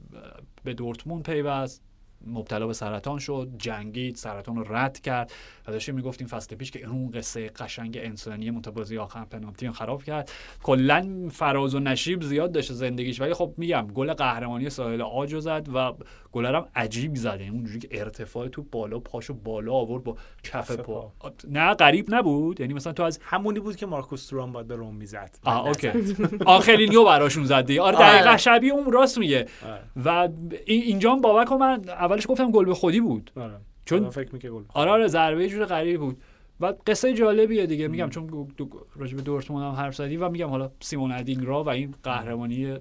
[0.64, 1.82] به دورتموند پیوست.
[2.26, 5.32] مبتلا به سرطان شد جنگید سرطان رو رد کرد
[5.68, 10.32] و داشتیم می‌گفتیم فصل پیش که اون قصه قشنگ انسانی متبازی آخر پنالتی خراب کرد.
[10.62, 13.20] کلا فراز و نشیب زیاد داشته زندگیش.
[13.20, 15.92] ولی خب میگم گل قهرمانی ساحل عاجو زد و
[16.32, 17.36] گل هم عجیب زد.
[17.40, 21.12] یعنی اونجوری که ارتفاع تو بالا پاشو بالا آورد با کف پا.
[21.48, 22.60] نه غریب نبود.
[22.60, 25.38] یعنی مثلا تو از همونی بود که مارکوس تورام باید به روم می‌زد.
[25.44, 25.90] آه OK.
[26.46, 27.80] آخرینیو براشون زد دیگه.
[27.82, 28.06] آره آره.
[28.06, 29.46] دقیقا شبیه اون راست میگه.
[29.66, 29.80] آره.
[30.04, 30.28] و
[30.64, 31.82] این- اینجا بابک و من
[32.12, 33.30] اولش گفتم گل به خودی بود.
[33.36, 33.54] آره.
[33.84, 36.22] چون- فکر می‌کنه گل آره آره ضربه جور غریبی بود.
[36.60, 37.88] و قصه جالبیه دیگه.
[37.88, 38.48] میگم چون دو-
[38.96, 42.74] به دورتموند هم حرف زدی و میگم حالا سیمون ادینگرا و این قهرمانی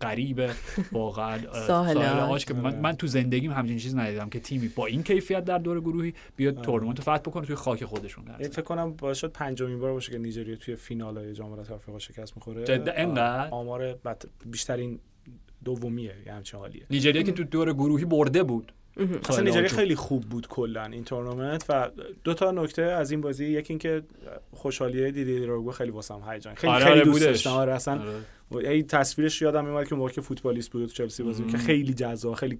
[0.00, 0.50] غریب
[0.92, 2.44] واقعا ساحل آج.
[2.44, 5.80] که من, من تو زندگیم همچین چیز ندیدم که تیمی با این کیفیت در دور
[5.80, 8.24] گروهی بیاد تورنمنت رو فتح بکنه توی خاک خودشون.
[8.24, 11.98] در فکر کنم باعث شد پنجمین بار باشه که نیجریه توی فینال جام ملت‌های آفریقا
[11.98, 12.64] شکست می‌خوره.
[12.64, 13.98] جدا انقدر؟ آمار
[14.46, 14.98] بیشترین
[15.66, 19.68] دومیه یه همچین حالیه نیجریه که تو دور گروهی برده بود اصلا ساحل نیجریه.
[19.68, 21.90] خیلی خوب بود کلا این تورنمنت و
[22.24, 24.02] دو تا نکته از این بازی یکی اینکه
[24.52, 27.24] خوشحالیه دیدی دروگبا خیلی واسم هیجان خیلی آره، خیلی آره، دوست.
[27.24, 28.12] داشتم آره اصلا آره.
[28.50, 31.44] و این تصویرش یادم میاد که موقع که فوتبالیست بود تو چلسی بازی.
[31.44, 32.58] که خیلی جذاب خیلی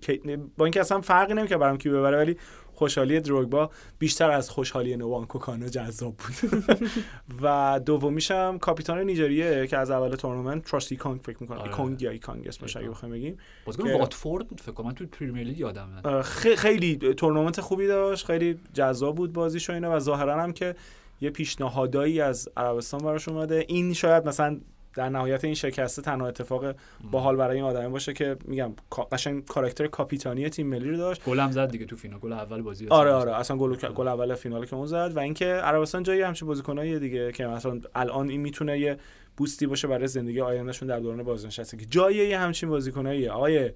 [0.57, 2.37] با اینکه اصلا فرقی نمی‌کنه برام کی ببره ولی
[2.77, 6.51] خوشحالی دروگبا بیشتر از خوشحالی نوانکو کانو جذاب بود.
[7.43, 11.59] و دومیشم کاپیتان نیجریه که از اول تورنمنت تروست اکانگ فکر می‌کنم.
[11.59, 11.71] آره.
[11.71, 13.37] ایکونگ یا ایکانگ اسمش اگه بخوایم بگیم.
[13.65, 17.61] بازیکن که- واتفورد بود فکر کنم تو پریمیر لیگ یادم میاد آه، خی- خیلی تورنمنت
[17.61, 19.97] خوبی داشت خیلی جذاب بود بازیش و اینا.
[19.97, 20.75] و ظاهرا هم که
[21.21, 23.65] یه پیشنهادایی از عربستان براش اومده.
[23.69, 24.61] این شاید مثلا
[24.97, 26.75] در نهایت این شکسته تنها اتفاق
[27.11, 28.73] باحال برای این آدمی باشه که میگم
[29.13, 31.25] قشنگ کاراکتر کاپیتانی تیم ملی رو داشت.
[31.25, 33.37] گل هم زد دیگه تو فینال گل اول بازی آره آره.
[33.37, 37.33] اصلا گل گل اول فینال که اون زد و اینکه عربستان جایی همچین بازیکنایی دیگه
[37.33, 38.97] که مثلا الان این می‌تونه یه
[39.37, 43.71] boost ی باشه برای زندگی آیندهشون در دوران بازنشستگی جایی یه همچین بازیکنایی آقای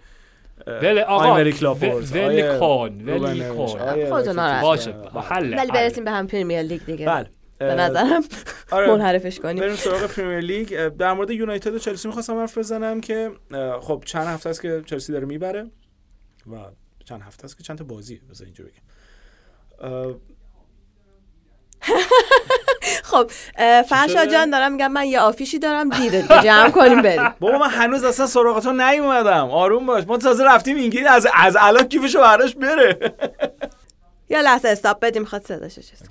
[0.66, 4.94] ول آقا آیمریک لاپورت، ول آقای کن ول روبن نویش، کن آقای خودتون ناراحت باشه.
[5.28, 5.54] حل.
[5.58, 7.06] ولی برسیم به هم پریمیر لیگ دیگه.
[7.06, 7.26] بله.
[7.60, 8.24] به نظرم
[8.70, 9.56] آره منحرفش کنیم.
[9.56, 10.88] بریم سراغ پریمیر لیگ.
[10.88, 13.30] در مورد یونایتد و چلسی می‌خواستم حرف بزنم که
[13.80, 15.70] خب چند هفته است که چلسی داره می‌بره
[16.52, 16.56] و
[17.04, 18.82] چند هفته است که چند تا بازیه بذار اینجا بگم.
[23.02, 23.30] خب
[24.08, 27.28] شده؟ جان دارم میگم من یه آفیشی دارم دیره دیگه جمع کنیم بریم.
[27.40, 29.50] بابا من هنوز اصلا سراغ تو نیومدم.
[29.50, 30.04] آروم باش.
[30.06, 33.14] ما تازه رفتیم انگلیس از از الان کیفشو براش بره.
[34.28, 36.02] یا لحظه استاپ بدیم می‌خواد صداشو چیز.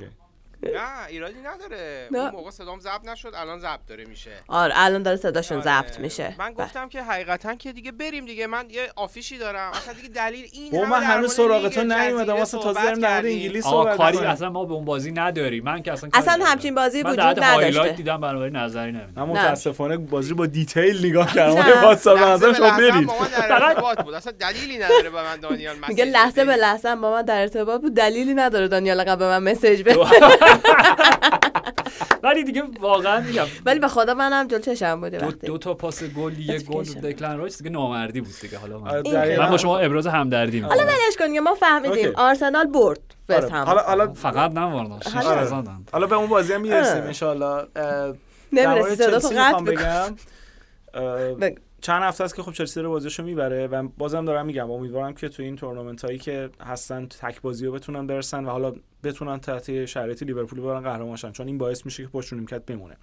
[0.63, 2.19] نه ایرادی نداره نه.
[2.19, 5.65] اون موقع صدام ضبط نشد الان ضبط داره میشه آره الان داره صداشون آره.
[5.81, 6.65] ضبط میشه من بله.
[6.65, 10.75] گفتم که حقیقتا که دیگه بریم دیگه من یه آفیشی دارم اصلا دیگه دلیل این
[10.75, 13.17] همه من هنوز سراغ تو نیومدم واسه تازه داریم در.
[13.25, 14.17] انگلیس آقا صحبت کاری.
[14.17, 16.45] اصلا ما به اون بازی نداریم من که اصلا اصلا.
[16.45, 19.45] همچین بازی من وجود در حد هایلایت نداشته دیدم بنابراین نظری نمیدم من نه.
[19.45, 21.81] متاسفانه بازی رو با دیتیل نگاه کردم نه.
[21.85, 25.75] من به شما برید با من در فقط- بود اصلا دلیلی نداره به من دانیال
[25.87, 26.55] میگه لحظه به.
[26.55, 29.99] لحظه با من در ارتباط بود دلیلی نداره دانیال قبل به من مسیج بده
[32.23, 35.73] ولی دیگه واقعا میگم ولی به خدا منم جلو چشم بوده دو, وقتی دو تا
[35.73, 36.83] پاس گل یه گل.
[36.83, 39.39] دکلن رایس دیگه نامردی بود دیگه حالا من, آره،.
[39.39, 42.11] من با شما ابراز همدردی حالا می‌کنم ولش کن ما فهمیدیم.
[42.15, 42.99] آرسنال برد
[43.29, 43.49] آره.
[43.49, 44.51] حالا حالا فقط
[45.03, 45.13] شیش
[45.91, 47.07] حالا- به اون بازی هم می‌رسیم آه.
[47.07, 47.67] انشالله
[48.51, 50.15] نمی‌رسی صدا تو قطع بگم.
[51.81, 55.29] چند هفته است که خب چلسی رو بازیشو می‌بره و بازم دارم میگم امیدوارم که
[55.29, 59.85] تو این تورنمنت هایی که هستن تک بازی رو بتونن برسن و حالا بتونن تحت
[59.85, 62.97] شرایط لیورپول ببرن قهرمان شن چون این باعث میشه که پشت رو نیمکت بمونه.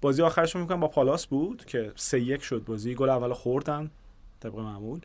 [0.00, 3.90] بازی آخرش می‌کنم با پالاس بود که سه یک شد بازی گل اول خوردن
[4.40, 5.00] طبق معمول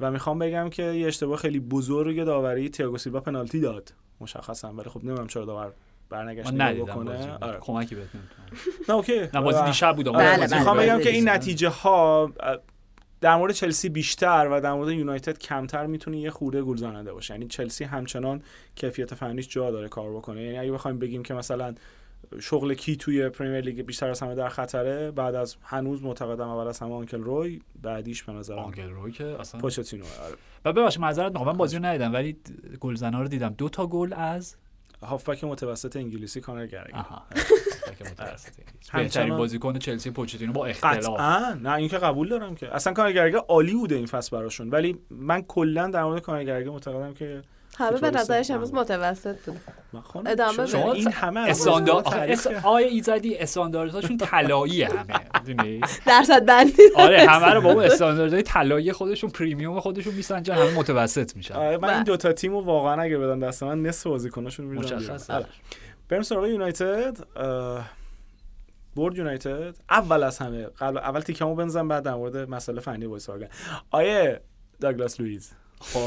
[0.00, 4.90] و می‌خوام بگم که یه اشتباه خیلی بزرگ داوری تییاگو سیلوا پنالتی داد مشخصا ولی
[4.90, 5.72] خب نمی‌دونم چرا داور
[6.10, 7.58] برنگشت نگاه بکنه آره.
[7.60, 8.48] کمکی بهت نمی‌تونم
[8.88, 10.58] نه اوکی نه بازی دیشب بود بله، بله.
[10.58, 10.78] می‌خوام.
[10.78, 11.00] بگم.
[11.00, 12.32] که این نتیجه ها
[13.20, 17.46] در مورد چلسی بیشتر و در مورد یونایتد کمتر می‌تونه یه خورده گول‌زننده باشه یعنی
[17.46, 18.42] چلسی همچنان
[18.74, 21.74] کیفیت فنیش جا داره کار بکنه یعنی اگه بخوایم بگیم که مثلا
[22.40, 26.68] شغل کی توی پریمیر لیگ بیشتر از همه در خطره بعد از هنوز معتقدم اول
[26.68, 30.34] از همه آنکل روی بعدیش به نظرم آنگل روی که اصلا پوچتینو آره.
[30.64, 32.36] و ببخشید معذرت می‌خوام من بازی رو ندیدم ولی
[32.80, 34.56] گلزنا رو دیدم دو تا گل از
[35.02, 37.22] هافبک متوسط انگلیسی کانر گرگ آها.
[38.92, 41.20] بهترین همچنان- بازیکن چلسی پوچتینو با اختلاف.
[41.54, 42.74] نه این که قبول دارم که.
[42.74, 44.70] اصلا کانر گرگ عالی بوده این فصل براشون.
[44.70, 47.42] ولی من کلا در مورد کانر گرگ معتقدم که
[47.78, 48.74] همه به نظرش امروز.
[48.74, 49.60] متوسط بود
[50.26, 50.66] ادامه.
[50.66, 52.06] شما این همه از استاندارد.
[52.64, 58.92] آیا ایزدی استانداردهاشون طلایی همه می‌دونی درصد بندی آره همه رو با اون استانداردهای طلایی
[58.92, 62.04] خودشون پریمیوم خودشون میسنجن همه متوسط میشن آره من این بله.
[62.04, 64.66] دوتا تیم رو واقعا اگه بدن دست من نصف بازیکناشون.
[64.66, 65.46] مشخصه آره.
[66.08, 67.18] بریم سراغ یونایتد
[68.96, 73.30] برد یونایتد اول از همه قبل اول تیکمو بنزن بعد در مورد مسئله فنی وایس
[73.30, 73.48] آگه
[73.90, 74.40] آیه
[74.80, 75.52] داگلاس لوئیز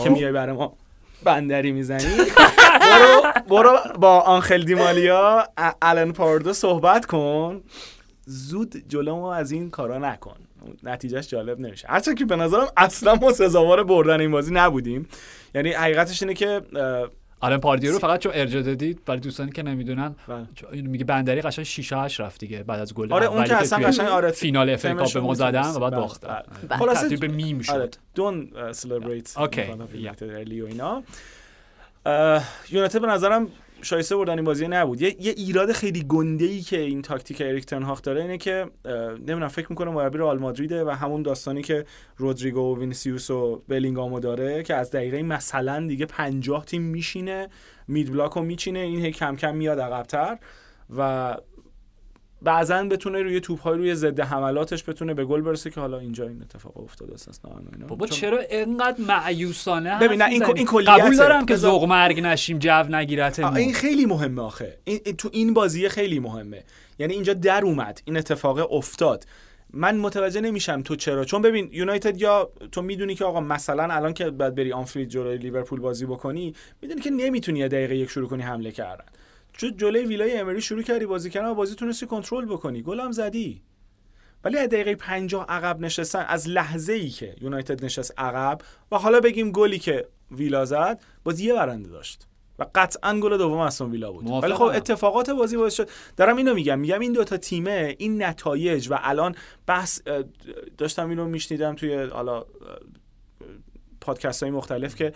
[0.04, 0.78] که میای برای ما
[1.24, 2.16] بندری می‌زنی؟
[2.92, 5.48] برو, برو با آنخل دیمالیا
[5.82, 7.62] الان پاردو صحبت کن.
[8.26, 10.36] زود جلو ما از این کارا نکن.
[10.84, 11.88] نتیجهش جالب نمیشه.
[11.88, 15.08] هرچند که به نظرم اصلا ما سزاوار بردن این بازی نبودیم.
[15.56, 16.62] یعنی حقیقتش اینه که
[17.44, 20.82] آلن پاردیو رو فقط چون ارجا دادید برای دوستانی که نمی‌دونن بله.
[20.82, 24.08] میگه بندری قشنگ 6 8 رفت دیگه بعد از گل آره اون که اصلا قشنگ
[24.08, 26.94] آره فینال FA Cup به ما زدن و بعد بله، باختن بله.
[26.94, 29.62] تبدیل به میم آره شد دون celebrate اوکی.
[29.62, 31.04] اینا
[32.70, 33.48] یونایتد به نظرم
[33.84, 35.02] شایسته بردن این بازی نبود.
[35.02, 38.66] یه, یه ایراد خیلی گنده ای که این تاکتیک اریک تنهاخ داره اینه که
[39.18, 41.86] نمی‌دونم فکر می‌کنم مربی رئال مادریده و همون داستانی که
[42.18, 47.50] رودریگو و وینیسیوس و بلینگامو داره که از دقیقه مثلا دیگه 50 تیم میشینه
[47.88, 50.38] mid block رو میچینه این هی کم کم میاد عقبتر
[50.98, 51.38] و
[52.44, 56.28] بعضا بتونه روی توپ های روی ضد حملاتش بتونه به گل برسه که حالا اینجا
[56.28, 57.88] این اتفاق افتاد استثنا اینا.
[57.88, 60.92] بابا چون- چرا اینقدر مایوسانه ببین، نه، این-؟ این کلیته.
[60.92, 64.78] قبول دارم که ذوق مرگ نشیم جو نگیرت این خیلی مهمه آخه.
[64.84, 66.64] این تو این بازی خیلی مهمه.
[67.00, 69.26] یعنی اینجا در اومد این اتفاق افتاد.
[69.74, 71.26] من متوجه نمیشم تو چرا.
[71.26, 75.38] چون ببین یونایتد یا تو می‌دونی که آقا مثلا الان که بعد بری آنفیلد جلوی
[75.38, 79.06] لیورپول بازی بکنی می‌دونی که نمی‌تونی دقیقه یک شروع کنی حمله کردن.
[79.54, 82.82] چون جلوی ویلای امری شروع کردی بازی کردن و بازی تونستی کنترل بکنی.
[82.82, 83.62] گل هم زدی.
[84.44, 88.62] ولی از دقیقه 50 عقب نشستن از لحظه ای که یونایتد نشست عقب
[88.92, 92.28] و حالا بگیم گلی که ویلا زد بازی یه برنده داشت
[92.60, 94.44] و قطعا گل دوم استون ویلا بود.
[94.44, 95.90] ولی خب اتفاقات بازی باعث شد.
[96.18, 99.36] دارم اینو میگم میگم این دوتا تیمه این نتایج و الان
[99.68, 100.02] بحث
[100.78, 102.46] داشتم اینو میشنیدم توی حالا
[104.04, 105.14] پادکست های مختلف که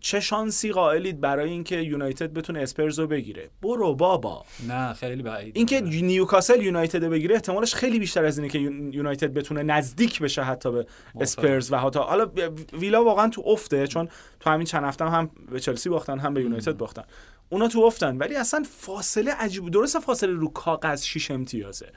[0.00, 3.50] چه شانسی قائلید برای اینکه یونایتد بتونه اسپرز رو بگیره.
[3.62, 4.44] برو بابا.
[4.68, 8.92] نه خیلی بعید اینکه نیوکاسل یونایتد رو بگیره احتمالش خیلی بیشتر از اینه که یون-
[8.92, 10.86] یونایتد بتونه نزدیک بشه حتی به
[11.20, 12.30] اسپرز و حتی حالا
[12.72, 14.08] ویلا واقعا تو افته چون
[14.40, 17.02] تو همین چند هفته هم به چلسی باختن هم به یونایتد باختن.
[17.48, 21.88] اونا تو افتن ولی اصلا فاصله عجیب درسته فاصله رو کاغذ 6 امتیازه.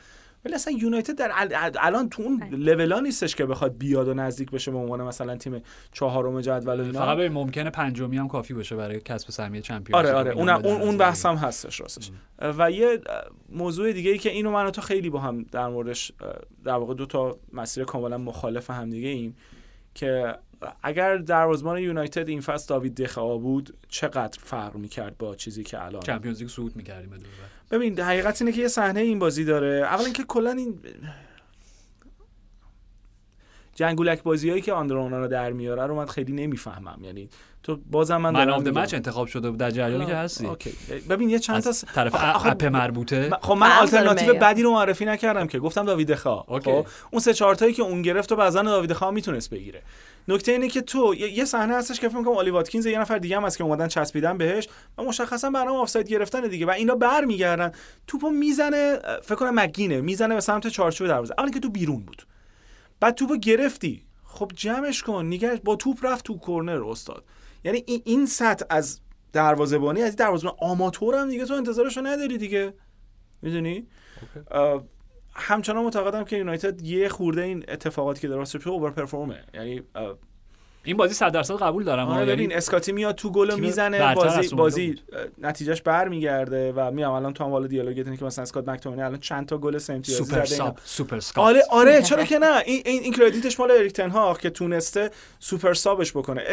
[0.45, 4.51] ولی اصلا یونایتد در ال- الان تو اون لولا نیستش که بخواد بیاد و نزدیک
[4.51, 5.61] بشه به عنوان مثلا تیم
[5.91, 6.99] چهارم جدول و اینا.
[6.99, 10.05] فقط به ممکنه پنجمی هم کافی باشه برای کسب سهمیه چمپیونز.
[10.05, 10.31] آره آره.
[10.31, 11.01] اون اون, اون.
[11.01, 12.11] هم هستش راستش.
[12.39, 12.99] و یه
[13.49, 16.11] موضوع دیگه ای که اینو من و تو خیلی با هم در موردش
[16.63, 19.35] در واقع دو تا مسیر کاملا مخالف هم دیگه ایم
[19.93, 20.35] که
[20.83, 26.01] اگر دروازه‌بان یونایتد این فصل داوید دخا بود چقدر فرق می‌کرد با چیزی که الان؟
[26.01, 27.09] چمپیونز لیگ صعود می‌کردیم
[27.71, 29.67] ببین حقیقت اینه که یه صحنه این بازی داره.
[29.85, 30.79] اولا که کلا این
[33.75, 37.03] جنگولک بازیایی که آندرونا رو در میاره رو من خیلی نمی‌فهمم.
[37.03, 37.29] یعنی
[37.63, 38.81] تو بازم من من میگم.
[38.81, 40.45] مچ انتخاب شده بود در جریانی که هستی.
[40.47, 40.73] اوکی.
[41.09, 43.29] ببین یه چند تا از طرف آخه- آخه- اپ مربوطه.
[43.41, 45.59] خب من فرق آلترناتیو بدی رو معرفی نکردم که.
[45.59, 46.43] گفتم داوید دخیا.
[46.47, 46.71] اوکی.
[46.71, 49.81] خب اون سه چهار تایی که اون گرفت و بعضا داوید دخیا می‌تونست بگیره.
[50.27, 53.37] نکته اینه که تو یه صحنه هستش که فکر کنم آلی واتکینز یه نفر دیگه
[53.37, 57.71] هم هست که اومدن چسبیدن بهش و مشخصا برنامه آفساید گرفتن دیگه و اینا برمیگردن.
[58.07, 61.33] توپو می‌زنه فکر کنم مگوایره می‌زنه به سمت چارچوب دروازه.
[61.37, 62.27] اولی که تو بیرون بود.
[62.99, 64.05] بعد توپو گرفتی.
[64.23, 65.25] خب جمعش کن.
[65.25, 67.25] نگه با توپ رفت تو کرنر استاد.
[67.63, 68.99] یعنی این, این سطح از
[69.33, 72.73] دروازه‌بانی از دروازه‌بان آماتور هم دیگه تو انتظارشو نداری دیگه.
[73.41, 73.87] می‌دونی؟
[75.35, 79.43] همچنان معتقدم که یونایتد یه خورده این اتفاقاتی که درست شده over perform ـه.
[79.53, 79.83] یعنی
[80.85, 82.19] این بازی 100 درصد قبول دارم آره ها.
[82.19, 84.95] یعنی ببین اسکاتی میاد تو گل می‌زنه بازی بازی
[85.41, 89.19] نتیجهش برمیگرده و میام الان تو هم والا دیالوگت اینه که مثلا اسکات مک‌تامینی الان
[89.19, 90.45] چند تا گل سه امتیازی super.
[90.45, 93.93] sub super Scott آره آره چرا که نه این این, این credit ـش مال اریک
[93.93, 96.43] تنهاخ که تونسته super sub ـش بکنه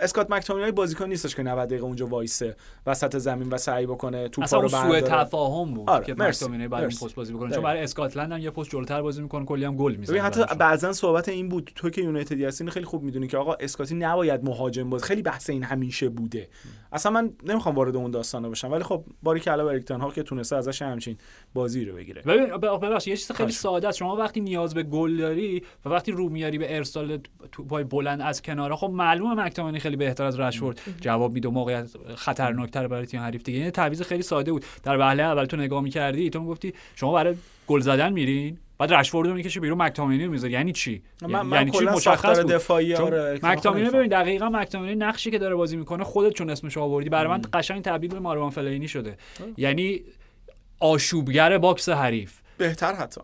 [0.00, 4.44] اسکات مک‌تامینی بازیکن نیستش که 90 دقیقه اونجا وایسه وسط زمین و سعی بکنه توپا
[4.44, 6.90] اصلا رو اون سوء برداره تفاهم بود آره، که مرسی، مکتومینی برای اون.
[6.90, 7.62] پست بازی بکنه چون.
[7.62, 10.92] برای اسکاتلند هم یه پست جلوتر بازی می‌کنه کلی هم گل می‌زنه ببین حتی بعضا
[10.92, 14.44] صحبت این بود تو که یونایتدی هستی اینو خیلی خوب می‌دونی که آقا اسکاتی نباید
[14.44, 16.48] مهاجم باز خیلی بحث این همیشه بوده.
[16.92, 20.22] اصلا من نمی‌خوام وارد اون داستانا بشم ولی خب باری که علاوه اریک تنهاخ که
[20.22, 21.16] تونسته ازش همچین
[21.54, 22.22] بازی رو بگیره.
[22.22, 23.98] ببین ببخشید یه چیز خیلی ساده است.
[23.98, 27.18] شما وقتی نیاز به گل داری و وقتی رو میاری به ارسال
[27.52, 31.90] توپای بلند از کنارا خب معلومه مکتومنی خیلی بهتر از رشفورد جواب میده و موقعیت
[32.14, 33.58] خطرناکتر برای تیم حریف دیگه.
[33.58, 34.64] این تعویض خیلی ساده بود.
[34.82, 37.34] در وهله اول تو نگاه می‌کردی تو می‌گفتی شما برای
[37.66, 40.52] گل زدن میرین؟ بعد رشفورد رو می‌کشه بیرون مک‌تامینی رو می‌ذاری.
[40.52, 43.90] یعنی چی؟ من, من یعنی چی مشخص بود؟ دفاعی آره مکتامینی.
[43.90, 47.82] ببین دقیقا مکتامینی نقشی که داره بازی می‌کنه خودت چون اسمش آوردی برای من قشنگ
[47.82, 49.16] تبدیل به ماروان فلینی شده.
[49.56, 50.02] یعنی
[50.80, 52.40] آشوبگر box حریف.
[52.58, 53.20] بهتر حتی.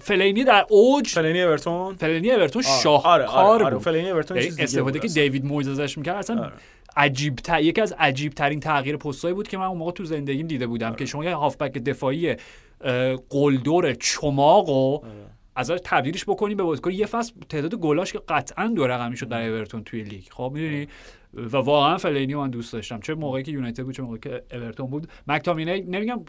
[0.00, 3.78] فلینی در اوج فلینی اورتون؟ فلینی اورتون آره، شاهکار آره آره, آره.
[3.78, 5.08] فلینی اورتون یعنی استفاده که.
[5.08, 6.52] دیوید مویز ازش می‌کرد اصلا آره.
[6.96, 10.46] عجیب تر یکی از عجیب ترین تغییر پستایی بود که من اون موقع تو زندگیم
[10.46, 10.96] دیده بودم آره.
[10.96, 12.36] که شما یه هافبک دفاعی
[12.84, 15.12] اه، قلدر چماق و آره.
[15.56, 16.90] ازش تبدیلش بکنی به بازیکن.
[16.90, 20.24] یه فصل تعداد گلاش که قطعا دو رقمی شد برای اورتون توی لیگ.
[20.30, 20.88] خب می‌دونی؟
[21.34, 23.00] و واقعا فلینی من دوست داشتم.
[23.00, 25.08] چه موقعی که یونایتد بود چه موقعی که اورتون بود.
[25.26, 26.20] مکتامینی نمیگم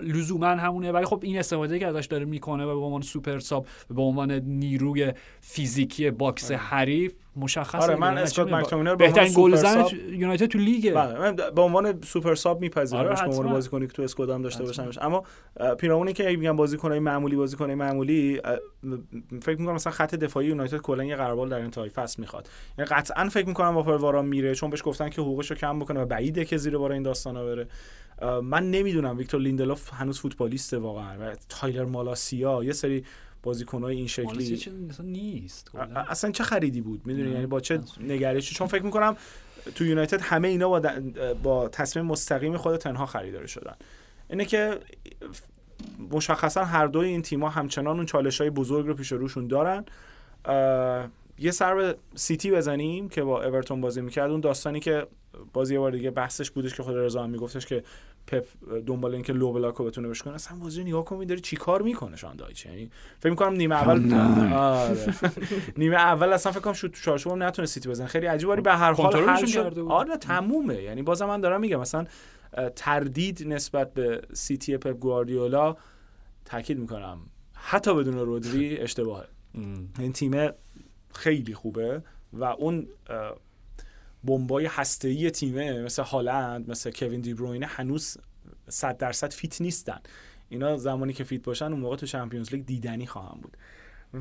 [0.00, 3.66] لزوما همونه ولی خب این استفاده که ازش داره می‌کنه و به عنوان super sub
[3.90, 8.22] و به عنوان نیروی فیزیکی box حریف مشخص آره، من دیگه.
[8.22, 12.56] اسکات به بهترین گلزن سوپر تو- یونایتد تو لیگه بله من به عنوان super sub
[12.56, 13.52] آره، میپذیرمش به عنوان.
[13.52, 14.66] بازیکنی که تو squad م داشته حتما.
[14.66, 15.22] باشمش اما
[15.60, 18.40] اه، پیرامون که میگم بازیکنای معمولی بازیکنای معمولی
[19.42, 22.48] فکر می‌کنم مثلا خط دفاعی یونایتد کلا یه قرار در انتهای فصل می‌خواد
[22.78, 26.00] یعنی قطعا فکر می‌کنم با واران میره چون بهش گفتن که حقوقش رو کم بکنه
[26.00, 27.66] و بعیده که زیر بار این داستانا بره
[28.42, 33.04] من نمی‌دونم ویکتور لیندلوف هنوز فوتبالیسته واقعا و تایلر مالاسیا یه سری
[33.42, 34.56] بازیکنای این شکلی.
[34.56, 35.70] چه مثلا نیست
[36.08, 37.30] اصلا چه خریدی بود؟ می‌دونی.
[37.30, 37.80] یعنی با چه.
[38.00, 39.16] نگرشی؟ چون فکر می‌کنم
[39.74, 40.82] تو یونایتد همه اینا با,
[41.42, 43.74] با تصمیم مستقیم خود تنها خریداری شدن.
[44.30, 44.78] اینه که
[46.10, 49.84] مشخصا هر دوی این تیم‌ها همچنان اون چالش های بزرگ رو پیش روشون دارن.
[51.38, 54.30] یه سر به سیتی بزنیم که با اورتون بازی می‌کرد.
[54.30, 55.06] اون داستانی که
[55.52, 57.84] بازی یه بار دیگه بحثش بودش که خود رضا هم میگفتش که
[58.26, 58.46] پپ
[58.86, 62.16] دنبال اینکه لو بلاک رو بتونه بشکنه اصلا بازی رو نگاه کن داره چیکار می‌کنه
[62.16, 64.14] شان دایچ یعنی فکر می‌کنم نیمه اول
[64.54, 65.14] آره.
[65.76, 68.72] نیمه اول اصلا فکر کنم شوت تو چارچوب نتونه سیتی بزنه خیلی عجیب ولی به
[68.72, 69.78] هر حال حل شد.
[69.88, 72.04] آره تمومه یعنی بازم من دارم میگم مثلا
[72.76, 75.76] تردید نسبت به سیتی پپ گواردیولا
[76.44, 77.18] تاکید می‌کنم
[77.54, 79.26] حتی بدون رودری اشتباهه.
[79.98, 80.48] این تیم
[81.14, 82.02] خیلی خوبه
[82.32, 82.86] و اون
[84.24, 88.16] بمبای هسته‌ای تیمه مثل هالند مثل کوین دی بروینه هنوز
[88.68, 90.00] 100 درصد fit نیستن
[90.48, 93.56] اینا زمانی که fit باشن اون موقع تو Champions League دیدنی خواهن بود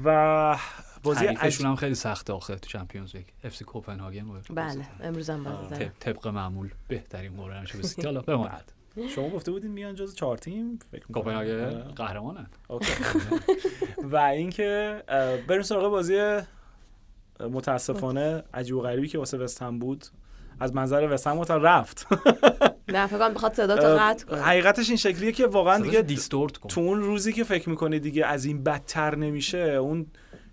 [0.04, 0.58] و
[1.04, 1.70] بازی حریفشون عج...
[1.70, 4.46] هم خیلی سخته آخه تو Champions League FC کوپنهاگن بود.
[4.50, 7.32] بله امروز هم بازی طب- طبق معمول بهترین
[7.62, 8.72] میشه به سیتی حالا بماند
[9.16, 10.80] شما گفته بودین میان جز چهار تیم.
[11.14, 11.84] کوپنهاگن آره.
[11.84, 12.92] قهرمانن OK.
[14.12, 15.04] و اینکه
[15.48, 16.40] بریم سراغ بازی
[17.40, 20.06] متاسفانه عجیب و غریبی که واسه وستهم بود
[20.60, 22.08] از منظر وستهم تا رفت.
[22.88, 24.42] نه فکر کنم بخواد صدا تو قطع کنه.
[24.42, 26.70] حقیقتش این شکلیه که واقعا دیگه distort کن.
[26.70, 30.06] تو اون روزی که فکر می‌کنه دیگه از این بدتر نمیشه اون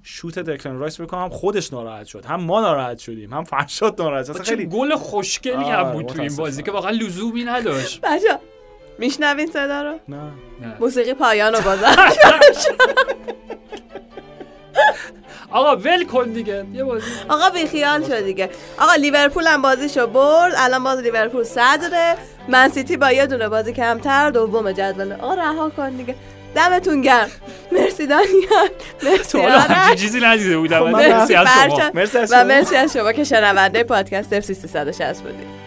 [0.02, 2.24] شوت دکلن رایس بکنم خودش ناراحت شد.
[2.24, 4.42] هم ما ناراحت شدیم هم فرشاد ناراحت شد.
[4.42, 6.36] خیلی گل خوشگلی آره، هم بود تو این.
[6.36, 8.00] بازی که واقعا لزومی نداشت.
[8.06, 8.38] بچه
[8.98, 10.16] میشنوین صدا رو؟ نه.
[10.60, 10.76] نه.
[10.80, 12.18] موسیقی پایان رو گذاشت.
[15.50, 16.64] آقا ول کن دیگه.
[16.72, 17.06] یه بازی.
[17.28, 18.50] آقا بیخیال شد دیگه.
[18.78, 20.52] آقا لیورپول هم بازیشو برد.
[20.56, 22.14] الان باز لیورپول صدره.
[22.48, 24.30] من سیتی با یه دونه بازی کمتر.
[24.30, 25.12] دوم جدول.
[25.12, 26.14] آقا رها کن دیگه.
[26.54, 27.30] دمتون گرم.
[27.72, 28.68] مرسی دانیال.
[29.02, 30.00] مرسی آرش.
[30.00, 30.78] چیزی ندیده بودم.
[30.78, 31.90] خب، مرسی از مرسی شما.
[31.94, 32.44] مرسی از و شما.
[32.44, 35.65] مرسی از شما که شنونده پادکست اف سی 360 بودید.